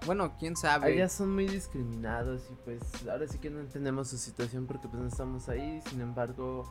Bueno, 0.05 0.35
quién 0.37 0.55
sabe. 0.55 0.93
Allá 0.93 1.09
son 1.09 1.33
muy 1.33 1.47
discriminados 1.47 2.43
y 2.51 2.55
pues 2.63 2.81
ahora 3.07 3.27
sí 3.27 3.39
que 3.39 3.49
no 3.49 3.59
entendemos 3.59 4.09
su 4.09 4.17
situación 4.17 4.67
porque 4.67 4.87
pues 4.87 5.01
no 5.01 5.07
estamos 5.07 5.49
ahí, 5.49 5.81
sin 5.89 6.01
embargo 6.01 6.63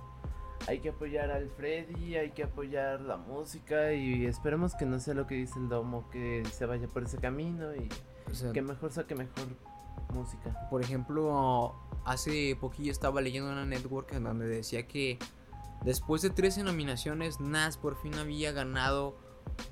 hay 0.68 0.78
que 0.80 0.90
apoyar 0.90 1.30
al 1.30 1.50
Freddy, 1.50 2.16
hay 2.16 2.30
que 2.30 2.44
apoyar 2.44 3.00
la 3.00 3.16
música 3.16 3.92
y 3.92 4.24
esperemos 4.24 4.74
que 4.74 4.86
no 4.86 5.00
sea 5.00 5.14
lo 5.14 5.26
que 5.26 5.34
dice 5.34 5.58
el 5.58 5.68
domo, 5.68 6.08
que 6.10 6.42
se 6.52 6.64
vaya 6.64 6.86
por 6.86 7.02
ese 7.02 7.18
camino 7.18 7.74
y 7.74 7.88
O 8.30 8.34
sea, 8.34 8.52
que 8.52 8.62
mejor 8.62 8.92
saque 8.92 9.14
mejor 9.14 9.48
música. 10.14 10.68
Por 10.70 10.80
ejemplo, 10.82 11.74
hace 12.04 12.56
poquillo 12.60 12.92
estaba 12.92 13.20
leyendo 13.20 13.50
una 13.50 13.66
network 13.66 14.12
en 14.12 14.24
donde 14.24 14.46
decía 14.46 14.86
que 14.86 15.18
después 15.84 16.22
de 16.22 16.30
13 16.30 16.62
nominaciones, 16.62 17.40
Nas 17.40 17.76
por 17.76 17.96
fin 18.00 18.14
había 18.14 18.52
ganado 18.52 19.16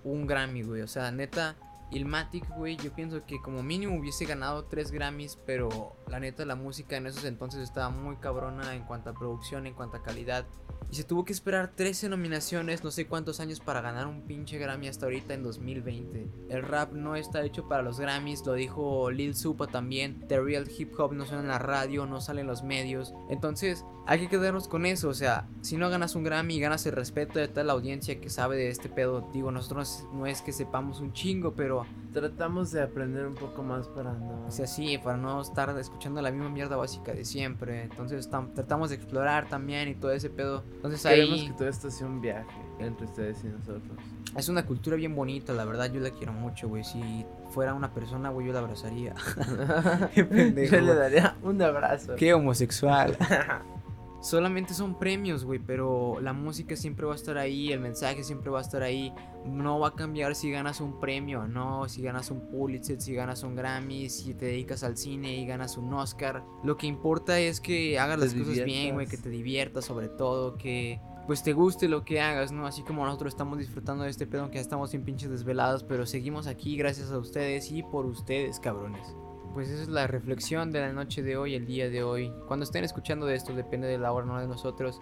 un 0.04 0.26
Grammy, 0.26 0.62
güey. 0.62 0.82
O 0.82 0.88
sea, 0.88 1.10
neta, 1.10 1.56
Ilmatic, 1.92 2.48
güey, 2.56 2.76
yo 2.76 2.92
pienso 2.92 3.24
que 3.26 3.40
como 3.40 3.62
mínimo 3.62 3.98
hubiese 3.98 4.24
ganado 4.24 4.64
3 4.64 4.90
Grammys, 4.92 5.38
pero 5.46 5.96
la 6.08 6.20
neta, 6.20 6.44
la 6.44 6.56
música 6.56 6.96
en 6.96 7.06
esos 7.06 7.24
entonces 7.24 7.60
estaba 7.60 7.90
muy 7.90 8.16
cabrona 8.16 8.74
en 8.74 8.84
cuanto 8.84 9.10
a 9.10 9.14
producción, 9.14 9.66
en 9.66 9.74
cuanto 9.74 9.98
a 9.98 10.02
calidad. 10.02 10.46
Y 10.90 10.96
se 10.96 11.04
tuvo 11.04 11.24
que 11.24 11.32
esperar 11.32 11.72
13 11.74 12.10
nominaciones, 12.10 12.84
no 12.84 12.90
sé 12.90 13.06
cuántos 13.06 13.40
años 13.40 13.60
para 13.60 13.80
ganar 13.80 14.06
un 14.06 14.26
pinche 14.26 14.58
Grammy 14.58 14.88
hasta 14.88 15.06
ahorita 15.06 15.32
en 15.32 15.42
2020. 15.42 16.28
El 16.50 16.62
rap 16.62 16.92
no 16.92 17.16
está 17.16 17.42
hecho 17.44 17.66
para 17.66 17.82
los 17.82 17.98
Grammys, 17.98 18.44
lo 18.44 18.54
dijo 18.54 19.10
Lil 19.10 19.34
Supa 19.34 19.68
también. 19.68 20.26
The 20.28 20.40
Real 20.40 20.70
Hip 20.76 20.92
Hop 20.98 21.14
no 21.14 21.24
suena 21.24 21.42
en 21.42 21.48
la 21.48 21.58
radio, 21.58 22.04
no 22.04 22.20
sale 22.20 22.42
en 22.42 22.46
los 22.46 22.62
medios. 22.62 23.14
Entonces, 23.30 23.86
hay 24.06 24.20
que 24.20 24.28
quedarnos 24.28 24.68
con 24.68 24.86
eso. 24.86 25.08
O 25.08 25.14
sea, 25.14 25.46
si 25.60 25.76
no 25.76 25.88
ganas 25.90 26.14
un 26.14 26.24
Grammy, 26.24 26.58
ganas 26.60 26.84
el 26.86 26.92
respeto 26.92 27.38
de 27.38 27.48
toda 27.48 27.64
la 27.64 27.72
audiencia 27.72 28.20
que 28.20 28.30
sabe 28.30 28.56
de 28.56 28.68
este 28.68 28.88
pedo. 28.88 29.28
Digo, 29.32 29.50
nosotros 29.50 30.06
no 30.12 30.26
es 30.26 30.42
que 30.42 30.52
sepamos 30.52 31.00
un 31.00 31.12
chingo, 31.12 31.52
pero 31.54 31.86
Tratamos 32.12 32.70
de 32.72 32.82
aprender 32.82 33.26
un 33.26 33.34
poco 33.34 33.62
más 33.62 33.88
para 33.88 34.12
no... 34.12 34.44
o 34.46 34.50
sea, 34.50 34.66
sí, 34.66 34.98
para 34.98 35.16
no 35.16 35.40
estar 35.40 35.74
escuchando 35.78 36.20
la 36.20 36.30
misma 36.30 36.50
mierda 36.50 36.76
básica 36.76 37.14
de 37.14 37.24
siempre. 37.24 37.84
Entonces, 37.84 38.30
tam- 38.30 38.52
tratamos 38.52 38.90
de 38.90 38.96
explorar 38.96 39.48
también 39.48 39.88
y 39.88 39.94
todo 39.94 40.12
ese 40.12 40.28
pedo. 40.28 40.62
Entonces, 40.74 41.02
Queremos 41.02 41.40
ahí 41.40 41.46
que 41.46 41.52
todo 41.54 41.68
esto 41.68 41.90
sea 41.90 42.06
un 42.06 42.20
viaje 42.20 42.50
entre 42.80 43.06
ustedes 43.06 43.42
y 43.44 43.46
nosotros. 43.46 43.96
es 44.36 44.48
una 44.50 44.66
cultura 44.66 44.96
bien 44.96 45.14
bonita, 45.14 45.54
la 45.54 45.64
verdad. 45.64 45.90
Yo 45.90 46.00
la 46.00 46.10
quiero 46.10 46.34
mucho, 46.34 46.68
güey. 46.68 46.84
Si 46.84 47.24
fuera 47.50 47.72
una 47.72 47.94
persona, 47.94 48.28
güey, 48.28 48.48
yo 48.48 48.52
la 48.52 48.58
abrazaría. 48.58 49.14
Qué 50.14 50.24
pendejo, 50.24 50.76
Yo 50.76 50.82
le 50.82 50.94
daría 50.94 51.36
un 51.42 51.62
abrazo. 51.62 52.14
Qué 52.16 52.34
homosexual. 52.34 53.16
Solamente 54.22 54.72
son 54.72 55.00
premios, 55.00 55.44
güey, 55.44 55.58
pero 55.58 56.20
la 56.20 56.32
música 56.32 56.76
siempre 56.76 57.04
va 57.04 57.12
a 57.12 57.16
estar 57.16 57.36
ahí, 57.38 57.72
el 57.72 57.80
mensaje 57.80 58.22
siempre 58.22 58.50
va 58.50 58.60
a 58.60 58.62
estar 58.62 58.84
ahí. 58.84 59.12
No 59.44 59.80
va 59.80 59.88
a 59.88 59.94
cambiar 59.96 60.36
si 60.36 60.52
ganas 60.52 60.80
un 60.80 61.00
premio 61.00 61.40
o 61.40 61.48
no, 61.48 61.88
si 61.88 62.02
ganas 62.02 62.30
un 62.30 62.48
Pulitzer, 62.48 63.00
si 63.00 63.14
ganas 63.14 63.42
un 63.42 63.56
Grammy, 63.56 64.08
si 64.08 64.34
te 64.34 64.46
dedicas 64.46 64.84
al 64.84 64.96
cine 64.96 65.34
y 65.34 65.44
ganas 65.44 65.76
un 65.76 65.92
Oscar. 65.92 66.44
Lo 66.62 66.76
que 66.76 66.86
importa 66.86 67.40
es 67.40 67.60
que 67.60 67.98
hagas 67.98 68.20
Te 68.20 68.26
las 68.26 68.34
cosas 68.34 68.64
bien, 68.64 68.94
güey, 68.94 69.08
que 69.08 69.16
te 69.16 69.28
diviertas 69.28 69.86
sobre 69.86 70.08
todo, 70.08 70.56
que 70.56 71.00
pues 71.26 71.42
te 71.42 71.52
guste 71.52 71.88
lo 71.88 72.04
que 72.04 72.20
hagas, 72.20 72.52
¿no? 72.52 72.64
Así 72.66 72.82
como 72.82 73.04
nosotros 73.04 73.32
estamos 73.32 73.58
disfrutando 73.58 74.04
de 74.04 74.10
este 74.10 74.28
pedo, 74.28 74.50
que 74.50 74.56
ya 74.56 74.60
estamos 74.60 74.92
bien 74.92 75.04
pinches 75.04 75.30
desvelados, 75.30 75.82
pero 75.82 76.06
seguimos 76.06 76.46
aquí 76.46 76.76
gracias 76.76 77.10
a 77.10 77.18
ustedes 77.18 77.72
y 77.72 77.82
por 77.82 78.06
ustedes, 78.06 78.60
cabrones. 78.60 79.16
Pues 79.54 79.68
esa 79.68 79.82
es 79.82 79.88
la 79.88 80.06
reflexión 80.06 80.72
de 80.72 80.80
la 80.80 80.92
noche 80.92 81.22
de 81.22 81.36
hoy, 81.36 81.54
el 81.54 81.66
día 81.66 81.90
de 81.90 82.02
hoy. 82.02 82.32
Cuando 82.48 82.64
estén 82.64 82.84
escuchando 82.84 83.26
de 83.26 83.34
esto, 83.34 83.54
depende 83.54 83.86
de 83.86 83.98
la 83.98 84.12
hora, 84.12 84.26
no 84.26 84.40
de 84.40 84.46
nosotros. 84.46 84.98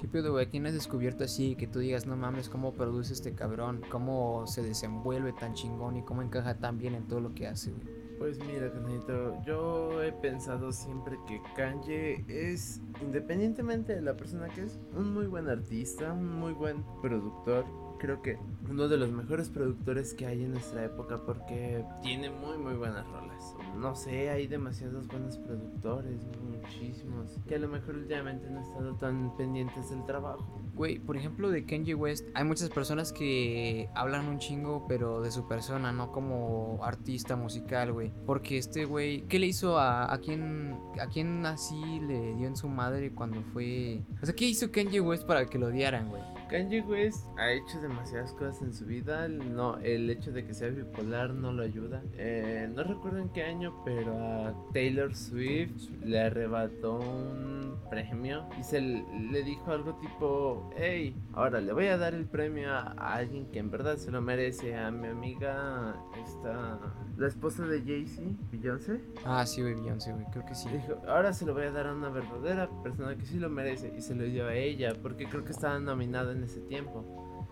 ¿Qué 0.00 0.08
pedo, 0.08 0.32
güey? 0.32 0.46
¿Quién 0.46 0.66
has 0.66 0.72
descubierto 0.72 1.24
así? 1.24 1.56
Que 1.56 1.66
tú 1.66 1.78
digas, 1.78 2.06
no 2.06 2.16
mames, 2.16 2.48
cómo 2.48 2.72
produce 2.72 3.12
este 3.12 3.34
cabrón, 3.34 3.82
cómo 3.90 4.46
se 4.46 4.62
desenvuelve 4.62 5.32
tan 5.32 5.54
chingón 5.54 5.96
y 5.96 6.02
cómo 6.02 6.22
encaja 6.22 6.58
tan 6.58 6.78
bien 6.78 6.94
en 6.94 7.06
todo 7.06 7.20
lo 7.20 7.34
que 7.34 7.46
hace, 7.46 7.70
güey. 7.70 8.00
Pues 8.20 8.38
mira, 8.44 8.70
Canito, 8.70 9.42
yo 9.44 10.02
he 10.02 10.12
pensado 10.12 10.72
siempre 10.72 11.18
que 11.26 11.40
Kanye 11.56 12.22
es, 12.28 12.82
independientemente 13.00 13.94
de 13.94 14.02
la 14.02 14.14
persona 14.14 14.48
que 14.48 14.64
es, 14.64 14.78
un 14.94 15.14
muy 15.14 15.26
buen 15.26 15.48
artista, 15.48 16.12
un 16.12 16.38
muy 16.38 16.52
buen 16.52 16.84
productor. 17.00 17.64
creo 17.98 18.20
que 18.20 18.38
uno 18.68 18.88
de 18.88 18.98
los 18.98 19.10
mejores 19.10 19.48
productores 19.48 20.12
que 20.12 20.26
hay 20.26 20.44
en 20.44 20.52
nuestra 20.52 20.84
época 20.84 21.22
porque 21.24 21.82
tiene 22.02 22.28
muy 22.28 22.58
muy 22.58 22.74
buenas 22.74 23.06
rolas. 23.06 23.54
No 23.76 23.94
sé, 23.94 24.30
hay 24.30 24.46
demasiados 24.46 25.06
buenos 25.06 25.38
productores, 25.38 26.20
muchísimos, 26.42 27.38
que 27.48 27.54
a 27.54 27.58
lo 27.58 27.68
mejor 27.68 27.96
últimamente 27.96 28.48
no 28.50 28.58
han 28.58 28.64
estado 28.64 28.94
tan 28.96 29.36
pendientes 29.36 29.90
del 29.90 30.04
trabajo. 30.04 30.60
Güey, 30.74 30.98
por 30.98 31.16
ejemplo, 31.16 31.50
de 31.50 31.64
Kanye 31.64 31.94
West, 31.94 32.26
hay 32.34 32.44
muchas 32.44 32.68
personas 32.70 33.12
que 33.12 33.88
hablan 33.94 34.28
un 34.28 34.38
chingo, 34.38 34.86
pero 34.86 35.20
de 35.22 35.30
su 35.30 35.48
persona, 35.48 35.92
no 35.92 36.12
como 36.12 36.78
artista 36.82 37.36
musical, 37.36 37.92
güey. 37.92 38.12
Porque 38.26 38.58
este 38.58 38.84
güey, 38.84 39.22
¿qué 39.22 39.38
le 39.38 39.46
hizo 39.46 39.78
a, 39.78 40.12
a 40.12 40.18
quién, 40.18 40.78
a 41.00 41.06
quién 41.06 41.44
así 41.46 42.00
le 42.00 42.34
dio 42.34 42.46
en 42.46 42.56
su 42.56 42.68
madre 42.68 43.12
cuando 43.12 43.42
fue... 43.52 44.02
O 44.22 44.26
sea, 44.26 44.34
¿qué 44.34 44.44
hizo 44.44 44.70
Kanye 44.70 45.00
West 45.00 45.26
para 45.26 45.46
que 45.46 45.58
lo 45.58 45.66
odiaran, 45.68 46.08
güey? 46.08 46.22
Kanye 46.50 46.80
West 46.80 47.26
ha 47.38 47.52
hecho 47.52 47.80
demasiadas 47.80 48.32
cosas 48.32 48.60
en 48.62 48.74
su 48.74 48.84
vida. 48.84 49.28
No, 49.28 49.78
el 49.78 50.10
hecho 50.10 50.32
de 50.32 50.44
que 50.44 50.52
sea 50.52 50.68
bipolar 50.68 51.32
no 51.32 51.52
lo 51.52 51.62
ayuda. 51.62 52.02
Eh, 52.16 52.68
no 52.74 52.82
recuerdo 52.82 53.20
en 53.20 53.28
qué 53.28 53.44
año, 53.44 53.80
pero 53.84 54.12
a 54.18 54.54
Taylor 54.72 55.14
Swift 55.14 55.90
le 56.04 56.20
arrebató 56.20 56.98
un 56.98 57.76
premio 57.88 58.48
y 58.58 58.64
se 58.64 58.80
le 58.80 59.42
dijo 59.44 59.70
algo 59.70 59.94
tipo, 59.94 60.70
hey, 60.76 61.14
ahora 61.34 61.60
le 61.60 61.72
voy 61.72 61.86
a 61.86 61.96
dar 61.96 62.14
el 62.14 62.26
premio 62.26 62.72
a 62.72 63.14
alguien 63.14 63.46
que 63.52 63.60
en 63.60 63.70
verdad 63.70 63.96
se 63.96 64.10
lo 64.10 64.20
merece. 64.20 64.76
A 64.76 64.90
mi 64.90 65.06
amiga, 65.06 65.94
esta, 66.24 66.80
la 67.20 67.28
esposa 67.28 67.64
de 67.66 67.82
Jay-Z, 67.82 68.22
Beyoncé. 68.50 69.00
Ah, 69.26 69.44
sí, 69.46 69.60
güey, 69.60 69.74
Beyoncé, 69.74 70.12
güey, 70.12 70.24
creo 70.32 70.44
que 70.46 70.54
sí. 70.54 70.68
Dijo, 70.70 70.96
ahora 71.06 71.32
se 71.34 71.44
lo 71.44 71.52
voy 71.52 71.64
a 71.64 71.70
dar 71.70 71.86
a 71.86 71.94
una 71.94 72.08
verdadera 72.08 72.68
persona 72.82 73.14
que 73.16 73.26
sí 73.26 73.38
lo 73.38 73.50
merece 73.50 73.92
y 73.96 74.00
se 74.00 74.14
lo 74.14 74.24
dio 74.24 74.46
a 74.46 74.54
ella 74.54 74.94
porque 75.02 75.26
creo 75.26 75.44
que 75.44 75.52
estaba 75.52 75.78
nominada 75.78 76.32
en 76.32 76.42
ese 76.44 76.60
tiempo. 76.60 77.04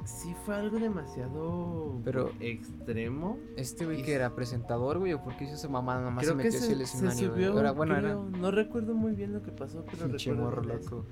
Sí 0.07 0.35
fue 0.47 0.55
algo 0.55 0.79
demasiado 0.79 2.01
Pero- 2.03 2.33
extremo. 2.41 3.39
Este 3.57 3.85
güey 3.85 4.03
que 4.03 4.15
era 4.15 4.35
presentador, 4.35 4.99
güey, 5.01 5.13
o 5.13 5.23
por 5.23 5.37
qué 5.37 5.45
hizo 5.45 5.55
esa 5.55 5.69
mamada, 5.69 6.01
nomás 6.03 6.25
Creo 6.25 6.31
se 6.39 6.45
metió 6.45 6.59
así 6.59 6.67
se, 6.67 6.73
el 6.73 6.79
se 6.79 6.85
escenario, 6.85 7.29
güey. 7.33 7.45
subió, 7.45 7.61
Era- 7.61 7.73
bueno, 7.73 7.95
creo, 7.97 8.25
no 8.25 8.51
recuerdo 8.51 8.95
muy 8.95 9.13
bien 9.13 9.35
lo 9.35 9.43
que 9.43 9.51
pasó, 9.53 9.85
pero 9.91 10.07
Pinche 10.07 10.31
recuerdo 10.31 10.51
morro 10.51 10.63
loco. 10.63 11.05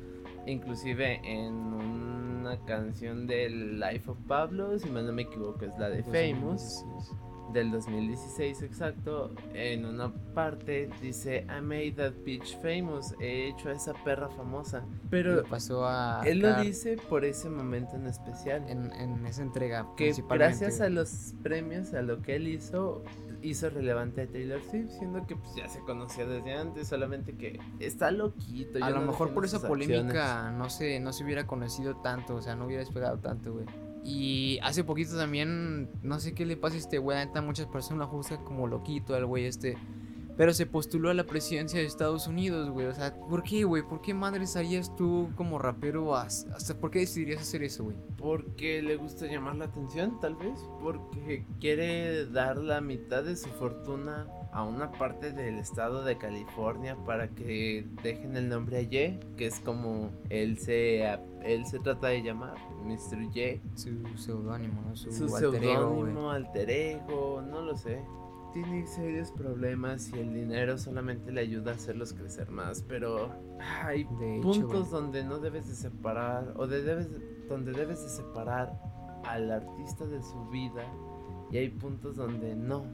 Inclusive 0.47 1.21
en 1.25 1.53
una 1.55 2.57
canción 2.65 3.27
del 3.27 3.79
Life 3.81 4.11
of 4.11 4.17
Pablo, 4.27 4.79
si 4.79 4.89
mal 4.89 5.05
no 5.07 5.13
me 5.13 5.23
equivoco, 5.23 5.65
es 5.65 5.77
la 5.79 5.91
de 5.91 6.03
Famous. 6.05 6.85
2016. 6.87 7.19
Del 7.53 7.71
2016 7.71 8.63
exacto, 8.63 9.33
en 9.55 9.85
una 9.85 10.13
parte 10.35 10.89
dice 11.01 11.47
I 11.49 11.61
made 11.61 11.93
that 11.93 12.13
bitch 12.25 12.61
famous, 12.61 13.15
he 13.21 13.49
hecho 13.49 13.69
a 13.69 13.73
esa 13.73 13.95
perra 14.05 14.29
famosa. 14.29 14.85
Pero 15.11 15.45
pasó 15.45 15.87
a 15.87 16.23
él 16.25 16.41
lo 16.41 16.55
dice 16.63 16.97
por 17.09 17.25
ese 17.25 17.49
momento 17.49 17.97
en 17.97 18.07
especial. 18.07 18.65
en, 18.69 18.93
en 18.93 19.27
esa 19.27 19.43
entrega 19.43 19.87
que 19.97 20.13
gracias 20.29 20.81
a 20.81 20.89
los 20.89 21.35
premios, 21.43 21.95
a 21.95 22.03
lo 22.03 22.23
que 22.23 22.37
él 22.37 22.49
hizo, 22.49 23.03
hizo 23.43 23.71
relevante 23.71 24.23
a 24.23 24.27
Taylor 24.27 24.61
Swift, 24.71 24.91
siendo 24.99 25.27
que 25.27 25.37
pues, 25.37 25.55
ya 25.55 25.69
se 25.69 25.81
conocía 25.81 26.27
desde 26.27 26.55
antes, 26.55 26.89
solamente 26.89 27.35
que 27.35 27.59
está 27.79 28.11
loquito. 28.11 28.85
A 28.85 28.91
lo 28.91 29.01
no 29.01 29.07
mejor 29.07 29.33
por 29.33 29.45
esa 29.45 29.67
polémica 29.67 30.51
no 30.51 30.71
se, 30.71 31.01
no 31.01 31.13
se 31.13 31.25
hubiera 31.25 31.47
conocido 31.47 31.97
tanto, 31.97 32.37
o 32.37 32.43
sea, 32.43 32.55
no 32.57 32.67
hubiera 32.67 32.83
despegado 32.83 33.19
tanto, 33.19 33.55
güey. 33.55 33.67
Y 34.09 34.61
hace 34.63 34.85
poquito 34.85 35.17
también, 35.17 35.91
no 36.03 36.21
sé 36.21 36.33
qué 36.33 36.47
le 36.47 36.57
pasa 36.57 36.77
a 36.77 36.79
este 36.79 36.99
güey, 36.99 37.19
neta 37.19 37.43
muchas 37.43 37.67
personas 37.67 38.07
lo 38.07 38.07
juzgan 38.07 38.45
como 38.45 38.69
loquito 38.69 39.17
al 39.17 39.27
güey 39.27 39.47
este. 39.47 39.77
Pero 40.37 40.53
se 40.53 40.65
postuló 40.67 41.11
a 41.11 41.15
la 41.15 41.25
presidencia 41.25 41.81
de 41.81 41.87
Estados 41.87 42.29
Unidos, 42.29 42.71
güey. 42.71 42.87
O 42.87 42.95
sea, 42.95 43.17
¿por 43.19 43.43
qué, 43.43 43.65
güey? 43.65 43.83
¿Por 43.83 44.03
qué 44.03 44.13
madres 44.15 44.55
harías 44.55 44.95
tú 44.95 45.31
como 45.35 45.59
rapero? 45.59 46.15
as- 46.15 46.47
Hasta 46.55 46.79
¿Por 46.79 46.91
qué 46.93 47.01
decidirías 47.01 47.41
hacer 47.41 47.65
eso, 47.65 47.85
güey? 47.85 47.97
Porque 48.19 48.81
le 48.83 48.97
gusta 48.97 49.27
llamar 49.27 49.57
la 49.57 49.65
atención, 49.65 50.21
tal 50.21 50.37
vez. 50.37 50.61
Porque 50.83 51.45
quiere 51.59 52.27
dar 52.27 52.59
la 52.59 52.81
mitad 52.83 53.25
de 53.25 53.35
su 53.35 53.49
fortuna 53.49 54.29
a 54.53 54.65
una 54.65 54.91
parte 54.93 55.33
del 55.33 55.59
estado 55.59 56.03
de 56.05 56.17
California 56.17 56.97
para 57.05 57.29
que 57.29 57.87
dejen 58.03 58.37
el 58.37 58.49
nombre 58.49 58.79
a 58.79 58.83
Ye, 58.83 59.21
que 59.37 59.47
es 59.47 59.61
como 59.61 60.11
él 60.31 60.59
se, 60.59 61.05
él 61.45 61.67
se 61.67 61.79
trata 61.81 62.09
de 62.09 62.23
llamar, 62.23 62.57
Mr. 62.85 63.31
Ye. 63.33 63.61
Su 63.75 64.03
seudónimo, 64.17 64.83
¿no? 64.83 64.97
Su, 64.97 65.13
Su 65.13 65.37
alter 65.37 65.61
seudónimo, 65.61 66.31
alter 66.31 66.71
ego, 66.71 67.43
no 67.43 67.61
lo 67.63 67.77
sé. 67.77 68.03
Tiene 68.53 68.87
serios 68.87 69.31
problemas 69.33 70.11
y 70.15 70.19
el 70.19 70.33
dinero 70.33 70.79
solamente 70.79 71.31
le 71.31 71.43
ayuda 71.43 71.73
a 71.73 71.75
hacerlos 71.75 72.15
crecer 72.15 72.51
más, 72.51 72.83
pero 72.83 73.31
hay 73.83 74.05
De 74.19 74.41
puntos 74.43 74.91
donde 74.91 75.23
no 75.25 75.39
debes 75.39 75.69
de 75.69 75.75
separar 75.75 76.55
o 76.57 76.67
de 76.67 76.83
debes 76.83 77.11
donde 77.49 77.73
debes 77.73 78.03
de 78.03 78.09
separar 78.09 78.73
al 79.25 79.51
artista 79.51 80.07
de 80.07 80.23
su 80.23 80.49
vida 80.49 80.85
y 81.51 81.59
hay 81.59 81.69
puntos 81.69 82.17
donde 82.17 82.55
no. 82.57 82.85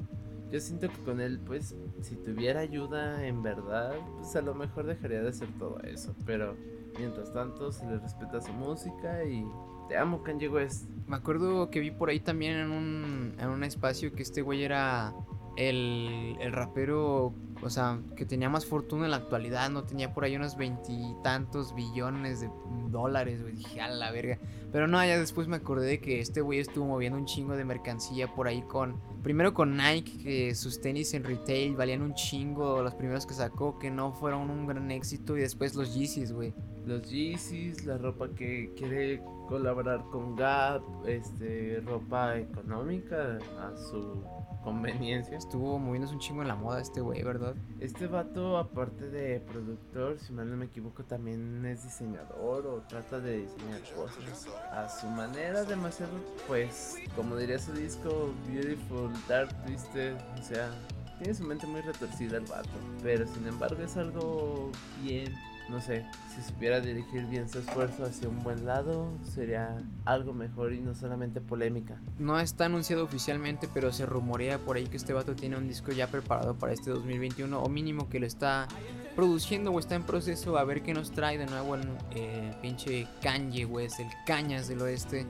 Yo 0.53 0.61
siento 0.61 0.87
que 0.91 0.99
con 0.99 1.19
él, 1.23 1.41
pues, 1.47 1.75
si 2.03 2.15
tuviera 2.17 2.61
ayuda 2.61 3.27
en 3.27 3.43
verdad, 3.43 3.95
pues 4.19 4.37
a 4.37 4.43
lo 4.43 4.55
mejor 4.55 4.85
dejaría 4.85 5.23
de 5.23 5.31
hacer 5.31 5.49
todo 5.59 5.81
eso. 5.81 6.15
Pero 6.27 6.55
mientras 6.99 7.33
tanto, 7.33 7.73
se 7.73 7.87
le 7.87 7.99
respeta 7.99 8.39
su 8.43 8.53
música 8.53 9.25
y 9.25 9.47
te 9.89 9.97
amo, 9.97 10.23
Kanye 10.23 10.51
West. 10.51 10.91
Me 11.07 11.17
acuerdo 11.17 11.71
que 11.71 11.81
vi 11.81 11.91
por 11.91 12.11
ahí 12.11 12.21
también 12.21 12.59
en 12.59 12.71
un, 12.71 13.35
en 13.39 13.49
un 13.49 13.65
espacio 13.65 14.13
que 14.13 14.23
este 14.23 14.43
güey 14.43 14.63
era 14.63 15.15
el, 15.57 16.37
el 16.41 16.53
rapero, 16.53 17.35
o 17.63 17.71
sea, 17.71 18.01
que 18.17 18.25
tenía 18.25 18.49
más 18.49 18.67
fortuna 18.67 19.05
en 19.05 19.11
la 19.11 19.19
actualidad, 19.19 19.71
no 19.71 19.85
tenía 19.85 20.13
por 20.13 20.25
ahí 20.25 20.37
unos 20.37 20.57
veintitantos 20.57 21.75
billones 21.75 22.41
de 22.41 22.51
dólares, 22.91 23.43
güey. 23.43 23.55
Dije, 23.55 23.81
a 23.81 23.89
la 23.89 24.11
verga. 24.11 24.39
Pero 24.73 24.87
no, 24.87 25.05
ya 25.05 25.19
después 25.19 25.49
me 25.49 25.57
acordé 25.57 25.87
de 25.87 26.01
que 26.01 26.21
este 26.21 26.41
güey 26.41 26.59
estuvo 26.59 26.87
moviendo 26.87 27.19
un 27.19 27.27
chingo 27.27 27.57
de 27.57 27.65
mercancía 27.65 28.35
por 28.35 28.49
ahí 28.49 28.63
con. 28.63 29.01
Primero 29.23 29.55
con 29.55 29.77
Nike, 29.77 30.19
que 30.23 30.55
sus 30.55 30.81
tenis 30.81 31.15
en 31.15 31.25
retail 31.25 31.77
valían 31.77 32.03
un 32.03 32.15
chingo, 32.15 32.83
los 32.83 32.95
primeros 32.95 33.27
que 33.27 33.35
sacó, 33.35 33.79
que 33.79 33.91
no 33.91 34.13
fueron 34.13 34.51
un 34.51 34.67
gran 34.67 34.91
éxito, 34.91 35.37
y 35.37 35.41
después 35.41 35.75
los 35.75 35.95
Yeezys, 35.95 36.33
güey. 36.33 36.55
Los 36.85 37.09
Yeezys, 37.09 37.85
la 37.85 37.99
ropa 37.99 38.29
que 38.31 38.73
quiere 38.77 39.23
colaborar 39.49 40.05
con 40.11 40.37
Gap, 40.37 40.83
este, 41.07 41.83
ropa 41.85 42.37
económica 42.39 43.39
a 43.61 43.77
su 43.77 44.25
conveniencia. 44.63 45.37
Estuvo 45.37 45.79
moviéndose 45.79 46.15
un 46.15 46.21
chingo 46.21 46.43
en 46.43 46.49
la 46.49 46.55
moda 46.55 46.81
este 46.81 47.01
güey, 47.01 47.23
¿verdad? 47.23 47.55
Este 47.81 48.07
vato, 48.07 48.57
aparte 48.57 49.09
de 49.11 49.41
productor, 49.41 50.19
si 50.19 50.33
mal 50.33 50.51
no 50.51 50.57
me 50.57 50.67
equivoco, 50.67 51.05
también 51.05 51.65
es 51.67 51.83
diseñador 51.83 52.67
o 52.67 52.83
trata 52.89 53.21
de 53.21 53.43
diseñar 53.43 53.81
cosas 53.97 54.47
a 54.71 54.89
su 54.89 55.07
manera, 55.09 55.65
demasiado, 55.65 56.13
pues, 56.47 56.97
como 57.17 57.37
diría 57.37 57.59
su 57.59 57.73
disco, 57.73 58.33
Beautiful, 58.49 59.11
Dark 59.29 59.51
Twisted, 59.65 60.17
o 60.39 60.43
sea, 60.43 60.71
tiene 61.19 61.35
su 61.35 61.45
mente 61.45 61.67
muy 61.67 61.81
retorcida 61.81 62.39
el 62.39 62.47
vato, 62.47 62.69
pero 63.03 63.27
sin 63.27 63.47
embargo 63.47 63.81
es 63.83 63.97
algo 63.97 64.71
bien, 65.03 65.33
no 65.73 65.81
sé, 65.81 66.05
si 66.35 66.43
supiera 66.43 66.81
dirigir 66.81 67.27
bien 67.27 67.49
su 67.49 67.59
esfuerzo 67.59 68.05
hacia 68.05 68.29
un 68.29 68.43
buen 68.43 68.67
lado, 68.67 69.09
sería 69.25 69.77
algo 70.05 70.35
mejor 70.35 70.73
y 70.75 70.81
no 70.81 70.95
solamente 70.95 71.41
polémica. 71.41 71.97
No 72.19 72.39
está 72.39 72.67
anunciado 72.67 73.03
oficialmente, 73.03 73.69
pero 73.73 73.93
se 73.93 74.05
rumorea 74.05 74.59
por 74.59 74.77
ahí 74.77 74.87
que 74.87 74.99
este 74.99 75.13
vato 75.13 75.35
tiene 75.35 75.57
un 75.57 75.67
disco 75.67 75.91
ya 75.93 76.07
preparado 76.07 76.55
para 76.55 76.73
este 76.73 76.91
2021, 76.91 77.59
o 77.61 77.69
mínimo 77.69 78.09
que 78.09 78.21
lo 78.21 78.27
está 78.27 78.69
produciendo 79.17 79.73
o 79.73 79.79
está 79.79 79.95
en 79.95 80.05
proceso. 80.05 80.59
A 80.59 80.65
ver 80.65 80.83
qué 80.83 80.93
nos 80.93 81.11
trae 81.11 81.39
de 81.39 81.47
nuevo 81.47 81.75
el 81.75 81.89
eh, 82.15 82.55
pinche 82.61 83.09
Kanye 83.23 83.65
West, 83.65 84.01
el 84.01 84.09
Cañas 84.27 84.69
del 84.69 84.83
Oeste. 84.83 85.27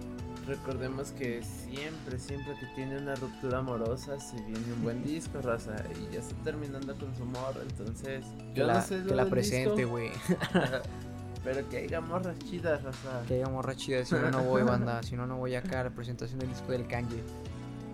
Recordemos 0.46 1.12
que 1.12 1.42
siempre, 1.42 2.18
siempre 2.18 2.54
que 2.58 2.66
tiene 2.74 2.98
una 2.98 3.14
ruptura 3.14 3.58
amorosa 3.58 4.18
se 4.18 4.36
viene 4.42 4.72
un 4.76 4.82
buen 4.82 5.04
disco, 5.04 5.40
raza, 5.40 5.76
y 5.94 6.12
ya 6.12 6.20
está 6.20 6.34
terminando 6.42 6.96
con 6.96 7.14
su 7.14 7.22
amor, 7.22 7.54
entonces 7.62 8.24
Que 8.52 8.60
yo 8.60 8.66
la, 8.66 8.74
no 8.74 8.82
sé 8.82 9.02
que 9.04 9.14
la 9.14 9.26
presente, 9.26 9.84
güey. 9.84 10.10
pero 11.44 11.68
que 11.68 11.78
haya 11.78 12.00
morras 12.00 12.36
chidas, 12.40 12.82
raza. 12.82 13.22
que 13.28 13.34
haya 13.34 13.48
morra 13.48 13.74
chida, 13.76 14.04
si 14.04 14.14
no, 14.14 14.30
no 14.30 14.42
voy, 14.42 14.62
banda. 14.62 15.02
Si 15.02 15.16
no, 15.16 15.26
no 15.26 15.36
voy 15.36 15.54
acá 15.54 15.80
a 15.80 15.84
la 15.84 15.90
presentación 15.90 16.40
del 16.40 16.48
disco 16.48 16.72
del 16.72 16.86
Kanye. 16.86 17.22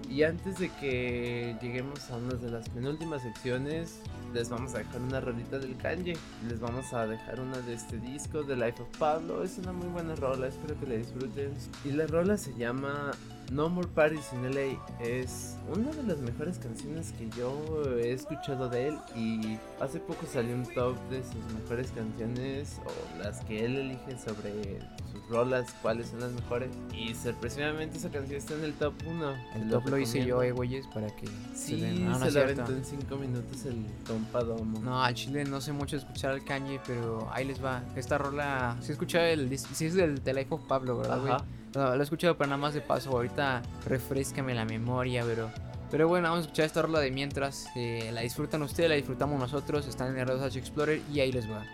Y 0.09 0.22
antes 0.22 0.59
de 0.59 0.70
que 0.70 1.57
lleguemos 1.61 2.11
a 2.11 2.16
una 2.16 2.34
de 2.34 2.51
las 2.51 2.68
penúltimas 2.70 3.22
secciones, 3.22 4.01
les 4.33 4.49
vamos 4.51 4.74
a 4.74 4.79
dejar 4.79 5.01
una 5.01 5.20
rolita 5.20 5.59
del 5.59 5.76
Kanye. 5.76 6.16
Les 6.49 6.61
vamos 6.61 6.93
a 6.93 7.07
dejar 7.07 7.41
una 7.41 7.59
de 7.59 7.74
este 7.74 7.99
disco, 7.99 8.45
The 8.45 8.57
Life 8.57 8.83
of 8.83 8.99
Pablo. 8.99 9.43
Es 9.43 9.59
una 9.59 9.72
muy 9.72 9.89
buena 9.89 10.14
rola, 10.16 10.49
espero 10.49 10.79
que 10.79 10.87
la 10.87 10.95
disfruten. 10.95 11.53
Y 11.85 11.93
la 11.93 12.07
rola 12.07 12.37
se 12.37 12.55
llama 12.55 13.12
No 13.51 13.68
More 13.68 13.89
Parties 13.89 14.33
in 14.33 14.55
LA. 14.55 14.79
Es 15.01 15.57
una 15.74 15.91
de 15.91 16.03
las 16.03 16.18
mejores 16.18 16.59
canciones 16.59 17.12
que 17.12 17.29
yo 17.31 17.83
he 17.99 18.12
escuchado 18.12 18.68
de 18.68 18.89
él. 18.89 18.99
Y 19.16 19.59
hace 19.81 20.01
poco 20.01 20.26
salió 20.26 20.55
un 20.55 20.66
top 20.74 20.97
de 21.11 21.22
sus 21.22 21.53
mejores 21.61 21.91
canciones 21.93 22.81
o 22.85 23.22
las 23.22 23.45
que 23.45 23.64
él 23.64 23.76
elige 23.76 24.18
sobre 24.18 24.81
rolas, 25.29 25.74
cuáles 25.83 26.09
son 26.09 26.20
las 26.20 26.33
mejores. 26.33 26.70
Y 26.93 27.14
sorpresivamente 27.14 27.99
esa 27.99 28.11
canción 28.11 28.37
está 28.39 28.55
en 28.55 28.64
el 28.64 28.72
top 28.74 28.95
1. 29.07 29.35
El 29.55 29.70
top 29.70 29.89
lo 29.89 29.99
hice 29.99 30.24
yo, 30.24 30.43
eh, 30.43 30.53
güeyes, 30.53 30.87
para 30.89 31.09
que 31.09 31.26
Sí, 31.55 31.81
den- 31.81 32.05
no, 32.05 32.18
no 32.18 32.24
se 32.24 32.31
lo 32.33 32.41
aventó 32.43 32.72
en 32.72 32.85
5 32.85 33.16
minutos 33.16 33.64
el 33.66 33.85
Tom 34.05 34.18
compa 34.18 34.43
Domo. 34.43 34.81
No, 34.81 35.03
al 35.03 35.14
chile 35.14 35.45
no 35.45 35.61
sé 35.61 35.72
mucho 35.72 35.97
escuchar 35.97 36.33
al 36.33 36.45
Kanye, 36.45 36.81
pero 36.87 37.29
ahí 37.33 37.45
les 37.45 37.62
va. 37.64 37.83
Esta 37.97 38.18
rola, 38.18 38.76
si 38.81 38.93
escuchado 38.93 39.24
el, 39.24 39.57
sí 39.59 39.87
es 39.87 39.95
del, 39.95 40.22
del 40.22 40.37
Life 40.37 40.55
of 40.55 40.62
Pablo, 40.66 40.99
¿verdad, 40.99 41.20
güey? 41.20 41.33
No, 41.74 41.95
lo 41.95 42.01
he 42.01 42.03
escuchado, 42.05 42.37
pero 42.37 42.49
nada 42.49 42.57
más 42.61 42.72
de 42.74 42.81
paso. 42.81 43.11
Ahorita 43.11 43.62
refrescame 43.87 44.55
la 44.55 44.64
memoria, 44.64 45.22
pero. 45.26 45.51
Pero 45.91 46.07
bueno, 46.09 46.24
vamos 46.29 46.39
a 46.39 46.43
escuchar 46.43 46.66
esta 46.66 46.83
rola 46.83 47.01
de 47.01 47.11
mientras. 47.11 47.66
eh, 47.76 48.11
la 48.12 48.20
disfrutan 48.22 48.62
ustedes, 48.62 48.89
la 48.91 48.97
disfrutamos 48.97 49.39
nosotros. 49.39 49.87
Están 49.87 50.09
en 50.12 50.18
el 50.18 50.26
Radio 50.29 50.45
H 50.45 50.59
Explorer 50.59 51.01
y 51.12 51.20
ahí 51.20 51.33
les 51.33 51.49
va. 51.51 51.64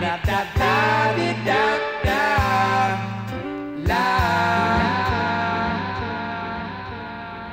Da 0.00 0.16
da 0.24 0.44
da 0.54 1.12
di 1.16 1.32
da 1.44 1.62
da 2.04 2.22
la. 3.88 4.06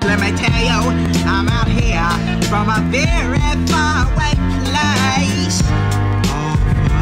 Let 0.05 0.19
me 0.19 0.31
tell 0.37 0.61
you, 0.69 0.81
I'm 1.25 1.49
out 1.49 1.67
here 1.67 2.43
from 2.43 2.69
a 2.69 2.81
very 2.91 3.39
far 3.67 4.05
away 4.11 4.33
place. 4.65 5.59
For 6.29 6.53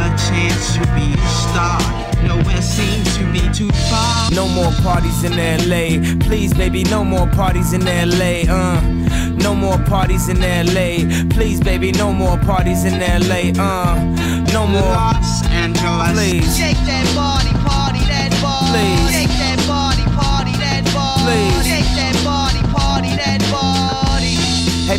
a 0.05 0.15
chance 0.15 0.75
to 0.75 0.81
be 0.95 1.13
a 1.13 1.27
star. 1.27 2.12
Nowhere 2.27 2.61
seems 2.61 3.17
to 3.17 3.23
be 3.31 3.41
too 3.53 3.69
far. 3.89 4.31
No 4.31 4.47
more 4.47 4.71
parties 4.81 5.23
in 5.23 5.33
LA. 5.33 5.99
Please, 6.25 6.53
baby, 6.53 6.83
no 6.83 7.03
more 7.03 7.27
parties 7.27 7.73
in 7.73 7.85
LA. 7.85 8.43
Uh, 8.47 8.81
no 9.37 9.53
more 9.55 9.77
parties 9.79 10.29
in 10.29 10.39
LA. 10.39 11.05
Please, 11.29 11.59
baby, 11.59 11.91
no 11.91 12.11
more 12.11 12.37
parties 12.39 12.85
in 12.85 12.99
LA. 12.99 13.51
Uh, 13.61 13.95
no 14.53 14.65
more. 14.67 14.81
Los 14.81 15.43
Angeles. 15.47 16.11
Please. 16.13 16.57
Shake 16.57 16.77
that 16.85 17.05
body, 17.15 17.51
party 17.67 17.99
that 18.07 18.31
body. 18.41 18.71
Please. 18.71 19.02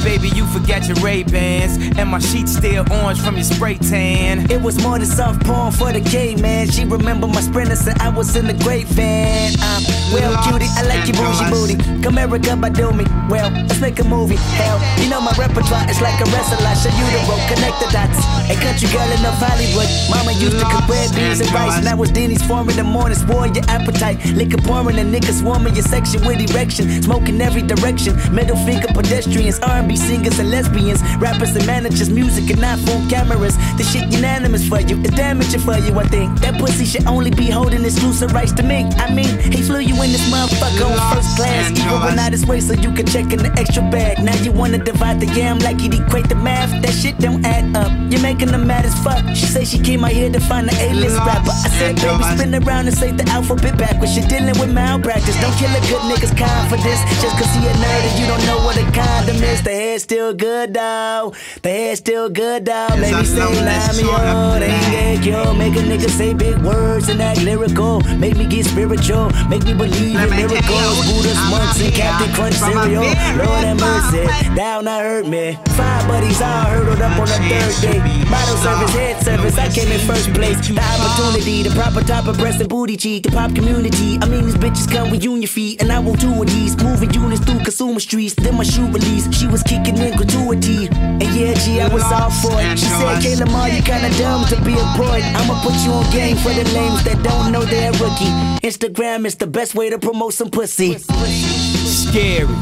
Baby, 0.05 0.29
you 0.29 0.47
forgot 0.47 0.87
your 0.87 0.97
Ray 0.99 1.23
Bans, 1.23 1.79
and 1.99 2.11
my 2.11 2.19
sheets 2.19 2.55
still 2.55 2.85
orange 2.93 3.21
from 3.21 3.35
your 3.37 3.45
spray 3.45 3.79
tan. 3.79 4.51
It 4.51 4.61
was 4.61 4.81
more 4.83 4.99
than 4.99 5.09
soft 5.09 5.45
porn 5.45 5.73
for 5.73 5.93
the 5.93 6.01
gay 6.01 6.37
man. 6.37 6.71
She 6.71 6.85
remember 6.85 7.27
my 7.27 7.41
sprinters 7.41 7.87
and 7.87 8.01
I 8.01 8.11
was 8.11 8.37
in 8.37 8.47
the 8.47 8.53
great 8.53 8.87
van. 8.87 9.55
Um, 9.61 9.83
well, 10.13 10.35
cutie, 10.45 10.69
I 10.77 10.83
like 10.83 11.07
your 11.07 11.17
bougie 11.17 11.49
booty. 11.51 11.77
Come 12.03 12.19
America, 12.25 12.57
by 12.57 12.69
do 12.69 12.93
me. 12.93 13.05
Well, 13.29 13.51
let's 13.51 13.81
make 13.81 13.99
a 13.99 14.05
movie. 14.05 14.37
Hell, 14.57 14.79
you 15.03 15.11
know 15.11 15.21
my 15.21 15.33
repertoire 15.37 15.89
is 15.91 16.01
like 16.01 16.21
a 16.21 16.27
wrestler. 16.31 16.61
I 16.63 16.75
show 16.75 16.93
you 16.93 17.07
the 17.13 17.21
road, 17.29 17.43
connect 17.51 17.77
the 17.81 17.89
dots. 17.93 18.19
A 18.49 18.57
country 18.61 18.89
girl 18.93 19.09
in 19.09 19.21
North 19.23 19.41
Hollywood. 19.41 19.89
Mama 20.09 20.33
used 20.39 20.59
to 20.59 20.67
cook 20.69 20.89
red 20.89 21.11
beans 21.15 21.41
and 21.41 21.51
rice. 21.53 21.83
Now 21.83 22.01
it's 22.03 22.13
Denny's 22.13 22.43
form 22.47 22.69
in 22.69 22.77
the 22.77 22.85
morning, 22.85 23.17
spoil 23.17 23.49
your 23.49 23.65
appetite. 23.69 24.25
Liquor 24.37 24.63
pouring 24.63 24.99
and 24.99 25.13
niggas 25.15 25.41
swarming 25.41 25.75
your 25.75 25.85
section 25.85 26.25
with 26.27 26.39
erection. 26.51 27.03
Smoking 27.03 27.41
every 27.41 27.63
direction. 27.63 28.15
Middle 28.35 28.57
finger 28.65 28.89
pedestrians, 28.95 29.59
R&B 29.61 29.97
singers 29.97 30.39
and 30.39 30.51
lesbians. 30.51 31.03
Rappers 31.17 31.57
and 31.57 31.67
managers, 31.67 32.11
music 32.11 32.51
and 32.51 32.61
iPhone 32.61 33.09
cameras. 33.11 33.57
This 33.77 33.93
shit 33.93 34.11
unanimous 34.13 34.69
for 34.69 34.81
you. 34.81 35.01
It's 35.01 35.15
damaging 35.17 35.61
for 35.61 35.77
you, 35.79 35.99
I 35.99 36.07
think. 36.07 36.41
That 36.41 36.61
pussy 36.61 36.85
should 36.85 37.07
only 37.07 37.31
be 37.31 37.51
holding 37.51 37.85
exclusive 37.85 38.33
rights 38.33 38.53
to 38.53 38.63
me. 38.63 38.85
I 38.97 39.13
mean, 39.13 39.39
he 39.53 39.63
flew 39.63 39.81
you 39.81 39.94
in 40.03 40.13
this 40.13 40.25
motherfucker 40.31 40.91
on 40.91 41.15
first 41.15 41.37
class. 41.37 41.71
Even 41.71 42.01
went 42.01 42.19
out 42.19 42.33
his 42.33 42.47
way 42.47 42.61
so 42.61 42.75
you 42.75 42.93
could 42.93 43.07
check 43.07 43.33
in 43.33 43.39
the 43.39 43.53
extra 43.59 43.83
bag. 43.91 44.23
Now 44.23 44.37
you 44.43 44.53
wanna 44.53 44.79
divide 44.79 45.21
the 45.21 45.27
yam 45.27 45.59
like 45.61 45.81
you'd 45.81 45.95
equate 45.95 46.29
the 46.29 46.35
math. 46.35 46.71
That 46.83 46.93
shit 46.93 47.19
don't 47.19 47.45
add 47.45 47.77
up. 47.77 47.91
You're 48.11 48.23
making 48.23 48.49
them 48.49 48.67
mad 48.67 48.85
as 48.85 48.95
fuck. 49.03 49.25
She 49.35 49.47
say 49.47 49.65
she 49.65 49.79
came 49.79 50.05
out 50.05 50.13
here 50.13 50.31
to 50.31 50.41
find 50.41 50.69
the 50.69 50.75
A-list 50.81 51.19
rapper. 51.19 51.51
I 51.51 51.69
said, 51.79 51.97
baby, 51.97 52.25
spin 52.35 52.55
around 52.55 52.87
and 52.89 52.97
say 52.97 53.13
the 53.13 53.25
alphabet 53.31 53.77
backwards. 53.79 54.17
You're 54.17 54.29
dealing 54.29 54.59
with 54.59 54.73
malpractice. 54.73 55.41
Don't 55.41 55.55
kill 55.57 55.71
a 55.71 55.81
good 55.89 56.03
nigga's 56.11 56.35
confidence. 56.35 57.01
Just 57.23 57.37
cause 57.39 57.53
he 57.55 57.67
a 57.67 57.73
nerd 57.73 58.03
and 58.09 58.19
you 58.19 58.27
don't 58.27 58.45
know 58.47 58.59
what 58.65 58.77
a 58.77 58.85
condom 58.93 59.43
is. 59.43 59.63
The 59.63 59.71
hair's 59.71 60.03
still 60.03 60.35
good, 60.35 60.75
though. 60.75 61.33
The 61.63 61.69
hair's 61.69 61.99
still 61.99 62.29
good, 62.29 62.65
though. 62.65 62.89
That 62.89 63.27
say 63.27 63.39
lonely 63.39 63.61
lie 63.61 63.89
me 63.89 64.03
sort 64.03 64.21
of 64.21 64.37
oh, 64.37 64.59
they 64.59 64.71
ain't 64.71 65.23
get 65.23 65.25
yo. 65.25 65.55
Make 65.55 65.75
a 65.77 65.83
nigga 65.83 66.11
say 66.11 66.35
big 66.35 66.59
words 66.59 67.09
and 67.09 67.21
act 67.21 67.43
lyrical. 67.43 68.01
Make 68.17 68.37
me 68.37 68.47
get 68.47 68.67
spiritual. 68.67 69.31
Make 69.49 69.65
me 69.65 69.75
believe 69.89 70.17
in 70.17 70.31
miracles. 70.31 70.97
Buddha's 71.05 71.41
monks 71.51 71.81
and 71.81 71.95
Captain 71.95 72.33
Crunch 72.33 72.55
a 72.55 72.59
cereal. 72.59 73.05
Lord 73.37 73.65
have 73.69 73.81
mercy. 73.81 74.25
Down, 74.55 74.89
I 74.89 75.01
hurt 75.03 75.27
me. 75.27 75.59
Five 75.77 76.07
buddies 76.09 76.41
all 76.41 76.65
hurdled 76.65 77.01
up 77.01 77.19
on 77.19 77.27
the 77.27 77.39
third 77.49 77.75
day. 77.83 77.99
Bottle 78.31 78.57
service, 78.57 78.95
head 78.95 79.23
service. 79.23 79.59
I 79.59 79.69
came 79.69 79.91
in 79.93 80.01
first 80.07 80.33
place. 80.33 80.57
The 80.67 80.79
opportunity, 80.81 81.63
the 81.63 81.71
proper 81.71 82.03
type 82.03 82.27
of 82.27 82.39
breast 82.39 82.61
and 82.61 82.69
booty 82.69 82.97
cheek. 82.97 83.25
The 83.25 83.31
pop 83.31 83.55
community. 83.55 84.19
I 84.23 84.27
mean, 84.27 84.47
these 84.47 84.57
bitches 84.57 84.91
come 84.91 85.11
with 85.11 85.23
union 85.23 85.49
feet. 85.49 85.83
And 85.83 85.93
I 85.93 85.99
want 85.99 86.21
two 86.21 86.33
of 86.33 86.47
these. 86.47 86.77
Moving 86.83 87.13
units 87.13 87.45
through 87.45 87.61
consumer 87.61 88.01
streets. 88.01 88.35
Then 88.35 88.57
my 88.57 88.65
shoe 88.65 88.87
release. 88.87 89.29
She 89.37 89.47
was 89.47 89.63
kicking 89.63 89.99
in 89.99 90.17
gratuity. 90.17 90.89
And 90.89 91.31
yeah, 91.37 91.55
G, 91.55 91.81
I 91.81 91.89
was 91.93 92.05
all 92.05 92.31
for 92.31 92.57
it. 92.61 92.79
She 92.79 92.87
said, 92.87 93.21
Kayla 93.21 93.51
Ma, 93.51 93.67
you 93.67 93.83
kinda 93.83 94.11
dumb 94.19 94.47
to 94.47 94.57
be 94.65 94.73
employed. 94.73 95.25
I'ma 95.39 95.61
put 95.63 95.75
you 95.85 95.93
on 95.93 96.11
game 96.13 96.37
for 96.37 96.53
the 96.53 96.65
lames 96.73 97.05
that 97.05 97.23
don't 97.23 97.53
know 97.53 97.65
they're 97.65 97.93
rookie. 97.93 98.33
Instagram 98.65 99.27
is 99.27 99.37
the 99.37 99.47
best 99.47 99.74
way 99.75 99.91
to 99.91 99.99
promote 99.99 100.35
some 100.35 100.51
pussy. 100.51 100.99
Scary. 100.99 102.55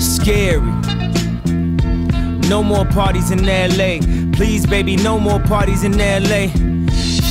Scary. 0.00 0.60
No 2.48 2.62
more 2.62 2.84
parties 2.86 3.30
in 3.30 3.46
LA. 3.46 3.98
Please, 4.36 4.66
baby, 4.66 4.96
no 4.96 5.18
more 5.18 5.40
parties 5.40 5.84
in 5.84 5.96
LA. 5.96 6.81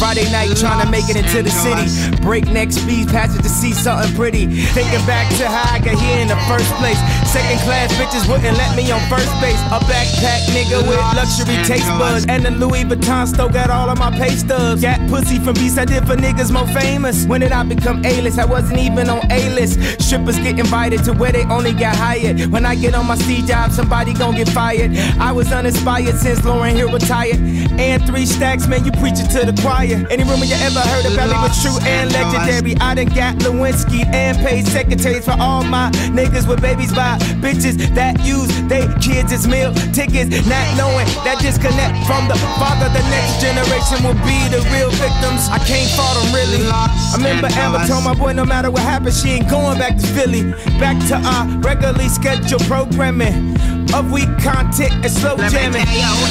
Friday 0.01 0.25
night 0.31 0.57
trying 0.57 0.83
to 0.83 0.89
make 0.89 1.07
it 1.09 1.15
into 1.15 1.43
the 1.43 1.51
city. 1.51 1.85
Breakneck 2.23 2.71
speed 2.71 3.07
passage 3.09 3.43
to 3.43 3.49
see 3.49 3.71
something 3.71 4.09
pretty. 4.15 4.47
Thinking 4.73 5.05
back 5.05 5.29
to 5.37 5.45
how 5.45 5.75
I 5.75 5.77
got 5.77 5.93
here 5.93 6.17
in 6.17 6.27
the 6.27 6.41
first 6.49 6.73
place. 6.81 6.97
Second 7.29 7.59
class 7.61 7.93
bitches 8.01 8.27
wouldn't 8.27 8.57
let 8.57 8.75
me 8.75 8.89
on 8.89 8.99
first 9.13 9.29
base. 9.39 9.61
A 9.69 9.77
backpack 9.85 10.41
nigga 10.49 10.81
with 10.89 10.97
luxury 11.13 11.53
taste 11.69 11.85
buds. 12.01 12.25
And 12.25 12.43
the 12.43 12.49
Louis 12.49 12.83
Vuitton 12.83 13.27
store 13.27 13.49
got 13.49 13.69
all 13.69 13.91
of 13.91 13.99
my 13.99 14.09
pay 14.09 14.35
stubs. 14.35 14.81
Got 14.81 15.07
pussy 15.07 15.37
from 15.37 15.53
beats 15.53 15.77
I 15.77 15.85
did 15.85 16.07
for 16.07 16.15
niggas 16.15 16.51
more 16.51 16.65
famous. 16.73 17.27
When 17.27 17.41
did 17.41 17.51
I 17.51 17.61
become 17.61 18.03
A-list? 18.03 18.39
I 18.39 18.45
wasn't 18.45 18.79
even 18.79 19.07
on 19.07 19.21
A-list. 19.31 20.01
Strippers 20.01 20.39
get 20.39 20.57
invited 20.57 21.03
to 21.03 21.13
where 21.13 21.31
they 21.31 21.43
only 21.43 21.73
got 21.73 21.95
hired. 21.95 22.47
When 22.47 22.65
I 22.65 22.73
get 22.73 22.95
on 22.95 23.05
my 23.05 23.17
C 23.17 23.45
job, 23.45 23.71
somebody 23.71 24.15
gon' 24.15 24.33
get 24.33 24.49
fired. 24.49 24.97
I 25.19 25.31
was 25.31 25.51
uninspired 25.51 26.15
since 26.15 26.43
Lauren 26.43 26.75
Hill 26.75 26.91
retired. 26.91 27.37
And 27.77 28.03
three 28.07 28.25
stacks, 28.25 28.65
man, 28.65 28.83
you 28.83 28.91
preaching 28.93 29.27
to 29.27 29.45
the 29.45 29.53
choir. 29.61 29.90
Any 29.91 30.23
rumor 30.23 30.45
you 30.45 30.55
ever 30.55 30.79
heard 30.79 31.05
about 31.05 31.27
me 31.27 31.35
was 31.35 31.61
true 31.61 31.77
and 31.83 32.11
legendary. 32.13 32.77
I 32.79 32.95
done 32.95 33.11
got 33.11 33.35
Lewinsky 33.43 34.05
and 34.13 34.37
paid 34.37 34.65
secretaries 34.67 35.25
for 35.25 35.35
all 35.39 35.63
my 35.63 35.91
niggas 36.15 36.47
with 36.47 36.61
babies 36.61 36.93
by 36.93 37.17
bitches 37.43 37.75
that 37.95 38.23
use 38.23 38.47
they 38.71 38.87
kids 39.01 39.33
as 39.33 39.47
meal 39.47 39.73
tickets. 39.91 40.31
Not 40.47 40.65
knowing 40.77 41.07
that 41.27 41.39
disconnect 41.41 42.07
from 42.07 42.27
the 42.27 42.35
father, 42.55 42.87
the 42.95 43.03
next 43.11 43.41
generation 43.43 43.99
will 44.07 44.19
be 44.23 44.39
the 44.47 44.63
real 44.71 44.91
victims. 44.95 45.51
I 45.51 45.59
can't 45.67 45.89
fault 45.91 46.15
them 46.23 46.33
really. 46.33 46.63
I 46.71 46.87
remember 47.17 47.47
Amber 47.51 47.85
told 47.85 48.03
my 48.03 48.15
boy 48.15 48.31
no 48.33 48.45
matter 48.45 48.71
what 48.71 48.83
happens, 48.83 49.21
she 49.21 49.29
ain't 49.31 49.49
going 49.49 49.77
back 49.77 49.97
to 49.97 50.07
Philly. 50.07 50.51
Back 50.79 50.95
to 51.09 51.15
our 51.19 51.47
regularly 51.59 52.07
scheduled 52.07 52.63
programming 52.63 53.57
of 53.93 54.11
weak 54.11 54.29
content 54.39 54.93
and 55.03 55.11
slow 55.11 55.37
jamming. 55.37 55.85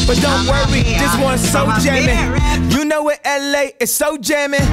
But 0.06 0.18
don't 0.20 0.46
worry, 0.46 0.82
this 0.82 1.16
one's 1.18 1.46
so 1.46 1.70
jamming. 1.80 2.18
You 2.70 2.84
know 2.84 3.08
it, 3.08 3.20
LA 3.24 3.70
is 3.80 3.92
so 3.92 4.16
jamming. 4.16 4.66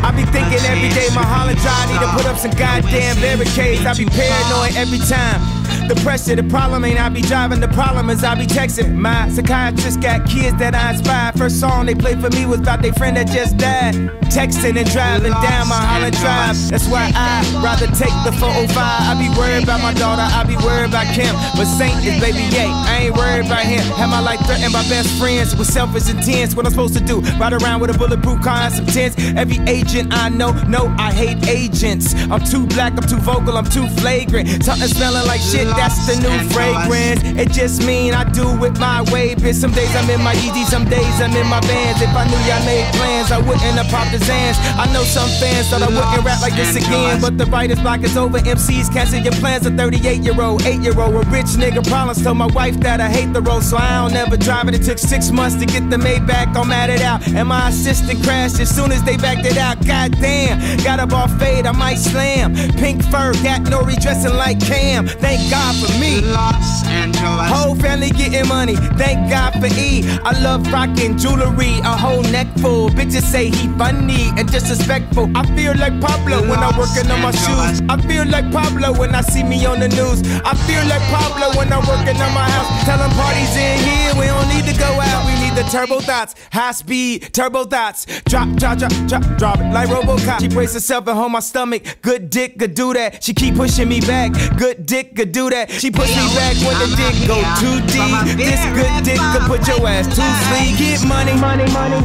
I 0.00 0.12
be 0.14 0.22
thinking 0.30 0.62
every 0.64 0.90
day 0.90 1.08
my 1.14 1.24
Holland 1.24 1.58
drive 1.58 1.88
need 1.90 2.00
to 2.00 2.10
put 2.14 2.26
up 2.26 2.38
some 2.38 2.52
goddamn 2.52 3.16
barricades. 3.20 3.84
I 3.84 3.94
be 3.94 4.06
paranoid 4.06 4.76
every 4.76 4.98
time. 4.98 5.57
The 5.88 5.94
pressure, 6.02 6.36
the 6.36 6.44
problem 6.44 6.84
ain't 6.84 7.00
I 7.00 7.08
be 7.08 7.22
driving. 7.22 7.60
The 7.60 7.68
problem 7.68 8.10
is 8.10 8.24
I 8.24 8.34
be 8.34 8.46
texting. 8.46 8.94
My 8.94 9.28
psychiatrist 9.30 10.00
got 10.00 10.28
kids 10.28 10.56
that 10.58 10.74
I 10.74 10.92
inspired. 10.92 11.38
First 11.38 11.60
song 11.60 11.86
they 11.86 11.94
played 11.94 12.20
for 12.20 12.30
me 12.30 12.46
was 12.46 12.60
about 12.60 12.82
their 12.82 12.92
friend 12.92 13.16
that 13.16 13.28
just 13.28 13.56
died. 13.56 13.94
Texting 14.28 14.76
and 14.76 14.90
driving 14.90 15.32
down 15.32 15.68
my 15.68 15.80
Holland 15.80 16.16
Drive. 16.16 16.56
That's 16.68 16.86
why 16.88 17.10
I 17.14 17.42
rather 17.64 17.86
take 17.96 18.12
the 18.28 18.32
405. 18.36 18.76
I 18.76 19.16
be 19.16 19.28
worried 19.38 19.64
about 19.64 19.80
my 19.80 19.94
daughter. 19.94 20.22
I 20.22 20.44
be 20.44 20.56
worried 20.60 20.90
about 20.90 21.06
Kim. 21.14 21.34
But 21.56 21.64
Saint 21.64 22.04
is 22.04 22.20
baby 22.20 22.44
yay. 22.54 22.68
I 22.68 23.08
ain't 23.08 23.16
worried 23.16 23.46
about 23.46 23.64
him. 23.64 23.80
Have 23.96 24.10
my 24.10 24.20
life 24.20 24.40
threatened 24.44 24.72
by 24.72 24.82
best 24.92 25.08
friends 25.18 25.56
with 25.56 25.66
selfish 25.66 26.10
intents. 26.10 26.54
What 26.54 26.66
I'm 26.66 26.72
supposed 26.72 26.94
to 26.94 27.04
do? 27.04 27.20
Ride 27.40 27.54
around 27.54 27.80
with 27.80 27.90
a 27.90 27.98
bulletproof 27.98 28.42
car 28.42 28.68
and 28.68 28.74
some 28.74 28.86
tents. 28.86 29.16
Every 29.34 29.58
agent. 29.66 30.12
I 30.12 30.28
know, 30.28 30.52
no, 30.68 30.94
I 30.98 31.10
hate 31.12 31.48
agents. 31.48 32.14
I'm 32.30 32.44
too 32.44 32.66
black, 32.66 32.92
I'm 32.92 33.08
too 33.08 33.18
vocal, 33.18 33.56
I'm 33.56 33.64
too 33.64 33.86
flagrant. 33.98 34.62
Something 34.62 34.88
smelling 34.88 35.26
like 35.26 35.40
shit, 35.40 35.57
that's 35.64 36.06
the 36.06 36.16
new 36.20 36.38
fragrance. 36.50 37.22
It 37.24 37.50
just 37.52 37.84
mean 37.84 38.14
I 38.14 38.24
do 38.24 38.46
it 38.64 38.78
my 38.78 39.02
way, 39.12 39.34
bitch. 39.34 39.54
Some 39.54 39.72
days 39.72 39.94
I'm 39.96 40.08
in 40.10 40.22
my 40.22 40.34
Yeezy, 40.34 40.64
some 40.64 40.84
days 40.84 41.20
I'm 41.20 41.34
in 41.34 41.46
my 41.46 41.60
vans. 41.60 42.00
If 42.00 42.14
I 42.14 42.24
knew 42.28 42.38
y'all 42.46 42.64
made 42.64 42.86
plans, 42.94 43.32
I 43.32 43.38
wouldn't 43.38 43.76
have 43.78 43.88
popped 43.88 44.12
the 44.12 44.18
Zans. 44.18 44.56
I 44.78 44.90
know 44.92 45.02
some 45.02 45.28
fans 45.40 45.68
thought 45.70 45.82
I 45.82 45.88
wouldn't 45.88 46.24
rap 46.24 46.40
like 46.40 46.54
this 46.54 46.76
again, 46.76 47.20
but 47.20 47.38
the 47.38 47.46
writer's 47.46 47.80
block 47.80 48.02
is 48.02 48.16
over. 48.16 48.38
MCs 48.38 48.92
cancel 48.92 49.20
your 49.20 49.32
plans. 49.34 49.66
A 49.66 49.70
38 49.70 50.22
year 50.22 50.40
old, 50.40 50.62
8 50.62 50.80
year 50.80 50.98
old, 51.00 51.14
a 51.14 51.28
rich 51.30 51.52
nigga 51.58 51.86
problems. 51.86 52.22
Told 52.22 52.36
my 52.36 52.46
wife 52.46 52.78
that 52.80 53.00
I 53.00 53.08
hate 53.08 53.32
the 53.32 53.42
road, 53.42 53.62
so 53.62 53.76
I 53.76 54.02
don't 54.02 54.16
ever 54.16 54.36
drive 54.36 54.68
it. 54.68 54.74
It 54.74 54.82
took 54.82 54.98
six 54.98 55.30
months 55.30 55.56
to 55.56 55.66
get 55.66 55.90
the 55.90 55.96
Maybach, 55.96 56.56
I'm 56.56 56.70
at 56.70 56.90
it 56.90 57.02
out. 57.02 57.26
And 57.28 57.48
my 57.48 57.68
assistant 57.68 58.22
crashed 58.22 58.60
as 58.60 58.74
soon 58.74 58.92
as 58.92 59.02
they 59.02 59.16
backed 59.16 59.46
it 59.46 59.56
out. 59.56 59.84
God 59.84 60.12
damn, 60.20 60.58
got 60.84 61.00
up 61.00 61.12
off 61.12 61.36
fade, 61.38 61.66
I 61.66 61.72
might 61.72 61.98
slam. 61.98 62.54
Pink 62.76 63.02
fur, 63.04 63.32
got 63.42 63.62
no 63.62 63.82
redressing 63.82 64.34
like 64.34 64.60
Cam. 64.60 65.06
Thank 65.06 65.47
God 65.50 65.74
for 65.76 65.92
me. 65.98 66.20
Los 66.20 66.84
Angeles. 66.86 67.50
Whole 67.50 67.74
family 67.76 68.10
getting 68.10 68.46
money, 68.48 68.76
thank 68.96 69.30
God 69.30 69.52
for 69.60 69.66
E. 69.66 70.02
I 70.24 70.38
love 70.40 70.70
rocking 70.72 71.16
jewelry, 71.16 71.78
a 71.80 71.96
whole 71.96 72.22
neck 72.22 72.46
full. 72.58 72.90
Bitches 72.90 73.22
say 73.22 73.50
he 73.50 73.68
funny 73.78 74.30
and 74.36 74.50
disrespectful. 74.50 75.30
I 75.34 75.44
feel 75.56 75.74
like 75.76 75.98
Pablo 76.00 76.42
when 76.48 76.58
I'm 76.58 76.76
working 76.76 77.10
on 77.10 77.20
my 77.22 77.32
shoes. 77.32 77.82
I 77.88 77.96
feel 78.06 78.26
like 78.26 78.50
Pablo 78.52 78.92
when 78.98 79.14
I 79.14 79.22
see 79.22 79.42
me 79.42 79.64
on 79.66 79.80
the 79.80 79.88
news. 79.88 80.22
I 80.44 80.54
feel 80.66 80.84
like 80.86 81.02
Pablo 81.10 81.56
when 81.58 81.72
I'm 81.72 81.86
working 81.86 82.20
on 82.20 82.32
my 82.34 82.48
house. 82.50 82.68
Tell 82.84 82.98
them 82.98 83.10
parties 83.12 83.56
in 83.56 83.78
here, 83.88 84.12
we 84.20 84.26
don't 84.26 84.48
need 84.48 84.66
to 84.72 84.78
go 84.78 84.90
out. 85.00 85.26
We 85.26 85.34
need 85.40 85.54
the 85.56 85.68
turbo 85.70 86.00
thoughts, 86.00 86.34
high 86.52 86.72
speed, 86.72 87.32
turbo 87.32 87.64
thoughts. 87.64 88.06
Drop, 88.24 88.48
drop, 88.56 88.78
drop, 88.78 88.92
drop, 89.08 89.22
drop 89.38 89.58
it 89.60 89.72
like 89.72 89.88
Robocop. 89.88 90.40
She 90.40 90.48
brace 90.48 90.74
herself 90.74 91.06
and 91.06 91.16
hold 91.16 91.32
my 91.32 91.40
stomach. 91.40 91.82
Good 92.02 92.30
dick 92.30 92.58
could 92.58 92.74
do 92.74 92.92
that. 92.94 93.22
She 93.22 93.32
keep 93.34 93.54
pushing 93.54 93.88
me 93.88 94.00
back. 94.00 94.32
Good 94.56 94.86
dick 94.86 95.16
could 95.16 95.32
do 95.32 95.37
that. 95.46 95.70
She 95.70 95.90
push 95.90 96.10
me 96.10 96.26
back 96.34 96.58
when 96.66 96.74
the 96.82 96.90
dick 96.98 97.14
go 97.30 97.38
too 97.62 97.78
deep. 97.86 98.34
This 98.34 98.58
good 98.74 98.90
dick 99.06 99.22
could 99.30 99.46
put 99.46 99.62
your 99.70 99.86
ass 99.86 100.10
to 100.10 100.26
sleep. 100.50 100.74
Get 100.74 101.06
money, 101.06 101.38
money, 101.38 101.70
money, 101.70 102.02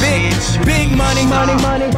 big, 0.00 0.32
big 0.64 0.88
money, 0.96 1.28
money, 1.28 1.56
money. 1.60 1.92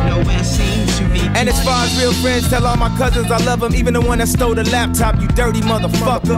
And 1.38 1.48
as 1.48 1.58
far 1.64 1.86
as 1.86 1.94
real 1.98 2.12
friends, 2.14 2.50
tell 2.50 2.66
all 2.66 2.76
my 2.76 2.90
cousins 2.98 3.30
I 3.30 3.38
love 3.44 3.60
them, 3.60 3.74
even 3.74 3.94
the 3.94 4.00
one 4.00 4.18
that 4.18 4.28
stole 4.28 4.54
the 4.54 4.64
laptop. 4.64 5.20
You 5.20 5.28
dirty 5.28 5.60
motherfucker. 5.60 6.34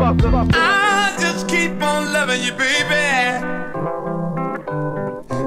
I 0.53 1.17
just 1.19 1.49
keep 1.49 1.73
on 1.81 2.13
loving 2.13 2.43
you, 2.43 2.53
baby. 2.53 3.65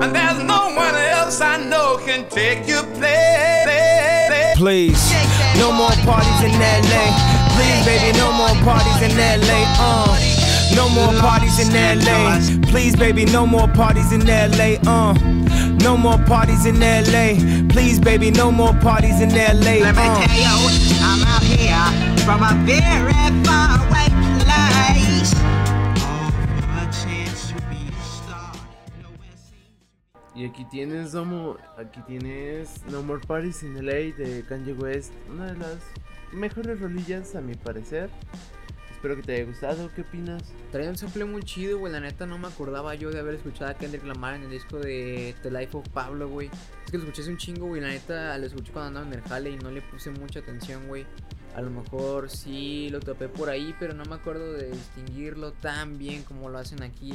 And 0.01 0.15
there's 0.15 0.41
no 0.43 0.73
one 0.73 0.95
else 0.95 1.41
I 1.41 1.57
know 1.57 1.97
can 2.05 2.27
take 2.29 2.67
your 2.67 2.83
place. 2.97 4.57
Please, 4.57 5.13
no 5.57 5.71
more 5.71 5.95
parties 6.03 6.41
in 6.43 6.51
LA. 6.59 7.28
Please, 7.59 7.85
baby, 7.85 8.17
no 8.17 8.31
more 8.31 8.55
parties 8.63 9.01
in 9.03 9.17
LA. 9.17 9.59
Uh. 9.77 10.17
No 10.75 10.87
more 10.89 11.13
parties 11.19 11.59
in 11.59 11.73
LA. 11.73 12.39
Please, 12.71 12.95
baby, 12.95 13.25
no 13.25 13.45
more 13.45 13.67
parties 13.67 14.11
in 14.13 14.21
LA. 14.25 14.77
Uh. 14.87 15.13
No 15.83 15.97
more 15.97 16.17
parties 16.25 16.65
in 16.65 16.79
LA. 16.79 17.35
Please, 17.69 17.99
baby, 17.99 18.31
no 18.31 18.51
more 18.51 18.73
parties 18.75 19.19
in 19.21 19.29
LA. 19.29 19.79
Let 19.83 19.95
me 19.95 20.01
Uh. 20.07 20.25
tell 20.25 20.37
you, 20.45 20.55
I'm 21.01 21.21
out 21.33 21.43
here 21.43 21.85
from 22.25 22.43
a 22.43 22.53
very 22.65 23.13
far 23.43 23.75
away 23.83 24.07
place. 24.39 25.33
Oh, 25.35 26.31
for 26.63 26.85
chance 27.03 27.49
to 27.49 27.55
be 27.69 27.81
a 27.91 28.03
star. 28.15 28.53
Y 30.35 30.45
aquí 30.45 30.63
tienes, 30.71 31.11
Domo, 31.11 31.57
aquí 31.77 32.01
tienes 32.07 32.69
No 32.89 33.01
More 33.01 33.19
Parties 33.19 33.63
in 33.63 33.75
LA 33.85 34.13
de 34.17 34.43
Kanye 34.47 34.73
West, 34.77 35.11
una 35.29 35.47
de 35.47 35.55
las 35.59 35.79
mejores 36.33 36.79
rolillas 36.79 37.35
a 37.35 37.41
mi 37.41 37.55
parecer. 37.55 38.09
Espero 38.91 39.15
que 39.15 39.23
te 39.23 39.35
haya 39.35 39.45
gustado, 39.45 39.89
¿qué 39.95 40.01
opinas? 40.01 40.43
Traía 40.73 40.89
un 40.89 40.97
sample 40.97 41.23
muy 41.23 41.41
chido, 41.43 41.79
güey. 41.79 41.93
La 41.93 42.01
neta 42.01 42.25
no 42.25 42.37
me 42.37 42.49
acordaba 42.49 42.95
yo 42.95 43.11
de 43.11 43.19
haber 43.19 43.35
escuchado 43.35 43.71
a 43.71 43.73
Kendrick 43.73 44.03
Lamar 44.03 44.35
en 44.35 44.43
el 44.43 44.49
disco 44.49 44.77
de 44.77 45.33
The 45.41 45.51
Life 45.51 45.77
of 45.77 45.87
Pablo, 45.89 46.27
güey. 46.27 46.49
Es 46.85 46.91
que 46.91 46.97
lo 46.97 47.03
escuché 47.03 47.21
hace 47.21 47.31
un 47.31 47.37
chingo, 47.37 47.67
güey. 47.67 47.81
La 47.81 47.87
neta 47.87 48.37
lo 48.37 48.45
escuché 48.45 48.73
cuando 48.73 48.99
andaba 48.99 49.07
en 49.07 49.13
el 49.13 49.29
jale 49.29 49.51
y 49.51 49.57
no 49.57 49.71
le 49.71 49.81
puse 49.81 50.09
mucha 50.11 50.39
atención, 50.39 50.85
güey. 50.89 51.05
A 51.55 51.61
lo 51.61 51.69
mejor 51.69 52.29
sí 52.29 52.89
lo 52.89 52.99
topé 52.99 53.29
por 53.29 53.49
ahí, 53.49 53.73
pero 53.79 53.93
no 53.93 54.03
me 54.03 54.15
acuerdo 54.15 54.51
de 54.51 54.69
distinguirlo 54.69 55.53
tan 55.53 55.97
bien 55.97 56.23
como 56.23 56.49
lo 56.49 56.57
hacen 56.57 56.83
aquí. 56.83 57.13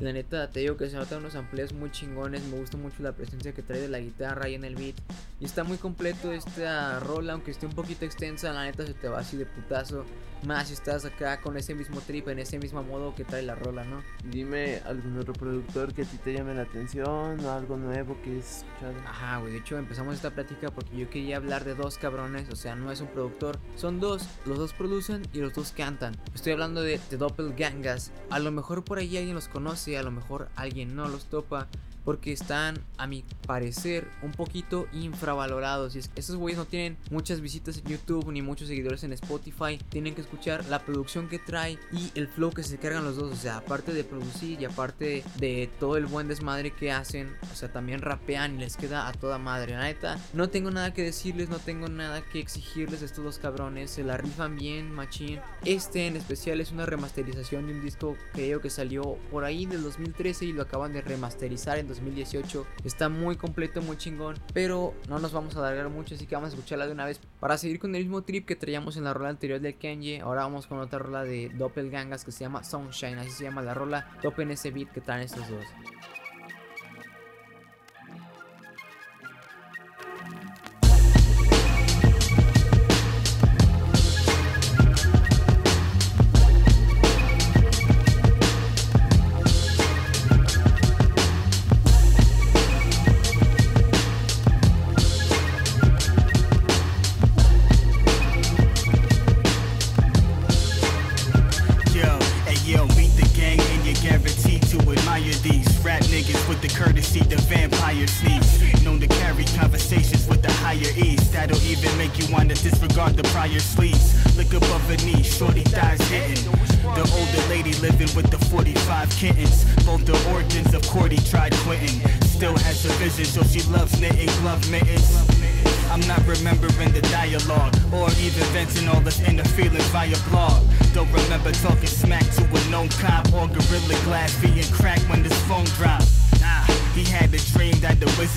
La 0.00 0.12
neta, 0.12 0.48
te 0.48 0.60
digo 0.60 0.76
que 0.76 0.88
se 0.88 0.96
notan 0.96 1.18
unos 1.18 1.32
samples 1.32 1.72
muy 1.72 1.90
chingones. 1.90 2.44
Me 2.44 2.56
gusta 2.58 2.76
mucho 2.76 3.02
la 3.02 3.12
presencia 3.12 3.52
que 3.52 3.62
trae 3.62 3.80
de 3.80 3.88
la 3.88 3.98
guitarra 3.98 4.44
ahí 4.44 4.54
en 4.54 4.64
el 4.64 4.76
beat. 4.76 4.94
Y 5.40 5.44
está 5.44 5.64
muy 5.64 5.76
completo 5.76 6.30
esta 6.32 7.00
rola, 7.00 7.32
aunque 7.32 7.50
esté 7.50 7.66
un 7.66 7.72
poquito 7.72 8.04
extensa. 8.04 8.52
La 8.52 8.64
neta 8.64 8.86
se 8.86 8.94
te 8.94 9.08
va 9.08 9.18
así 9.18 9.36
de 9.36 9.46
putazo. 9.46 10.04
Más 10.46 10.68
si 10.68 10.74
estás 10.74 11.04
acá 11.04 11.40
con 11.40 11.56
ese 11.56 11.74
mismo 11.74 12.00
trip, 12.00 12.28
en 12.28 12.38
ese 12.38 12.60
mismo 12.60 12.84
modo 12.84 13.12
que 13.12 13.24
trae 13.24 13.42
la 13.42 13.56
rola, 13.56 13.84
¿no? 13.84 14.04
Dime 14.30 14.80
algún 14.86 15.18
otro 15.18 15.32
productor 15.32 15.92
que 15.92 16.02
a 16.02 16.04
ti 16.04 16.16
te 16.18 16.32
llame 16.32 16.54
la 16.54 16.62
atención 16.62 17.44
o 17.44 17.50
algo 17.50 17.76
nuevo 17.76 18.16
que 18.22 18.30
hayas 18.30 18.58
escuchado. 18.58 18.94
Ajá, 19.04 19.38
güey. 19.38 19.54
De 19.54 19.58
hecho, 19.58 19.76
empezamos 19.78 20.14
esta 20.14 20.30
plática 20.30 20.70
porque 20.70 20.96
yo 20.96 21.10
quería 21.10 21.38
hablar 21.38 21.64
de 21.64 21.74
dos 21.74 21.98
cabrones. 21.98 22.48
O 22.50 22.56
sea, 22.56 22.76
no 22.76 22.92
es 22.92 23.00
un 23.00 23.08
productor. 23.08 23.58
Son 23.74 23.98
dos. 23.98 24.28
Los 24.46 24.58
dos 24.58 24.72
producen 24.72 25.22
y 25.32 25.38
los 25.38 25.54
dos 25.54 25.72
cantan. 25.72 26.16
Estoy 26.34 26.52
hablando 26.52 26.82
de 26.82 27.00
The 27.10 27.16
Doppelgangers. 27.16 28.12
A 28.30 28.38
lo 28.38 28.52
mejor 28.52 28.84
por 28.84 28.98
ahí 28.98 29.16
alguien 29.16 29.34
los 29.34 29.48
conoce. 29.48 29.87
A 29.96 30.02
lo 30.02 30.10
mejor 30.10 30.48
alguien 30.56 30.94
no 30.94 31.08
los 31.08 31.24
topa. 31.24 31.66
Porque 32.08 32.32
están, 32.32 32.78
a 32.96 33.06
mi 33.06 33.22
parecer, 33.46 34.08
un 34.22 34.32
poquito 34.32 34.88
infravalorados. 34.94 35.94
Y 35.94 35.98
es 35.98 36.08
que 36.08 36.20
esos 36.20 36.36
güeyes 36.36 36.56
no 36.56 36.64
tienen 36.64 36.96
muchas 37.10 37.42
visitas 37.42 37.76
en 37.76 37.84
YouTube 37.84 38.32
ni 38.32 38.40
muchos 38.40 38.68
seguidores 38.68 39.04
en 39.04 39.12
Spotify. 39.12 39.78
Tienen 39.90 40.14
que 40.14 40.22
escuchar 40.22 40.64
la 40.70 40.78
producción 40.78 41.28
que 41.28 41.38
trae 41.38 41.78
y 41.92 42.10
el 42.14 42.26
flow 42.26 42.50
que 42.50 42.62
se 42.62 42.78
cargan 42.78 43.04
los 43.04 43.16
dos. 43.16 43.30
O 43.30 43.36
sea, 43.36 43.58
aparte 43.58 43.92
de 43.92 44.04
producir 44.04 44.58
y 44.58 44.64
aparte 44.64 45.22
de 45.36 45.68
todo 45.78 45.98
el 45.98 46.06
buen 46.06 46.28
desmadre 46.28 46.70
que 46.70 46.90
hacen, 46.90 47.36
o 47.52 47.54
sea, 47.54 47.70
también 47.70 48.00
rapean 48.00 48.54
y 48.54 48.60
les 48.60 48.78
queda 48.78 49.06
a 49.06 49.12
toda 49.12 49.36
madre. 49.36 49.74
La 49.74 49.82
neta, 49.82 50.18
no 50.32 50.48
tengo 50.48 50.70
nada 50.70 50.94
que 50.94 51.02
decirles, 51.02 51.50
no 51.50 51.58
tengo 51.58 51.88
nada 51.88 52.22
que 52.22 52.40
exigirles 52.40 53.02
a 53.02 53.04
estos 53.04 53.22
dos 53.22 53.38
cabrones. 53.38 53.90
Se 53.90 54.02
la 54.02 54.16
rifan 54.16 54.56
bien, 54.56 54.90
machín. 54.94 55.40
Este 55.62 56.06
en 56.06 56.16
especial 56.16 56.62
es 56.62 56.72
una 56.72 56.86
remasterización 56.86 57.66
de 57.66 57.74
un 57.74 57.82
disco 57.82 58.16
creo 58.32 58.62
que 58.62 58.70
salió 58.70 59.18
por 59.30 59.44
ahí 59.44 59.66
del 59.66 59.82
2013 59.82 60.46
y 60.46 60.52
lo 60.54 60.62
acaban 60.62 60.94
de 60.94 61.02
remasterizar 61.02 61.76
en 61.78 61.97
2018. 61.98 62.66
Está 62.84 63.08
muy 63.08 63.36
completo, 63.36 63.82
muy 63.82 63.96
chingón. 63.96 64.36
Pero 64.52 64.94
no 65.08 65.18
nos 65.18 65.32
vamos 65.32 65.56
a 65.56 65.60
alargar 65.60 65.88
mucho, 65.88 66.14
así 66.14 66.26
que 66.26 66.34
vamos 66.34 66.50
a 66.50 66.54
escucharla 66.54 66.86
de 66.86 66.92
una 66.92 67.04
vez. 67.04 67.20
Para 67.40 67.58
seguir 67.58 67.78
con 67.78 67.94
el 67.94 68.02
mismo 68.02 68.22
trip 68.22 68.46
que 68.46 68.56
traíamos 68.56 68.96
en 68.96 69.04
la 69.04 69.14
rola 69.14 69.30
anterior 69.30 69.60
de 69.60 69.74
Kenji, 69.74 70.18
ahora 70.20 70.42
vamos 70.42 70.66
con 70.66 70.78
otra 70.78 70.98
rola 70.98 71.24
de 71.24 71.50
Doppelgangas 71.50 72.24
que 72.24 72.32
se 72.32 72.40
llama 72.40 72.64
Sunshine. 72.64 73.18
Así 73.18 73.30
se 73.30 73.44
llama 73.44 73.62
la 73.62 73.74
rola. 73.74 74.10
Topen 74.22 74.50
ese 74.50 74.70
beat 74.70 74.90
que 74.90 75.00
traen 75.00 75.22
estos 75.22 75.48
dos. 75.48 75.64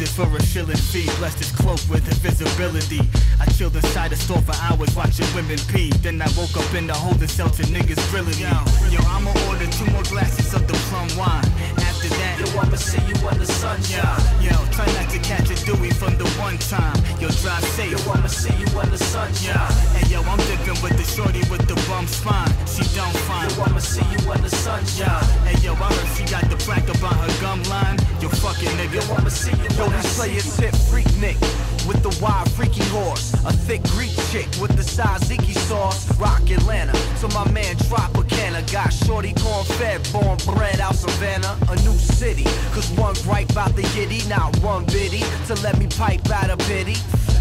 Wizard 0.02 0.28
for 0.28 0.38
a 0.38 0.44
shilling 0.44 0.78
fee 0.78 1.06
blessed 1.18 1.38
his 1.38 1.52
cloak 1.52 1.80
with 1.90 2.06
invisibility. 2.08 3.02
I 3.40 3.46
chilled 3.54 3.76
inside 3.76 4.12
the 4.12 4.16
store 4.16 4.42
for 4.42 4.56
hours 4.62 4.96
watching 4.96 5.28
women 5.36 5.60
pee. 5.70 5.92
Then 6.02 6.22
I 6.22 6.28
woke 6.38 6.56
up 6.58 6.74
in 6.74 6.88
the 6.88 6.94
holding 6.94 7.28
cell 7.28 7.50
to 7.50 7.64
niggas 7.64 8.02
grilling 8.10 8.38
me. 8.38 8.50
Yo, 8.90 9.00
I'ma 9.06 9.32
order 9.50 9.68
two 9.68 9.86
more 9.92 10.04
glasses 10.04 10.54
of 10.54 10.68
the 10.68 10.74
plum 10.90 11.08
wine. 11.18 11.46
After 11.78 12.10
Yo, 12.42 12.48
I'ma 12.58 12.76
see 12.76 12.98
you 13.06 13.14
when 13.22 13.38
the 13.38 13.46
sun 13.46 13.78
shine. 13.84 14.18
Yo, 14.42 14.50
try 14.74 14.86
not 14.98 15.08
to 15.14 15.20
catch 15.20 15.46
a 15.54 15.56
Dewey 15.64 15.92
from 15.92 16.18
the 16.18 16.26
one 16.42 16.58
time. 16.58 16.98
Yo, 17.22 17.30
drive 17.42 17.64
safe. 17.78 17.92
Yo, 17.94 18.00
I'ma 18.12 18.26
see 18.26 18.56
you 18.58 18.66
when 18.74 18.90
the 18.90 18.98
sun 18.98 19.32
shine. 19.36 19.70
Hey 19.94 20.10
yo, 20.10 20.22
I'm 20.26 20.40
dipping 20.50 20.82
with 20.82 20.98
the 20.98 21.06
shorty 21.06 21.46
with 21.54 21.68
the 21.70 21.76
bum 21.88 22.08
spine. 22.08 22.50
She 22.66 22.82
don't 22.98 23.16
find. 23.30 23.46
Yo, 23.54 23.62
I'ma 23.62 23.78
see 23.78 24.02
you 24.10 24.18
when 24.28 24.42
the 24.42 24.50
sun 24.50 24.84
shine. 24.86 25.24
Hey 25.46 25.62
yo, 25.62 25.74
I 25.76 25.94
heard 25.94 26.10
she 26.18 26.26
got 26.26 26.50
the 26.50 26.58
plaque 26.58 26.90
up 26.90 27.04
on 27.04 27.14
her 27.14 27.32
gum 27.42 27.62
line. 27.70 27.98
Yo, 28.20 28.30
fucking 28.30 28.74
nigga. 28.74 29.06
Yo, 29.06 29.14
I'ma 29.14 29.30
see 29.30 29.54
you 29.54 29.70
Yo, 29.78 29.86
when 29.86 29.94
I 29.94 30.02
we 30.02 30.10
play 30.18 30.40
see 30.40 30.66
a 30.66 30.72
you. 30.74 30.78
freak 30.90 31.10
Nick 31.22 31.38
with 31.88 32.02
the 32.04 32.14
wild 32.22 32.50
freaky 32.52 32.84
horse. 32.86 33.34
A 33.46 33.54
thick 33.54 33.84
Greek 33.96 34.12
chick 34.32 34.48
with 34.62 34.76
the 34.76 34.84
Saziki 34.84 35.56
sauce. 35.68 36.08
Rock 36.20 36.50
Atlanta. 36.50 36.96
So 37.18 37.28
my 37.30 37.50
man 37.52 37.76
Tropicana 37.78 38.62
got 38.72 38.92
shorty 38.92 39.34
corn 39.34 39.66
fed, 39.66 40.02
born 40.12 40.38
bred 40.56 40.80
out 40.80 40.96
Savannah. 40.96 41.58
A 41.70 41.76
new 41.84 41.98
city. 41.98 42.44
Cause 42.74 42.90
one 42.92 43.16
gripe 43.24 43.50
about 43.52 43.76
the 43.76 43.84
yitty, 43.94 44.28
not 44.30 44.56
one 44.60 44.86
biddy. 44.86 45.24
To 45.48 45.56
let 45.62 45.78
me 45.78 45.88
pipe 45.88 46.30
out 46.30 46.50
a 46.50 46.58
pity. 46.58 46.96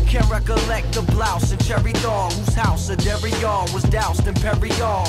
Can't 0.07 0.29
recollect 0.31 0.93
the 0.93 1.03
blouse 1.13 1.53
and 1.53 1.65
cherry 1.65 1.93
dog 1.95 2.33
whose 2.33 2.55
house 2.55 2.89
a 2.89 2.97
dairy 2.97 3.31
yard 3.41 3.71
was 3.73 3.85
doused 3.85 4.27
in 4.27 4.35
Perrier. 4.35 5.05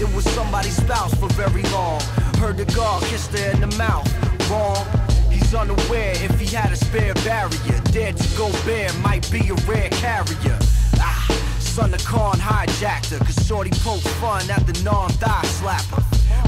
It 0.00 0.14
was 0.14 0.24
somebody's 0.30 0.76
spouse 0.76 1.14
for 1.14 1.28
very 1.28 1.62
long. 1.70 2.00
Heard 2.38 2.58
the 2.58 2.66
guard 2.66 3.02
kissed 3.04 3.32
her 3.32 3.50
in 3.50 3.60
the 3.60 3.76
mouth. 3.76 4.06
Wrong. 4.50 5.17
He's 5.38 5.54
unaware 5.54 6.12
if 6.16 6.38
he 6.40 6.46
had 6.54 6.72
a 6.72 6.76
spare 6.76 7.14
barrier. 7.14 7.80
Dared 7.92 8.16
to 8.16 8.36
go 8.36 8.50
bare 8.66 8.92
might 9.04 9.30
be 9.30 9.48
a 9.48 9.54
rare 9.70 9.88
carrier. 9.90 10.58
Ah, 10.98 11.24
son 11.58 11.94
of 11.94 12.04
Khan 12.04 12.36
hijacked 12.38 13.10
her. 13.12 13.18
Cause 13.24 13.46
Shorty 13.46 13.70
poked 13.70 14.08
fun 14.20 14.50
at 14.50 14.66
the 14.66 14.74
non 14.82 15.10
thigh 15.22 15.46
slapper. 15.58 16.02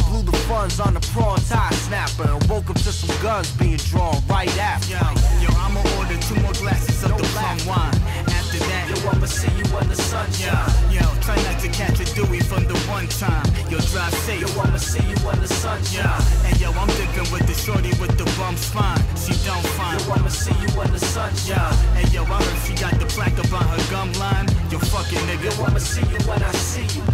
Blew 0.09 0.23
the 0.23 0.37
funds 0.49 0.81
on 0.81 0.95
the 0.95 1.01
prawn 1.13 1.39
tie 1.49 1.71
snapper. 1.87 2.29
And 2.29 2.43
woke 2.51 2.69
up 2.69 2.77
to 2.77 2.93
some 2.93 3.15
guns 3.23 3.51
being 3.53 3.77
drawn 3.77 4.21
right 4.29 4.55
after. 4.59 4.93
Yo, 4.93 4.99
yo, 5.41 5.49
I'ma 5.57 5.81
order 5.99 6.19
two 6.27 6.35
more 6.43 6.53
glasses 6.55 7.03
of 7.05 7.17
the 7.17 7.25
plum 7.31 7.59
wine. 7.69 7.95
After 8.27 8.59
that, 8.59 8.91
Yo, 8.91 9.09
I'ma 9.09 9.27
see 9.27 9.53
you 9.57 9.65
when 9.73 9.89
the 9.89 9.97
sun 9.97 10.27
yo, 10.43 10.53
yo, 10.91 11.20
try 11.33 11.43
not 11.45 11.61
to 11.61 11.69
catch 11.69 12.01
a 12.01 12.05
Dewey 12.15 12.41
from 12.41 12.65
the 12.67 12.77
one 12.91 13.07
time. 13.23 13.47
Yo, 13.71 13.79
drive 13.93 14.15
safe. 14.27 14.41
Yo, 14.41 14.49
I'ma 14.61 14.79
see 14.79 15.05
you 15.09 15.17
when 15.27 15.39
the 15.41 15.49
sun 15.49 15.79
Yo, 15.95 16.03
shine. 16.03 16.23
hey 16.47 16.57
yo, 16.63 16.71
I'm 16.73 16.89
dipping 16.99 17.31
with 17.33 17.47
the 17.47 17.55
shorty 17.55 17.93
with 18.01 18.15
the 18.19 18.27
bum 18.39 18.57
spine. 18.57 19.03
She 19.17 19.35
don't 19.47 19.67
find. 19.79 20.01
Yo, 20.01 20.13
I'ma 20.15 20.29
see 20.29 20.57
you 20.63 20.69
when 20.79 20.91
the 20.93 20.99
sun 20.99 21.31
Yo, 21.47 21.55
shine. 21.55 21.75
hey 21.97 22.09
yo, 22.15 22.23
I 22.25 22.43
heard 22.43 22.61
she 22.67 22.75
got 22.75 22.95
the 22.99 23.07
plaque 23.07 23.39
on 23.39 23.67
her 23.73 23.83
gum 23.91 24.13
line. 24.15 24.49
Yo, 24.71 24.79
fucking 24.79 25.23
nigga. 25.29 25.51
Yo, 25.57 25.65
I'ma 25.65 25.79
see 25.79 26.07
you 26.13 26.21
when 26.29 26.43
I 26.43 26.53
see 26.53 26.87
you. 26.99 27.05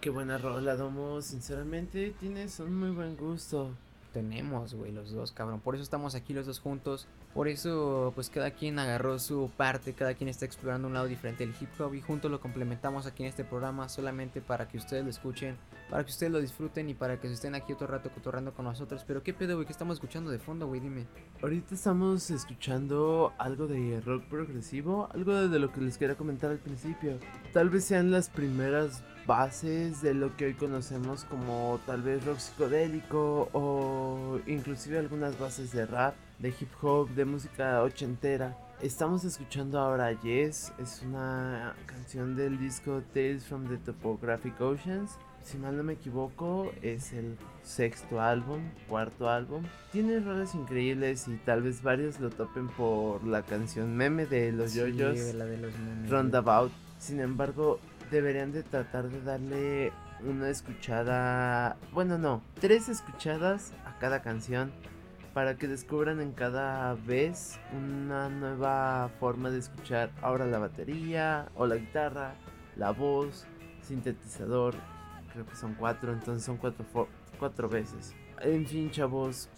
Qué 0.00 0.08
buena 0.08 0.38
rola, 0.38 0.76
Domo. 0.76 1.20
Sinceramente, 1.20 2.14
tienes 2.18 2.58
un 2.58 2.74
muy 2.74 2.90
buen 2.90 3.16
gusto. 3.16 3.76
Tenemos, 4.12 4.74
güey, 4.74 4.90
los 4.90 5.12
dos, 5.12 5.30
cabrón. 5.30 5.60
Por 5.60 5.74
eso 5.74 5.84
estamos 5.84 6.14
aquí 6.14 6.32
los 6.32 6.46
dos 6.46 6.58
juntos. 6.58 7.06
Por 7.32 7.46
eso, 7.46 8.12
pues 8.14 8.28
cada 8.28 8.50
quien 8.50 8.78
agarró 8.78 9.18
su 9.18 9.50
parte, 9.56 9.92
cada 9.92 10.14
quien 10.14 10.28
está 10.28 10.44
explorando 10.44 10.88
un 10.88 10.94
lado 10.94 11.06
diferente 11.06 11.46
del 11.46 11.54
hip 11.60 11.68
hop 11.80 11.94
y 11.94 12.00
juntos 12.00 12.30
lo 12.30 12.40
complementamos 12.40 13.06
aquí 13.06 13.22
en 13.22 13.28
este 13.28 13.44
programa 13.44 13.88
solamente 13.88 14.40
para 14.40 14.66
que 14.66 14.78
ustedes 14.78 15.04
lo 15.04 15.10
escuchen, 15.10 15.56
para 15.90 16.04
que 16.04 16.10
ustedes 16.10 16.32
lo 16.32 16.40
disfruten 16.40 16.88
y 16.88 16.94
para 16.94 17.20
que 17.20 17.26
se 17.28 17.34
estén 17.34 17.54
aquí 17.54 17.72
otro 17.72 17.88
rato 17.88 18.10
cotorrando 18.10 18.54
con 18.54 18.64
nosotros. 18.64 19.04
Pero 19.06 19.22
qué 19.22 19.34
pedo, 19.34 19.56
güey, 19.56 19.66
que 19.66 19.72
estamos 19.72 19.94
escuchando 19.94 20.30
de 20.30 20.38
fondo, 20.38 20.66
güey, 20.68 20.80
dime. 20.80 21.06
Ahorita 21.42 21.74
estamos 21.74 22.30
escuchando 22.30 23.32
algo 23.38 23.66
de 23.66 24.00
rock 24.00 24.24
progresivo, 24.24 25.08
algo 25.12 25.48
de 25.48 25.58
lo 25.58 25.72
que 25.72 25.80
les 25.80 25.98
quería 25.98 26.14
comentar 26.14 26.50
al 26.50 26.58
principio. 26.58 27.18
Tal 27.52 27.68
vez 27.68 27.84
sean 27.84 28.10
las 28.10 28.30
primeras 28.30 29.02
bases 29.26 30.00
de 30.00 30.14
lo 30.14 30.36
que 30.36 30.46
hoy 30.46 30.54
conocemos 30.54 31.24
como 31.24 31.80
tal 31.86 32.02
vez 32.02 32.24
rock 32.24 32.38
psicodélico 32.38 33.48
o 33.52 34.40
inclusive 34.46 34.98
algunas 34.98 35.38
bases 35.38 35.72
de 35.72 35.86
rap, 35.86 36.14
de 36.38 36.48
hip 36.48 36.70
hop, 36.82 37.08
de 37.10 37.24
música 37.24 37.82
ochentera. 37.82 38.56
Estamos 38.80 39.24
escuchando 39.24 39.78
ahora 39.78 40.12
Yes, 40.22 40.72
es 40.78 41.02
una 41.02 41.74
canción 41.84 42.34
del 42.34 42.58
disco 42.58 43.02
Tales 43.12 43.44
from 43.44 43.68
the 43.68 43.76
Topographic 43.76 44.58
Oceans. 44.60 45.18
Si 45.42 45.58
mal 45.58 45.76
no 45.76 45.82
me 45.82 45.94
equivoco, 45.94 46.70
es 46.82 47.12
el 47.12 47.36
sexto 47.62 48.20
álbum, 48.20 48.60
cuarto 48.88 49.28
álbum. 49.28 49.64
Tiene 49.90 50.20
roles 50.20 50.54
increíbles 50.54 51.26
y 51.28 51.36
tal 51.38 51.62
vez 51.62 51.82
varios 51.82 52.20
lo 52.20 52.30
topen 52.30 52.68
por 52.68 53.24
la 53.26 53.42
canción 53.42 53.96
meme 53.96 54.26
de 54.26 54.52
los 54.52 54.72
Sí, 54.72 54.78
yoyos. 54.78 55.34
la 55.34 55.46
de 55.46 55.56
los 55.58 55.72
memes, 55.78 55.98
güey. 55.98 56.10
Roundabout. 56.10 56.70
Sin 56.98 57.20
embargo, 57.20 57.80
deberían 58.10 58.52
de 58.52 58.62
tratar 58.62 59.08
de 59.08 59.22
darle 59.22 59.92
una 60.28 60.50
escuchada, 60.50 61.76
bueno 61.92 62.18
no, 62.18 62.42
tres 62.60 62.88
escuchadas 62.90 63.72
a 63.86 63.98
cada 63.98 64.20
canción 64.20 64.70
para 65.32 65.56
que 65.56 65.66
descubran 65.68 66.20
en 66.20 66.32
cada 66.32 66.94
vez 66.94 67.58
una 67.74 68.28
nueva 68.28 69.10
forma 69.18 69.48
de 69.50 69.58
escuchar 69.60 70.10
ahora 70.20 70.44
la 70.46 70.58
batería 70.58 71.48
o 71.54 71.66
la 71.66 71.76
guitarra, 71.76 72.34
la 72.76 72.90
voz, 72.90 73.46
sintetizador, 73.82 74.74
creo 75.32 75.46
que 75.46 75.56
son 75.56 75.74
cuatro, 75.74 76.12
entonces 76.12 76.44
son 76.44 76.56
cuatro, 76.56 76.84
cuatro 77.38 77.68
veces. 77.68 78.14
En 78.40 78.66
fin, 78.66 78.90
chavos, 78.90 79.48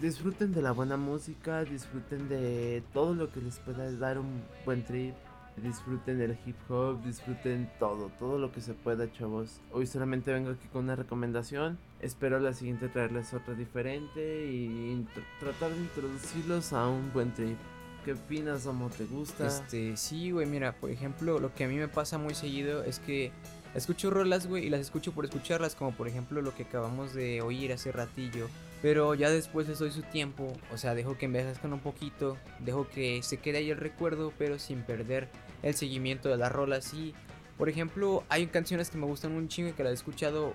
disfruten 0.00 0.52
de 0.52 0.62
la 0.62 0.72
buena 0.72 0.96
música, 0.96 1.64
disfruten 1.64 2.28
de 2.28 2.82
todo 2.92 3.14
lo 3.14 3.30
que 3.30 3.40
les 3.40 3.58
pueda 3.58 3.90
dar 3.92 4.18
un 4.18 4.42
buen 4.64 4.84
trip. 4.84 5.14
Disfruten 5.62 6.18
del 6.18 6.36
hip 6.44 6.54
hop, 6.68 7.02
disfruten 7.02 7.70
todo, 7.78 8.10
todo 8.18 8.38
lo 8.38 8.52
que 8.52 8.60
se 8.60 8.74
pueda, 8.74 9.10
chavos. 9.10 9.58
Hoy 9.72 9.86
solamente 9.86 10.30
vengo 10.30 10.50
aquí 10.50 10.68
con 10.70 10.84
una 10.84 10.96
recomendación. 10.96 11.78
Espero 12.02 12.38
la 12.40 12.52
siguiente 12.52 12.90
traerles 12.90 13.32
otra 13.32 13.54
diferente 13.54 14.50
y 14.50 14.96
tr- 15.14 15.24
tratar 15.40 15.70
de 15.70 15.78
introducirlos 15.78 16.74
a 16.74 16.86
un 16.88 17.10
buen 17.10 17.32
trip. 17.32 17.56
¿Qué 18.04 18.12
opinas, 18.12 18.66
Omo? 18.66 18.90
¿Te 18.90 19.06
gusta? 19.06 19.46
Este, 19.46 19.96
sí, 19.96 20.30
güey, 20.30 20.46
mira, 20.46 20.72
por 20.72 20.90
ejemplo, 20.90 21.38
lo 21.38 21.54
que 21.54 21.64
a 21.64 21.68
mí 21.68 21.76
me 21.76 21.88
pasa 21.88 22.18
muy 22.18 22.34
seguido 22.34 22.84
es 22.84 22.98
que 22.98 23.32
escucho 23.76 24.10
rolas, 24.10 24.46
güey, 24.46 24.66
y 24.66 24.70
las 24.70 24.80
escucho 24.80 25.12
por 25.12 25.24
escucharlas, 25.24 25.74
como 25.74 25.92
por 25.92 26.08
ejemplo 26.08 26.42
lo 26.42 26.54
que 26.54 26.64
acabamos 26.64 27.14
de 27.14 27.42
oír 27.42 27.72
hace 27.72 27.92
ratillo. 27.92 28.48
Pero 28.82 29.14
ya 29.14 29.30
después 29.30 29.68
les 29.68 29.78
doy 29.78 29.90
su 29.90 30.02
tiempo, 30.02 30.52
o 30.72 30.78
sea, 30.78 30.94
dejo 30.94 31.16
que 31.16 31.26
envejezcan 31.26 31.72
un 31.72 31.80
poquito, 31.80 32.36
dejo 32.60 32.88
que 32.88 33.22
se 33.22 33.38
quede 33.38 33.58
ahí 33.58 33.70
el 33.70 33.78
recuerdo, 33.78 34.32
pero 34.38 34.58
sin 34.58 34.82
perder 34.82 35.28
el 35.62 35.74
seguimiento 35.74 36.28
de 36.28 36.36
las 36.36 36.52
rolas. 36.52 36.92
Y, 36.94 37.14
por 37.56 37.68
ejemplo, 37.68 38.24
hay 38.28 38.46
canciones 38.46 38.90
que 38.90 38.98
me 38.98 39.06
gustan 39.06 39.32
un 39.32 39.48
chingo 39.48 39.70
y 39.70 39.72
que 39.72 39.82
las 39.82 39.92
he 39.92 39.94
escuchado 39.94 40.54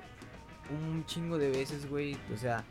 un 0.69 1.05
chingo 1.05 1.37
de 1.37 1.49
veces, 1.49 1.89
güey, 1.89 2.15
o 2.33 2.37
sea, 2.37 2.63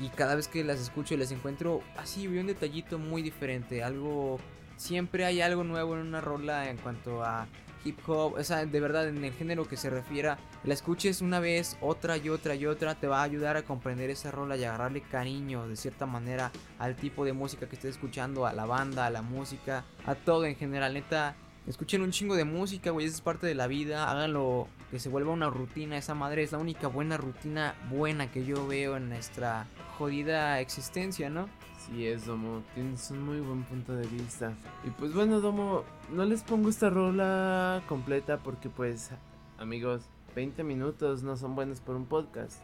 y 0.00 0.08
cada 0.08 0.34
vez 0.34 0.48
que 0.48 0.64
las 0.64 0.80
escucho 0.80 1.16
les 1.16 1.32
encuentro 1.32 1.80
así, 1.96 2.26
güey, 2.26 2.40
un 2.40 2.46
detallito 2.46 2.98
muy 2.98 3.22
diferente, 3.22 3.82
algo 3.82 4.38
siempre 4.76 5.24
hay 5.24 5.40
algo 5.40 5.64
nuevo 5.64 5.94
en 5.94 6.06
una 6.06 6.20
rola 6.20 6.70
en 6.70 6.76
cuanto 6.76 7.24
a 7.24 7.46
hip 7.84 7.98
hop, 8.06 8.34
o 8.34 8.44
sea, 8.44 8.64
de 8.64 8.80
verdad 8.80 9.08
en 9.08 9.24
el 9.24 9.32
género 9.32 9.66
que 9.66 9.76
se 9.76 9.90
refiera, 9.90 10.38
la 10.64 10.74
escuches 10.74 11.20
una 11.20 11.40
vez, 11.40 11.76
otra 11.80 12.16
y 12.16 12.28
otra 12.28 12.54
y 12.54 12.66
otra, 12.66 12.94
te 12.94 13.06
va 13.06 13.20
a 13.20 13.24
ayudar 13.24 13.56
a 13.56 13.62
comprender 13.62 14.10
esa 14.10 14.30
rola 14.30 14.56
y 14.56 14.64
agarrarle 14.64 15.00
cariño 15.02 15.68
de 15.68 15.76
cierta 15.76 16.06
manera 16.06 16.50
al 16.78 16.96
tipo 16.96 17.24
de 17.24 17.32
música 17.32 17.68
que 17.68 17.76
estés 17.76 17.96
escuchando, 17.96 18.46
a 18.46 18.52
la 18.52 18.66
banda, 18.66 19.06
a 19.06 19.10
la 19.10 19.22
música, 19.22 19.84
a 20.06 20.14
todo 20.14 20.44
en 20.44 20.56
general, 20.56 20.94
neta. 20.94 21.36
Escuchen 21.68 22.00
un 22.00 22.12
chingo 22.12 22.34
de 22.34 22.46
música, 22.46 22.92
güey, 22.92 23.04
esa 23.04 23.16
es 23.16 23.20
parte 23.20 23.46
de 23.46 23.54
la 23.54 23.66
vida, 23.66 24.10
háganlo 24.10 24.68
que 24.90 24.98
se 24.98 25.10
vuelva 25.10 25.34
una 25.34 25.50
rutina, 25.50 25.98
esa 25.98 26.14
madre 26.14 26.42
es 26.42 26.52
la 26.52 26.58
única 26.58 26.88
buena 26.88 27.18
rutina 27.18 27.74
buena 27.90 28.32
que 28.32 28.46
yo 28.46 28.66
veo 28.66 28.96
en 28.96 29.10
nuestra 29.10 29.66
jodida 29.98 30.60
existencia, 30.60 31.28
¿no? 31.28 31.46
Sí 31.76 32.06
es, 32.06 32.24
Domo, 32.24 32.62
tienes 32.74 33.10
un 33.10 33.22
muy 33.22 33.40
buen 33.40 33.64
punto 33.64 33.94
de 33.94 34.06
vista. 34.06 34.54
Y 34.82 34.88
pues 34.92 35.12
bueno, 35.12 35.42
Domo, 35.42 35.84
no 36.10 36.24
les 36.24 36.42
pongo 36.42 36.70
esta 36.70 36.88
rola 36.88 37.82
completa 37.86 38.38
porque 38.38 38.70
pues, 38.70 39.10
amigos, 39.58 40.08
20 40.34 40.64
minutos 40.64 41.22
no 41.22 41.36
son 41.36 41.54
buenos 41.54 41.80
por 41.80 41.96
un 41.96 42.06
podcast. 42.06 42.62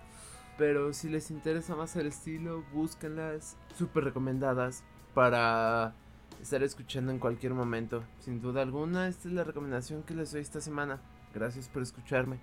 Pero 0.56 0.94
si 0.94 1.10
les 1.10 1.30
interesa 1.30 1.76
más 1.76 1.94
el 1.96 2.06
estilo, 2.06 2.64
búsquenlas, 2.72 3.58
súper 3.76 4.04
recomendadas 4.04 4.82
para 5.12 5.94
estar 6.44 6.62
escuchando 6.62 7.10
en 7.10 7.18
cualquier 7.18 7.54
momento. 7.54 8.04
Sin 8.20 8.40
duda 8.40 8.62
alguna, 8.62 9.08
esta 9.08 9.28
es 9.28 9.34
la 9.34 9.44
recomendación 9.44 10.02
que 10.02 10.14
les 10.14 10.30
doy 10.30 10.42
esta 10.42 10.60
semana. 10.60 11.00
Gracias 11.34 11.68
por 11.68 11.82
escucharme. 11.82 12.38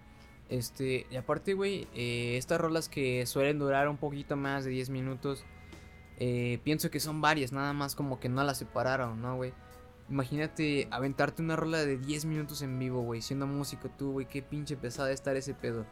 Este, 0.49 1.05
y 1.09 1.15
aparte, 1.15 1.53
güey, 1.53 1.87
eh, 1.93 2.35
estas 2.37 2.59
rolas 2.59 2.89
que 2.89 3.25
suelen 3.25 3.59
durar 3.59 3.87
un 3.87 3.97
poquito 3.97 4.35
más 4.35 4.65
de 4.65 4.71
10 4.71 4.89
minutos, 4.89 5.45
eh, 6.17 6.59
pienso 6.63 6.91
que 6.91 6.99
son 6.99 7.21
varias, 7.21 7.51
nada 7.51 7.73
más 7.73 7.95
como 7.95 8.19
que 8.19 8.27
no 8.27 8.43
las 8.43 8.57
separaron, 8.57 9.21
¿no, 9.21 9.37
güey? 9.37 9.53
Imagínate 10.09 10.87
aventarte 10.91 11.41
una 11.41 11.55
rola 11.55 11.77
de 11.85 11.97
10 11.97 12.25
minutos 12.25 12.63
en 12.63 12.77
vivo, 12.79 13.01
güey, 13.03 13.21
siendo 13.21 13.47
músico 13.47 13.89
tú, 13.89 14.13
güey, 14.13 14.27
qué 14.27 14.41
pinche 14.41 14.75
pesada 14.75 15.11
estar 15.11 15.37
ese 15.37 15.53
pedo. 15.53 15.85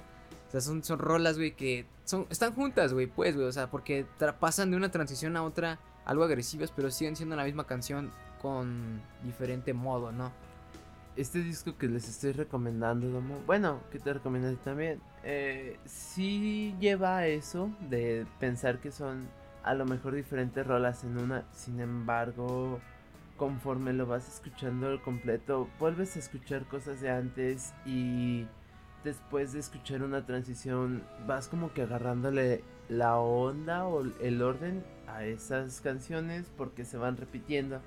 O 0.48 0.52
sea, 0.52 0.62
son, 0.62 0.84
son 0.84 1.00
rolas, 1.00 1.38
güey, 1.38 1.56
que 1.56 1.86
son, 2.04 2.26
están 2.30 2.54
juntas, 2.54 2.92
güey, 2.92 3.08
pues, 3.08 3.36
güey, 3.36 3.48
o 3.48 3.52
sea, 3.52 3.70
porque 3.70 4.06
pasan 4.40 4.72
de 4.72 4.78
una 4.78 4.90
transición 4.90 5.38
a 5.38 5.44
otra 5.44 5.80
algo 6.10 6.24
agresivas, 6.24 6.72
pero 6.76 6.90
siguen 6.90 7.16
siendo 7.16 7.36
la 7.36 7.44
misma 7.44 7.66
canción 7.66 8.12
con 8.42 9.02
diferente 9.24 9.74
modo, 9.74 10.12
¿no? 10.12 10.32
este 11.16 11.44
disco 11.44 11.78
que 11.78 11.88
les 11.88 12.08
estoy 12.08 12.32
recomendando, 12.32 13.22
bueno, 13.46 13.82
que 13.92 14.00
te 14.00 14.14
recomiendo 14.14 14.56
también, 14.60 15.02
eh, 15.24 15.78
sí 15.86 16.74
lleva 16.80 17.18
a 17.18 17.28
eso 17.28 17.70
de 17.90 18.26
pensar 18.40 18.80
que 18.80 18.92
son 18.92 19.28
a 19.64 19.74
lo 19.74 19.86
mejor 19.86 20.16
diferentes 20.16 20.66
rolas 20.66 21.04
en 21.04 21.18
una, 21.18 21.44
sin 21.52 21.82
embargo, 21.82 22.80
conforme 23.36 23.92
lo 23.92 24.06
vas 24.08 24.34
escuchando 24.34 24.90
el 24.90 25.02
completo, 25.02 25.68
vuelves 25.78 26.16
a 26.16 26.20
escuchar 26.20 26.66
cosas 26.66 27.02
de 27.02 27.10
antes 27.10 27.74
y 27.86 28.48
después 29.04 29.52
de 29.52 29.60
escuchar 29.60 30.04
una 30.04 30.26
transición 30.26 31.04
vas 31.28 31.50
como 31.50 31.74
que 31.74 31.82
agarrándole 31.82 32.64
la 32.88 33.18
onda 33.18 33.86
o 33.86 34.04
el 34.22 34.42
orden 34.42 34.86
a 35.16 35.26
esas 35.26 35.82
canciones 35.82 36.52
porque 36.58 36.86
se 36.86 36.98
van 36.98 37.18
repitiendo. 37.18 37.82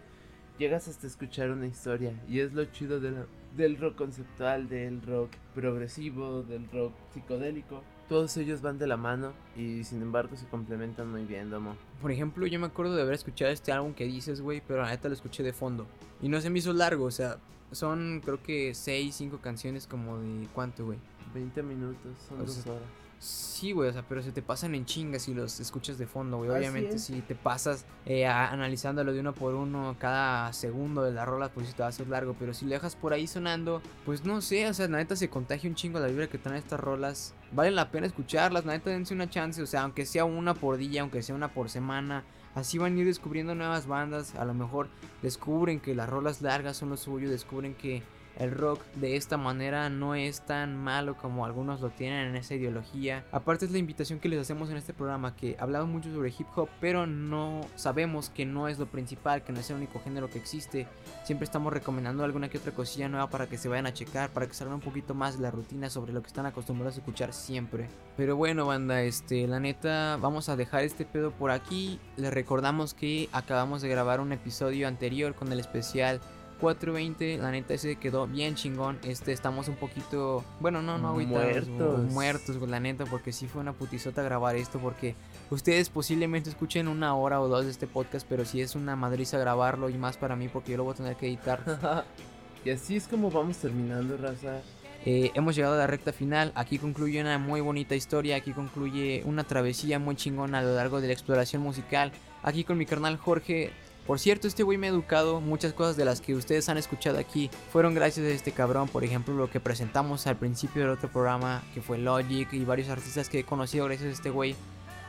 Llegas 0.59 0.87
hasta 0.89 1.07
escuchar 1.07 1.51
una 1.51 1.67
historia 1.67 2.13
y 2.29 2.41
es 2.41 2.53
lo 2.53 2.65
chido 2.67 3.01
de 3.01 3.11
la- 3.13 3.27
del 3.57 3.79
rock 3.79 3.97
conceptual, 3.97 4.69
del 4.69 5.03
rock 5.03 5.31
progresivo, 5.55 6.43
del 6.43 6.69
rock 6.71 6.93
psicodélico. 7.13 7.83
Todos 8.09 8.37
ellos 8.37 8.61
van 8.61 8.79
de 8.79 8.87
la 8.87 8.97
mano 8.97 9.33
y 9.57 9.85
sin 9.85 10.03
embargo 10.03 10.37
se 10.37 10.47
complementan 10.47 11.11
muy 11.11 11.25
bien, 11.25 11.51
Domo. 11.51 11.77
Por 12.01 12.11
ejemplo, 12.13 12.47
yo 12.47 12.59
me 12.61 12.67
acuerdo 12.67 12.95
de 12.95 13.03
haber 13.03 13.15
escuchado 13.15 13.51
este 13.51 13.73
álbum 13.73 13.95
que 13.95 14.05
dices, 14.05 14.41
güey, 14.41 14.63
pero 14.67 14.83
la 14.83 14.91
neta 14.91 15.09
lo 15.09 15.15
escuché 15.15 15.43
de 15.43 15.53
fondo. 15.53 15.87
Y 16.21 16.29
no 16.29 16.41
se 16.41 16.51
me 16.51 16.59
hizo 16.59 16.73
largo, 16.73 17.05
o 17.07 17.11
sea, 17.11 17.39
son 17.71 18.21
creo 18.25 18.43
que 18.43 18.75
6, 18.75 19.15
5 19.15 19.39
canciones 19.39 19.87
como 19.87 20.19
de 20.19 20.47
cuánto, 20.55 20.85
güey. 20.85 20.99
20 21.35 21.63
minutos, 21.63 22.13
son 22.29 22.41
O 22.41 22.45
dos 22.45 22.67
horas. 22.67 22.83
Sí, 23.25 23.71
güey, 23.71 23.89
o 23.89 23.93
sea, 23.93 24.03
pero 24.09 24.21
se 24.21 24.33
te 24.33 24.43
pasan 24.43 24.75
en 24.75 24.85
chingas 24.85 25.23
si 25.23 25.33
los 25.35 25.61
escuchas 25.61 25.97
de 25.97 26.09
fondo, 26.09 26.39
güey. 26.39 26.51
Obviamente, 26.51 26.99
si 26.99 27.21
te 27.21 27.37
pasas 27.37 27.87
eh, 28.05 28.27
a- 28.27 28.51
analizándolo 28.51 29.13
de 29.13 29.21
uno 29.21 29.33
por 29.33 29.55
uno 29.55 29.95
cada 30.01 30.53
segundo 30.53 31.05
de 31.05 31.13
la 31.13 31.25
rola, 31.25 31.49
pues 31.49 31.69
sí 31.69 31.73
te 31.73 31.83
va 31.83 31.87
a 31.87 31.91
hacer 31.91 32.09
largo. 32.09 32.35
Pero 32.37 32.53
si 32.53 32.65
lo 32.65 32.73
dejas 32.73 32.97
por 32.97 33.13
ahí 33.13 33.29
sonando, 33.29 33.81
pues 34.05 34.25
no 34.25 34.41
sé, 34.41 34.69
o 34.69 34.75
sea, 34.75 34.89
la 34.89 34.97
neta 34.99 35.15
se 35.15 35.31
contagia 35.31 35.71
un 35.71 35.77
chingo 35.77 36.01
la 36.01 36.09
vibra 36.09 36.27
que 36.27 36.39
traen 36.39 36.59
estas 36.59 36.81
rolas. 36.81 37.33
Vale 37.53 37.71
la 37.71 37.93
pena 37.93 38.09
escucharlas, 38.09 38.65
la 38.65 38.73
neta 38.73 38.91
dense 38.91 39.15
una 39.15 39.31
chance, 39.31 39.63
o 39.63 39.67
sea, 39.67 39.83
aunque 39.83 40.05
sea 40.05 40.25
una 40.25 40.55
por 40.55 40.77
día, 40.77 41.03
aunque 41.03 41.23
sea 41.23 41.37
una 41.37 41.55
por 41.55 41.71
semana. 41.71 42.25
Así 42.57 42.79
van 42.79 42.97
a 42.97 42.99
ir 42.99 43.07
descubriendo 43.07 43.55
nuevas 43.55 43.87
bandas. 43.87 44.35
A 44.35 44.45
lo 44.45 44.55
mejor 44.55 44.89
descubren 45.23 45.79
que 45.79 45.95
las 45.95 46.09
rolas 46.09 46.43
largas 46.43 46.77
son 46.77 46.91
lo 46.91 46.97
suyo, 46.97 47.31
descubren 47.31 47.77
que 47.77 48.03
el 48.39 48.51
rock 48.51 48.83
de 48.95 49.17
esta 49.17 49.37
manera 49.37 49.89
no 49.91 50.15
es 50.15 50.41
tan 50.43 50.77
malo 50.77 51.17
como 51.17 51.45
algunos 51.45 51.81
lo 51.81 51.91
tienen 51.91 52.29
en 52.29 52.37
esa 52.37 52.55
ideología. 52.55 53.25
Aparte 53.33 53.65
es 53.65 53.71
la 53.71 53.79
invitación 53.79 54.19
que 54.19 54.29
les 54.29 54.41
hacemos 54.41 54.71
en 54.71 54.77
este 54.77 54.95
programa, 54.95 55.37
que 55.37 55.57
hablamos 55.59 55.89
mucho 55.89 56.13
sobre 56.13 56.31
hip 56.31 56.47
hop, 56.57 56.69
pero 56.81 57.07
no 57.07 57.61
sabemos 57.77 58.31
que 58.31 58.45
no 58.45 58.69
es 58.69 58.79
lo 58.79 58.87
principal, 58.87 59.43
que 59.43 59.53
no 59.53 59.61
es 59.61 59.71
el 59.71 59.77
único 59.77 60.01
género 60.01 60.31
que 60.31 60.39
existe. 60.39 60.87
Siempre 61.25 61.45
estamos 61.45 61.73
recomendando 61.73 62.25
alguna 62.25 62.49
que 62.49 62.59
otra 62.59 62.73
cosilla 62.73 63.09
nueva 63.09 63.29
para 63.29 63.47
que 63.47 63.59
se 63.59 63.69
vayan 63.69 63.87
a 63.87 63.93
checar, 63.93 64.31
para 64.31 64.47
que 64.47 64.55
salgan 64.55 64.77
un 64.77 64.81
poquito 64.81 65.15
más 65.15 65.37
de 65.37 65.43
la 65.43 65.51
rutina 65.51 65.91
sobre 65.91 66.13
lo 66.13 66.23
que 66.23 66.29
están 66.29 66.47
acostumbrados 66.47 66.97
a 66.97 67.01
escuchar 67.01 67.33
siempre. 67.33 67.89
Pero 68.17 68.37
bueno, 68.37 68.67
banda, 68.67 69.03
este, 69.03 69.47
la 69.47 69.61
neta, 69.61 70.19
vamos 70.21 70.49
a 70.49 70.57
dejar 70.57 70.85
este 70.85 71.05
pedo 71.05 71.31
por 71.31 71.51
aquí. 71.51 71.99
Les 72.17 72.33
recordamos 72.33 72.95
que 72.95 73.29
acabamos 73.33 73.83
de 73.83 73.89
grabar 73.89 74.21
un 74.21 74.33
episodio 74.33 74.89
anterior 74.89 75.35
con 75.35 75.53
el 75.53 75.61
especial 75.61 76.21
420, 76.63 77.39
la 77.39 77.51
neta 77.51 77.75
ese 77.75 77.97
quedó 77.97 78.29
bien 78.29 78.55
chingón. 78.55 78.97
Este 79.03 79.33
estamos 79.33 79.67
un 79.67 79.75
poquito, 79.75 80.45
bueno, 80.61 80.81
no, 80.81 80.97
no 80.97 81.09
agüitados, 81.09 81.67
Muertos. 81.67 82.13
muertos, 82.13 82.69
la 82.69 82.79
neta, 82.79 83.05
porque 83.05 83.33
sí 83.33 83.49
fue 83.49 83.61
una 83.61 83.73
putizota 83.73 84.23
grabar 84.23 84.55
esto 84.55 84.79
porque 84.79 85.17
ustedes 85.51 85.89
posiblemente 85.89 86.51
escuchen 86.51 86.87
una 86.87 87.17
hora 87.17 87.41
o 87.41 87.49
dos 87.49 87.65
de 87.65 87.73
este 87.73 87.89
podcast, 87.89 88.25
pero 88.29 88.45
sí 88.45 88.61
es 88.61 88.77
una 88.77 88.95
madriza 88.95 89.39
grabarlo 89.39 89.91
y 89.91 89.95
más 89.95 90.17
para 90.17 90.37
mí 90.37 90.47
porque 90.47 90.71
yo 90.71 90.79
lo 90.79 90.85
voy 90.85 90.95
a 90.95 90.97
tener 90.99 91.17
que 91.17 91.27
editar. 91.27 92.05
y 92.65 92.71
así 92.71 92.95
es 92.95 93.09
como 93.09 93.29
vamos 93.29 93.57
terminando, 93.57 94.17
raza. 94.17 94.61
Eh, 95.05 95.33
hemos 95.35 95.57
llegado 95.57 95.75
a 95.75 95.79
la 95.79 95.89
recta 95.89 96.13
final. 96.13 96.53
Aquí 96.55 96.79
concluye 96.79 97.21
una 97.21 97.39
muy 97.39 97.61
bonita 97.61 97.97
historia. 97.97 98.37
Aquí 98.37 98.53
concluye 98.53 99.23
una 99.27 99.43
travesía 99.43 99.99
muy 99.99 100.15
chingona 100.15 100.61
a 100.61 100.63
lo 100.63 100.77
largo 100.77 101.01
de 101.01 101.09
la 101.09 101.13
exploración 101.13 101.61
musical. 101.61 102.13
Aquí 102.45 102.63
con 102.63 102.79
mi 102.79 102.87
carnal 102.87 103.17
Jorge. 103.17 103.73
Por 104.07 104.19
cierto, 104.19 104.49
este 104.49 104.65
güey 104.65 104.79
me 104.79 104.89
ha 104.89 104.91
educado. 104.91 105.41
Muchas 105.41 105.73
cosas 105.73 105.97
de 105.97 106.05
las 106.05 106.21
que 106.21 106.35
ustedes 106.35 106.69
han 106.69 106.77
escuchado 106.77 107.19
aquí 107.19 107.51
fueron 107.71 107.95
gracias 107.95 108.27
a 108.27 108.31
este 108.31 108.53
cabrón. 108.53 108.89
Por 108.89 109.05
ejemplo, 109.05 109.35
lo 109.35 109.49
que 109.49 109.61
presentamos 109.61 110.27
al 110.27 110.37
principio 110.37 110.83
del 110.83 110.91
otro 110.91 111.09
programa, 111.09 111.63
que 111.73 111.83
fue 111.83 111.99
Logic 111.99 112.53
y 112.53 112.65
varios 112.65 112.89
artistas 112.89 113.29
que 113.29 113.41
he 113.41 113.45
conocido 113.45 113.85
gracias 113.85 114.09
a 114.09 114.13
este 114.13 114.31
güey. 114.31 114.57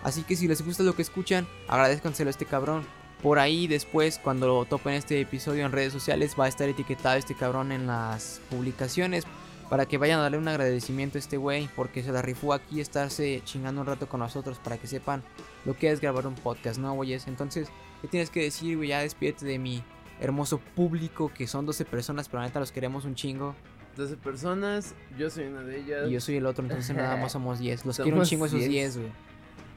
Así 0.04 0.24
que 0.24 0.36
si 0.36 0.48
les 0.48 0.64
gusta 0.64 0.84
lo 0.84 0.96
que 0.96 1.02
escuchan, 1.02 1.48
agradezcanselo 1.68 2.30
a 2.30 2.32
este 2.32 2.46
cabrón. 2.46 2.86
Por 3.24 3.39
ahí 3.39 3.68
después, 3.68 4.20
cuando 4.22 4.48
lo 4.48 4.66
topen 4.66 4.94
este 4.94 5.20
episodio 5.22 5.66
en 5.66 5.72
redes 5.72 5.94
sociales, 5.94 6.36
va 6.38 6.46
a 6.46 6.50
estar 6.50 6.68
etiquetado 6.68 7.18
este 7.18 7.36
cabrón 7.36 7.72
en 7.72 7.88
las 7.88 8.41
publicaciones. 8.50 9.24
Para 9.70 9.88
que 9.88 9.98
vayan 9.98 10.20
a 10.20 10.24
darle 10.24 10.38
un 10.38 10.48
agradecimiento 10.48 11.18
a 11.18 11.20
este 11.20 11.38
güey. 11.38 11.70
Porque 11.76 12.04
se 12.04 12.12
la 12.12 12.22
rifó 12.22 12.54
aquí 12.54 12.80
estarse 12.80 13.41
chingando 13.46 13.82
un 13.82 13.88
rato 13.88 14.08
con 14.08 14.20
nosotros. 14.20 14.60
Para 14.60 14.78
que 14.78 14.88
sepan 14.88 15.24
lo 15.66 15.76
que 15.76 15.89
es 15.89 16.02
grabar 16.02 16.28
un 16.28 16.36
podcast, 16.36 16.78
¿no, 16.78 16.94
güeyes? 16.94 17.28
Entonces, 17.28 17.70
¿qué 18.04 18.08
tienes 18.08 18.30
que 18.30 18.43
decir, 18.43 18.78
güey? 18.78 18.89
Ya 18.89 18.99
despídete 18.99 19.47
de 19.47 19.58
mi 19.58 19.84
hermoso 20.20 20.60
público. 20.60 21.32
Que 21.34 21.47
son 21.47 21.66
12 21.66 21.86
personas, 21.86 22.30
pero 22.30 22.41
la 22.41 22.47
neta 22.47 22.60
los 22.60 22.72
queremos 22.72 23.06
un 23.06 23.16
chingo. 23.16 23.56
12 23.97 24.18
personas, 24.18 24.93
yo 25.18 25.30
soy 25.32 25.45
una 25.45 25.62
de 25.62 25.80
ellas. 25.80 26.08
Y 26.10 26.12
yo 26.14 26.22
soy 26.22 26.36
el 26.38 26.45
otro, 26.45 26.64
entonces 26.64 26.95
nada 26.95 27.16
más 27.18 27.32
somos 27.32 27.58
10. 27.60 27.86
Los 27.88 27.95
quiero 27.97 28.12
un 28.12 28.26
Somos 28.26 28.30
chingo 28.30 28.45
esos 28.45 28.60
10, 28.60 28.97
güey. 28.97 29.12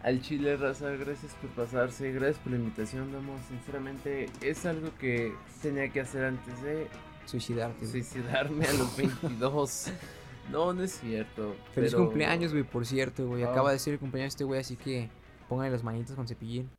Al 0.03 0.21
Chile, 0.23 0.57
raza, 0.57 0.91
gracias 0.91 1.33
por 1.35 1.51
pasarse, 1.51 2.13
gracias 2.13 2.39
por 2.39 2.53
la 2.53 2.59
invitación, 2.59 3.11
Damo. 3.13 3.35
Sinceramente, 3.49 4.27
es 4.41 4.65
algo 4.67 4.91
que 4.99 5.33
tenía 5.63 5.89
que 5.91 6.01
hacer 6.01 6.25
antes 6.25 6.63
de 6.63 6.87
Suicidarte. 7.25 7.79
güey. 7.81 7.91
suicidarme 7.91 8.67
a 8.67 8.73
los 8.75 8.97
22. 9.23 9.89
no, 10.53 10.73
no 10.73 10.83
es 10.85 10.93
cierto. 11.01 11.57
Feliz 11.75 11.91
pero- 11.93 12.05
cumpleaños, 12.05 12.53
güey, 12.53 12.63
por 12.63 12.87
cierto, 12.87 13.27
güey. 13.27 13.43
Acaba 13.43 13.73
de 13.73 13.79
ser 13.81 13.95
el 13.95 13.99
cumpleaños 13.99 14.33
de 14.33 14.37
este 14.37 14.45
güey, 14.45 14.61
así 14.61 14.77
que 14.77 15.11
pónganle 15.49 15.73
las 15.73 15.83
manitas 15.83 16.15
con 16.15 16.29
cepillín. 16.29 16.71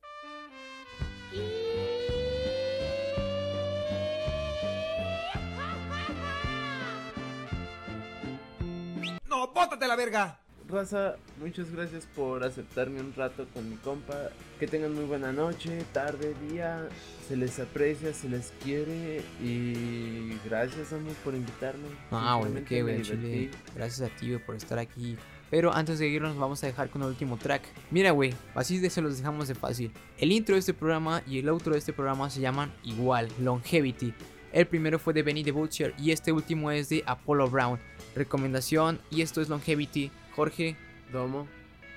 No, 9.27 9.47
bótate 9.53 9.87
la 9.87 9.95
verga. 9.95 10.39
Raza, 10.69 11.15
muchas 11.39 11.71
gracias 11.71 12.05
por 12.13 12.43
aceptarme 12.43 12.99
un 12.99 13.13
rato 13.15 13.47
con 13.53 13.69
mi 13.69 13.77
compa. 13.77 14.29
Que 14.59 14.67
tengan 14.67 14.93
muy 14.93 15.05
buena 15.05 15.31
noche, 15.31 15.85
tarde, 15.93 16.33
día. 16.49 16.89
Se 17.27 17.37
les 17.37 17.57
aprecia, 17.59 18.13
se 18.13 18.27
les 18.27 18.51
quiere. 18.63 19.23
Y 19.41 20.37
gracias, 20.45 20.91
amor, 20.91 21.13
por 21.23 21.35
invitarme. 21.35 21.87
Ah, 22.11 22.33
Sinceramente 22.35 22.67
qué, 22.67 22.83
me 22.83 22.97
güey. 22.97 23.51
Gracias 23.75 24.11
a 24.11 24.15
ti, 24.15 24.31
güey, 24.31 24.45
por 24.45 24.55
estar 24.55 24.77
aquí. 24.77 25.17
Pero 25.49 25.73
antes 25.73 25.99
de 25.99 26.07
irnos, 26.07 26.37
vamos 26.37 26.63
a 26.63 26.67
dejar 26.67 26.89
con 26.89 27.01
el 27.01 27.09
último 27.09 27.37
track. 27.37 27.63
Mira, 27.91 28.11
güey, 28.11 28.33
así 28.53 28.79
de 28.79 28.89
se 28.89 29.01
los 29.01 29.17
dejamos 29.17 29.47
de 29.47 29.55
fácil. 29.55 29.91
El 30.17 30.31
intro 30.31 30.55
de 30.55 30.59
este 30.59 30.73
programa 30.73 31.21
y 31.25 31.39
el 31.39 31.49
outro 31.49 31.73
de 31.73 31.79
este 31.79 31.93
programa 31.93 32.29
se 32.29 32.41
llaman 32.41 32.73
igual, 32.83 33.29
Longevity. 33.39 34.13
El 34.51 34.67
primero 34.67 34.99
fue 34.99 35.13
de 35.13 35.23
Benny 35.23 35.43
the 35.43 35.51
Butcher 35.51 35.93
y 35.97 36.11
este 36.11 36.31
último 36.31 36.71
es 36.71 36.89
de 36.89 37.03
Apollo 37.05 37.49
Brown. 37.49 37.79
Recomendación, 38.15 38.99
y 39.11 39.21
esto 39.21 39.41
es 39.41 39.49
Longevity. 39.49 40.11
Jorge, 40.35 40.75
Domo. 41.11 41.47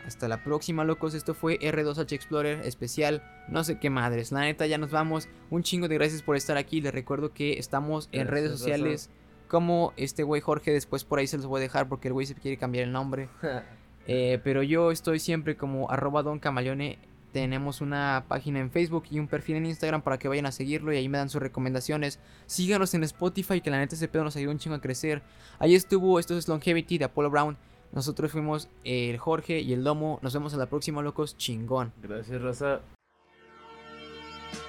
Hasta 0.07 0.29
la 0.29 0.43
próxima, 0.43 0.85
locos. 0.85 1.15
Esto 1.15 1.35
fue 1.35 1.59
R2H 1.59 2.13
Explorer 2.13 2.61
especial. 2.65 3.23
No 3.49 3.65
sé 3.65 3.79
qué 3.79 3.91
madres. 3.91 4.33
La 4.33 4.41
neta, 4.41 4.67
ya 4.67 4.79
nos 4.79 4.91
vamos. 4.91 5.29
Un 5.51 5.63
chingo 5.63 5.89
de 5.89 5.97
gracias 5.97 6.23
por 6.23 6.37
estar 6.37 6.57
aquí. 6.57 6.81
Les 6.81 6.93
recuerdo 6.93 7.33
que 7.33 7.59
estamos 7.59 8.09
en 8.13 8.27
Gracias, 8.27 8.31
redes 8.31 8.59
sociales. 8.59 9.11
Como 9.51 9.93
este 9.97 10.23
güey 10.23 10.41
Jorge. 10.41 10.73
Después 10.73 11.05
por 11.05 11.19
ahí 11.19 11.27
se 11.27 11.37
los 11.37 11.47
voy 11.47 11.59
a 11.59 11.63
dejar 11.63 11.89
porque 11.89 12.09
el 12.09 12.15
güey 12.15 12.25
se 12.25 12.35
quiere 12.35 12.57
cambiar 12.57 12.85
el 12.85 12.93
nombre. 12.93 13.29
Eh, 14.07 14.41
pero 14.43 14.63
yo 14.65 14.91
estoy 14.91 15.21
siempre 15.21 15.57
como 15.57 15.89
arroba 15.89 16.25
don 16.25 16.41
camaleone. 16.41 16.99
Tenemos 17.33 17.81
una 17.81 18.25
página 18.27 18.59
en 18.59 18.71
Facebook 18.71 19.05
y 19.09 19.21
un 19.21 19.29
perfil 19.29 19.57
en 19.57 19.67
Instagram 19.67 20.03
para 20.03 20.19
que 20.19 20.27
vayan 20.27 20.47
a 20.47 20.53
seguirlo 20.53 20.93
y 20.93 20.97
ahí 20.97 21.09
me 21.09 21.19
dan 21.19 21.29
sus 21.29 21.41
recomendaciones. 21.41 22.19
Síganos 22.47 22.93
en 22.95 23.05
Spotify 23.05 23.61
que 23.61 23.71
la 23.71 23.79
neta 23.79 23.95
ese 23.95 24.09
pedo 24.09 24.25
nos 24.25 24.35
ayuda 24.35 24.51
un 24.51 24.59
chingo 24.59 24.75
a 24.75 24.81
crecer. 24.81 25.23
Ahí 25.61 25.77
estuvo, 25.77 26.19
esto 26.19 26.37
es 26.37 26.49
Longevity 26.49 26.99
de 26.99 27.05
Apollo 27.05 27.31
Brown. 27.31 27.57
Nosotros 27.93 28.33
fuimos 28.33 28.69
el 28.83 29.19
Jorge 29.19 29.61
y 29.61 29.75
el 29.75 29.85
Domo. 29.85 30.19
Nos 30.23 30.35
vemos 30.35 30.55
en 30.55 30.59
la 30.59 30.67
próxima, 30.67 31.03
locos. 31.03 31.37
Chingón. 31.37 31.93
Gracias, 32.03 32.41
Raza. 32.43 32.81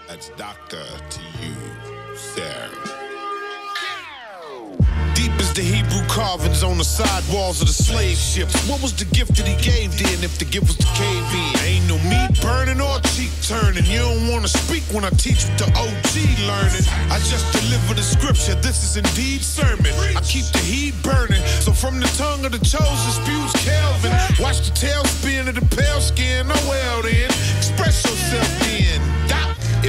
That's 0.07 0.29
doctor 0.37 0.85
to 1.09 1.21
you, 1.41 2.15
sir. 2.15 3.00
Deep 5.15 5.31
as 5.39 5.53
the 5.53 5.61
Hebrew 5.61 6.01
carvings 6.07 6.63
on 6.63 6.77
the 6.77 6.83
side 6.83 7.23
walls 7.33 7.61
of 7.61 7.67
the 7.67 7.73
slave 7.73 8.17
ships. 8.17 8.55
What 8.69 8.81
was 8.81 8.93
the 8.93 9.05
gift 9.05 9.35
that 9.35 9.47
he 9.47 9.55
gave 9.61 9.91
then 9.97 10.23
if 10.23 10.37
the 10.37 10.45
gift 10.45 10.67
was 10.67 10.77
to 10.77 10.87
cave 10.95 11.27
in? 11.33 11.51
Ain't 11.67 11.87
no 11.87 11.97
meat 12.07 12.41
burning 12.41 12.79
or 12.79 12.99
cheek 13.13 13.31
turning. 13.43 13.85
You 13.85 13.99
don't 13.99 14.27
wanna 14.31 14.47
speak 14.47 14.83
when 14.91 15.03
I 15.03 15.09
teach 15.11 15.43
with 15.45 15.57
the 15.57 15.67
OG 15.75 16.15
learning. 16.47 16.85
I 17.11 17.19
just 17.27 17.45
deliver 17.51 17.93
the 17.93 18.03
scripture. 18.03 18.55
This 18.55 18.83
is 18.83 18.97
indeed 18.97 19.41
sermon. 19.41 19.93
I 20.15 20.21
keep 20.21 20.45
the 20.55 20.63
heat 20.63 20.95
burning. 21.03 21.41
So 21.59 21.71
from 21.71 21.99
the 21.99 22.07
tongue 22.17 22.45
of 22.45 22.51
the 22.51 22.63
chosen 22.63 23.11
spews 23.11 23.51
Calvin. 23.63 24.11
Watch 24.39 24.63
the 24.63 24.71
tailspin 24.71 25.47
of 25.47 25.55
the 25.55 25.65
pale 25.75 26.01
skin. 26.01 26.47
Oh 26.49 26.69
well 26.69 27.01
then. 27.01 27.29
Express 27.59 28.03
yourself 28.05 28.49
then. 28.59 29.40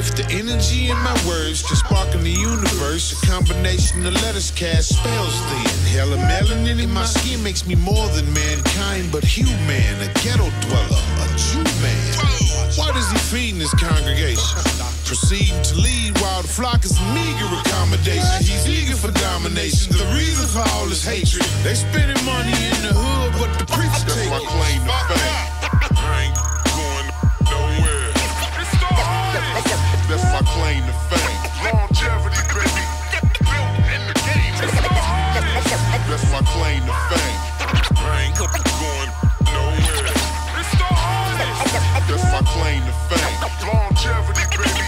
If 0.02 0.16
the 0.16 0.26
energy 0.34 0.90
in 0.90 0.98
my 0.98 1.14
words 1.28 1.62
to 1.62 1.76
spark 1.76 2.12
in 2.12 2.24
the 2.24 2.34
universe. 2.34 3.14
A 3.22 3.26
combination 3.26 4.04
of 4.04 4.14
letters 4.14 4.50
cast 4.50 4.98
spells 4.98 5.38
then. 5.46 5.94
Hella 5.94 6.16
melanin 6.16 6.82
in 6.82 6.90
my 6.90 7.04
skin 7.04 7.40
makes 7.40 7.64
me 7.64 7.76
more 7.76 8.08
than 8.08 8.26
mankind, 8.34 9.12
but 9.12 9.22
human. 9.22 9.94
A 10.02 10.10
ghetto 10.18 10.50
dweller, 10.66 11.06
a 11.22 11.26
Jew 11.38 11.62
man. 11.78 12.18
Why 12.74 12.90
does 12.90 13.08
he 13.12 13.18
feed 13.30 13.54
in 13.54 13.60
his 13.60 13.70
congregation? 13.78 14.58
Proceeding 15.06 15.62
to 15.70 15.74
lead 15.76 16.18
while 16.18 16.42
the 16.42 16.48
flock 16.48 16.84
is 16.84 16.98
meager 17.14 17.46
accommodation. 17.62 18.42
He's 18.42 18.66
eager 18.66 18.96
for 18.96 19.12
domination. 19.22 19.94
The 19.94 20.10
reason 20.18 20.50
for 20.50 20.66
all 20.74 20.86
this 20.86 21.06
hatred. 21.06 21.46
They 21.62 21.74
spending 21.74 22.18
money 22.26 22.50
in 22.50 22.78
the 22.82 22.90
hood, 22.90 23.38
but 23.38 23.54
the 23.54 23.66
preacher 23.70 24.02
take 24.10 24.30
my 24.34 24.42
claim 24.50 24.82
to 24.82 25.14
fame. 25.14 25.51
Claim 42.82 42.86
to 42.86 42.92
fame. 43.14 43.68
Longevity, 43.68 44.42
baby. 44.56 44.82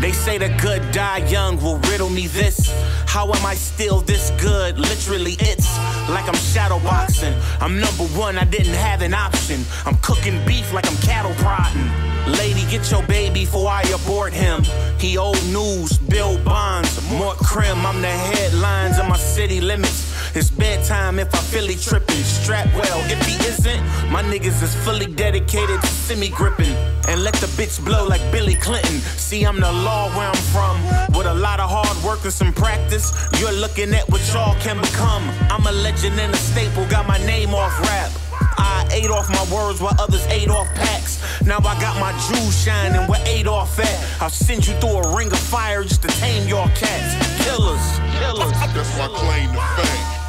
They 0.00 0.12
say 0.12 0.38
the 0.38 0.48
good 0.62 0.92
die 0.92 1.18
young 1.28 1.60
will 1.62 1.78
riddle 1.90 2.08
me 2.08 2.26
this. 2.26 2.72
How 3.06 3.30
am 3.32 3.44
I 3.44 3.54
still 3.54 4.00
this 4.00 4.30
good? 4.40 4.78
Literally, 4.78 5.36
it's 5.40 5.76
like 6.08 6.26
I'm 6.26 6.34
shadow 6.34 6.78
boxing. 6.78 7.34
I'm 7.60 7.78
number 7.78 8.04
one, 8.18 8.38
I 8.38 8.44
didn't 8.44 8.74
have 8.74 9.02
an 9.02 9.12
option. 9.12 9.64
I'm 9.84 9.96
cooking 9.96 10.42
beef 10.46 10.72
like 10.72 10.86
I'm 10.86 10.96
cattle 10.98 11.34
prodding. 11.34 12.09
Lady, 12.26 12.62
get 12.70 12.90
your 12.90 13.02
baby 13.06 13.40
before 13.40 13.68
I 13.68 13.82
abort 13.82 14.32
him. 14.32 14.62
He 14.98 15.16
old 15.16 15.42
news, 15.46 15.98
Bill 15.98 16.38
Bonds, 16.44 16.90
more 17.10 17.34
crim. 17.34 17.84
I'm 17.86 18.00
the 18.00 18.08
headlines 18.08 18.98
of 18.98 19.08
my 19.08 19.16
city 19.16 19.60
limits. 19.60 20.10
It's 20.36 20.50
bedtime 20.50 21.18
if 21.18 21.34
I 21.34 21.38
feel 21.38 21.66
he 21.66 21.74
tripping. 21.74 22.22
Strap 22.22 22.66
well, 22.74 23.00
if 23.10 23.20
he 23.26 23.34
isn't, 23.48 23.82
my 24.12 24.22
niggas 24.22 24.62
is 24.62 24.74
fully 24.84 25.06
dedicated 25.06 25.80
to 25.80 25.86
semi 25.86 26.28
gripping. 26.28 26.74
And 27.08 27.24
let 27.24 27.34
the 27.34 27.48
bitch 27.58 27.84
blow 27.84 28.06
like 28.06 28.22
Billy 28.30 28.54
Clinton. 28.54 29.00
See, 29.00 29.42
I'm 29.44 29.58
the 29.58 29.72
law 29.72 30.08
where 30.16 30.28
I'm 30.28 30.44
from. 30.54 30.76
With 31.16 31.26
a 31.26 31.34
lot 31.34 31.58
of 31.58 31.68
hard 31.68 31.96
work 32.04 32.22
and 32.24 32.32
some 32.32 32.52
practice, 32.52 33.12
you're 33.40 33.52
looking 33.52 33.92
at 33.94 34.08
what 34.08 34.20
y'all 34.32 34.54
can 34.60 34.80
become. 34.80 35.24
I'm 35.50 35.66
a 35.66 35.72
legend 35.72 36.20
and 36.20 36.32
a 36.32 36.36
staple, 36.36 36.86
got 36.86 37.08
my 37.08 37.18
name 37.26 37.54
off 37.54 37.80
rap. 37.80 38.19
I 38.58 38.88
ate 38.92 39.10
off 39.10 39.28
my 39.28 39.44
words 39.54 39.80
while 39.80 39.94
others 39.98 40.26
ate 40.26 40.48
off 40.50 40.66
packs. 40.74 41.20
Now 41.44 41.58
I 41.58 41.80
got 41.80 41.98
my 42.00 42.12
jewels 42.28 42.62
shining 42.62 43.06
where 43.08 43.20
ate 43.26 43.46
off 43.46 43.78
at. 43.78 44.22
I'll 44.22 44.30
send 44.30 44.66
you 44.66 44.74
through 44.80 44.98
a 44.98 45.16
ring 45.16 45.32
of 45.32 45.38
fire 45.38 45.82
just 45.82 46.02
to 46.02 46.08
tame 46.08 46.48
your 46.48 46.66
cats. 46.68 47.44
Killers, 47.44 47.98
killers. 48.18 48.52
That's 48.74 48.98
my 48.98 49.08
claim 49.08 49.52
to 49.52 49.60
fame. 49.82 50.19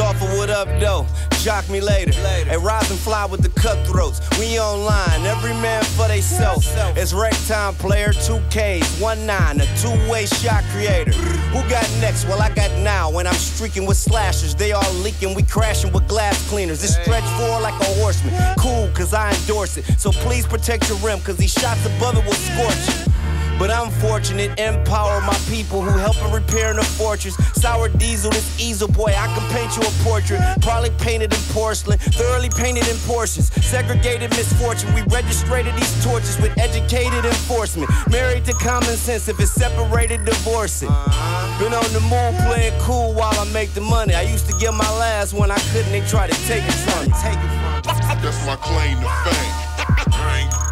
Off 0.00 0.20
of 0.22 0.28
what 0.36 0.50
up 0.50 0.68
though. 0.80 1.06
Shock 1.38 1.68
me 1.70 1.80
later. 1.80 2.12
And 2.48 2.62
rise 2.64 2.90
and 2.90 2.98
fly 2.98 3.24
with 3.24 3.42
the 3.42 3.48
cutthroats. 3.60 4.20
We 4.38 4.58
online, 4.58 5.24
every 5.24 5.52
man 5.54 5.84
for 5.84 6.08
they 6.08 6.20
self. 6.20 6.64
It's 6.96 7.12
rec 7.12 7.34
time 7.46 7.74
player, 7.74 8.12
two 8.12 8.40
Ks, 8.50 9.00
one 9.00 9.24
nine, 9.26 9.60
a 9.60 9.66
two-way 9.76 10.26
shot 10.26 10.64
creator. 10.72 11.12
Who 11.12 11.60
got 11.70 11.88
next? 12.00 12.26
Well, 12.26 12.40
I 12.40 12.52
got 12.54 12.70
now. 12.78 13.10
When 13.10 13.26
I'm 13.26 13.34
streaking 13.34 13.86
with 13.86 13.96
slashers, 13.96 14.54
they 14.54 14.72
all 14.72 14.92
leaking. 14.94 15.34
We 15.34 15.42
crashing 15.42 15.92
with 15.92 16.06
glass 16.08 16.48
cleaners. 16.48 16.80
This 16.80 16.94
stretch 16.96 17.24
forward 17.38 17.62
like 17.62 17.80
a 17.80 18.00
horseman. 18.00 18.34
Cool, 18.58 18.90
cause 18.94 19.14
I 19.14 19.32
endorse 19.32 19.76
it. 19.76 19.84
So 19.98 20.10
please 20.10 20.46
protect 20.46 20.88
your 20.88 20.98
rim, 20.98 21.20
cause 21.20 21.36
these 21.36 21.52
shots 21.52 21.84
above 21.86 22.16
it 22.16 22.24
will 22.24 22.32
scorch 22.32 23.06
you. 23.06 23.17
But 23.58 23.70
I'm 23.70 23.90
fortunate, 23.90 24.58
empower 24.58 25.20
my 25.22 25.36
people 25.48 25.82
who 25.82 25.90
helping 25.98 26.30
repairing 26.30 26.76
the 26.76 26.84
fortress. 26.84 27.34
Sour 27.54 27.88
diesel, 27.88 28.30
this 28.30 28.60
easel 28.60 28.88
boy, 28.88 29.12
I 29.16 29.26
can 29.34 29.42
paint 29.50 29.76
you 29.76 29.82
a 29.82 29.92
portrait. 30.04 30.40
Probably 30.60 30.90
painted 30.90 31.32
in 31.32 31.40
porcelain, 31.50 31.98
thoroughly 31.98 32.50
painted 32.50 32.86
in 32.88 32.96
portions. 32.98 33.52
Segregated 33.64 34.30
misfortune, 34.30 34.94
we 34.94 35.02
registered 35.02 35.66
these 35.74 36.04
torches 36.04 36.40
with 36.40 36.56
educated 36.56 37.24
enforcement. 37.24 37.90
Married 38.10 38.44
to 38.44 38.52
common 38.52 38.96
sense, 38.96 39.28
if 39.28 39.40
it's 39.40 39.50
separated, 39.50 40.24
divorce 40.24 40.82
it. 40.82 40.88
Been 41.58 41.74
on 41.74 41.90
the 41.92 42.00
move 42.06 42.38
playing 42.46 42.78
cool 42.80 43.12
while 43.12 43.34
I 43.38 43.44
make 43.52 43.72
the 43.74 43.80
money. 43.80 44.14
I 44.14 44.22
used 44.22 44.48
to 44.50 44.56
get 44.58 44.72
my 44.72 44.90
last 44.98 45.34
when 45.34 45.50
I 45.50 45.58
couldn't, 45.72 45.90
they 45.90 46.06
try 46.06 46.28
to. 46.28 46.38
Take 46.46 46.62
it 46.62 46.72
from 46.72 47.06
me. 47.06 47.12
That's 48.22 48.46
my 48.46 48.56
claim 48.56 49.00
to 49.00 49.08
fame. 49.24 50.67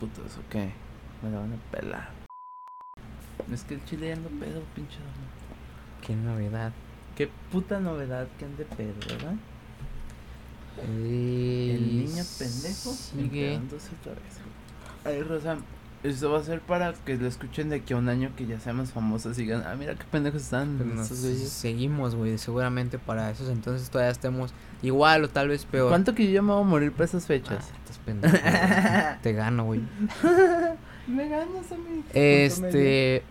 Putos, 0.00 0.38
ok. 0.38 0.54
Me 1.22 1.30
la 1.30 1.38
van 1.40 1.52
a 1.52 1.70
pelar. 1.70 2.08
Es 3.52 3.64
que 3.64 3.74
el 3.74 3.84
chile 3.84 4.08
ya 4.08 4.14
ando 4.14 4.28
pedo, 4.30 4.62
pinche 4.74 4.96
domo. 4.98 5.28
Qué 6.06 6.14
novedad. 6.16 6.72
Qué 7.16 7.28
puta 7.52 7.78
novedad 7.80 8.26
que 8.38 8.44
ande 8.46 8.64
pedo, 8.64 8.94
¿verdad? 9.08 9.34
Eh, 10.78 11.74
El 11.76 11.98
niño 11.98 12.24
pendejo 12.38 12.90
sigue. 12.92 13.56
otra 13.58 14.12
vez. 14.14 14.40
Ay, 15.04 15.22
Rosa, 15.22 15.58
esto 16.02 16.30
va 16.30 16.38
a 16.38 16.42
ser 16.42 16.60
para 16.60 16.94
que 16.94 17.16
lo 17.16 17.26
escuchen 17.26 17.68
de 17.68 17.76
aquí 17.76 17.92
a 17.92 17.98
un 17.98 18.08
año 18.08 18.30
que 18.36 18.46
ya 18.46 18.58
seamos 18.58 18.90
famosos 18.90 19.38
y 19.38 19.42
digan, 19.42 19.64
ah, 19.66 19.74
mira 19.76 19.94
qué 19.94 20.04
pendejos 20.10 20.42
están 20.42 20.98
estos 20.98 21.20
güeyes. 21.20 21.48
seguimos, 21.50 22.14
güey. 22.14 22.38
Seguramente 22.38 22.98
para 22.98 23.30
esos 23.30 23.50
entonces 23.50 23.90
todavía 23.90 24.10
estemos 24.10 24.52
igual 24.82 25.24
o 25.24 25.28
tal 25.28 25.48
vez 25.48 25.66
peor. 25.66 25.90
¿Cuánto 25.90 26.14
que 26.14 26.26
yo 26.26 26.32
ya 26.32 26.42
me 26.42 26.52
voy 26.52 26.62
a 26.62 26.64
morir 26.64 26.92
para 26.92 27.04
esas 27.04 27.26
fechas? 27.26 27.70
Ah, 27.70 27.76
estás 27.78 27.98
pendejo. 27.98 28.36
Te 29.22 29.32
gano, 29.32 29.64
güey. 29.64 29.82
me 31.06 31.28
ganas 31.28 31.70
a 31.70 31.76
mí. 31.76 32.02
Este. 32.14 33.22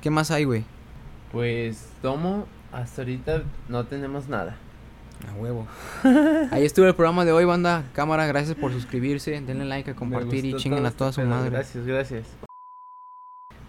¿Qué 0.00 0.10
más 0.10 0.30
hay, 0.30 0.44
güey? 0.44 0.64
Pues, 1.32 1.88
tomo, 2.00 2.46
hasta 2.72 3.02
ahorita 3.02 3.42
no 3.68 3.84
tenemos 3.86 4.28
nada. 4.28 4.56
A 5.28 5.34
huevo. 5.34 5.66
Ahí 6.50 6.64
estuvo 6.64 6.86
el 6.86 6.94
programa 6.94 7.24
de 7.24 7.32
hoy, 7.32 7.44
banda. 7.44 7.84
Cámara, 7.92 8.26
gracias 8.26 8.56
por 8.56 8.72
suscribirse. 8.72 9.40
Denle 9.40 9.64
like, 9.64 9.90
a 9.90 9.94
compartir 9.94 10.44
y 10.44 10.54
chinguen 10.56 10.84
a 10.86 10.90
toda 10.90 11.10
este 11.10 11.22
su 11.22 11.28
pedo, 11.28 11.36
madre. 11.36 11.50
Gracias, 11.50 11.86
gracias. 11.86 12.26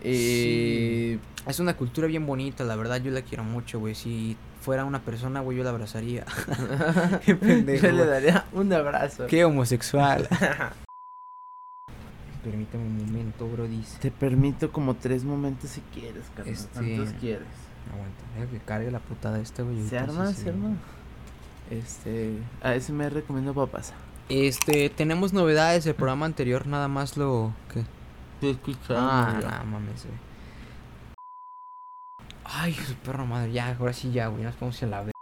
Sí. 0.02 1.20
Es 1.48 1.60
una 1.60 1.76
cultura 1.78 2.08
bien 2.08 2.26
bonita, 2.26 2.64
la 2.64 2.76
verdad 2.76 3.02
yo 3.02 3.12
la 3.12 3.22
quiero 3.22 3.44
mucho, 3.44 3.80
güey. 3.80 3.94
Si 3.96 4.36
fuera 4.62 4.84
una 4.84 5.02
persona, 5.02 5.42
güey, 5.42 5.58
yo 5.58 5.64
la 5.64 5.70
abrazaría. 5.70 6.26
Qué 7.26 7.36
pendejo. 7.36 7.88
Yo 7.88 7.94
le 7.94 8.06
daría 8.06 8.46
un 8.52 8.72
abrazo. 8.74 9.28
Qué 9.28 9.46
homosexual. 9.46 10.28
Permíteme 12.44 12.84
un 12.84 13.06
momento, 13.06 13.48
bro, 13.48 13.68
dice. 13.68 13.98
Te 14.00 14.12
permito 14.12 14.72
como 14.72 14.96
tres 14.96 15.24
momentos 15.24 15.72
si 15.72 15.82
quieres, 15.94 16.24
carnal. 16.36 16.54
Este- 16.54 16.74
¿Cuántos 16.74 17.14
quieres? 17.20 17.48
Aguanta, 17.92 18.24
deja 18.36 18.52
que 18.52 18.60
cargue 18.60 18.92
la 18.92 19.00
putada 19.00 19.40
esta, 19.40 19.64
güey. 19.64 19.88
¿Se 19.88 19.98
arma? 19.98 20.32
sí 20.34 20.44
¿Se 20.44 20.50
arma? 20.50 20.76
Este, 21.70 22.38
a 22.62 22.76
ese 22.76 22.94
me 22.94 23.10
recomiendo 23.10 23.54
papas. 23.54 23.94
Este, 24.30 24.90
tenemos 24.90 25.34
novedades 25.34 25.84
del 25.84 25.96
programa 25.96 26.26
anterior, 26.26 26.68
nada 26.68 26.88
más 26.88 27.18
lo 27.18 27.54
que. 27.74 27.84
Ah, 28.90 29.62
no 29.64 29.72
mames, 29.72 30.06
güey. 30.06 30.18
Ay, 32.44 32.74
su 32.74 32.94
perro 32.96 33.26
madre, 33.26 33.52
ya, 33.52 33.76
ahora 33.78 33.94
sí 33.94 34.12
ya, 34.12 34.28
güey, 34.28 34.44
nos 34.44 34.60
vamos 34.60 34.82
a 34.84 34.86
la 34.86 35.15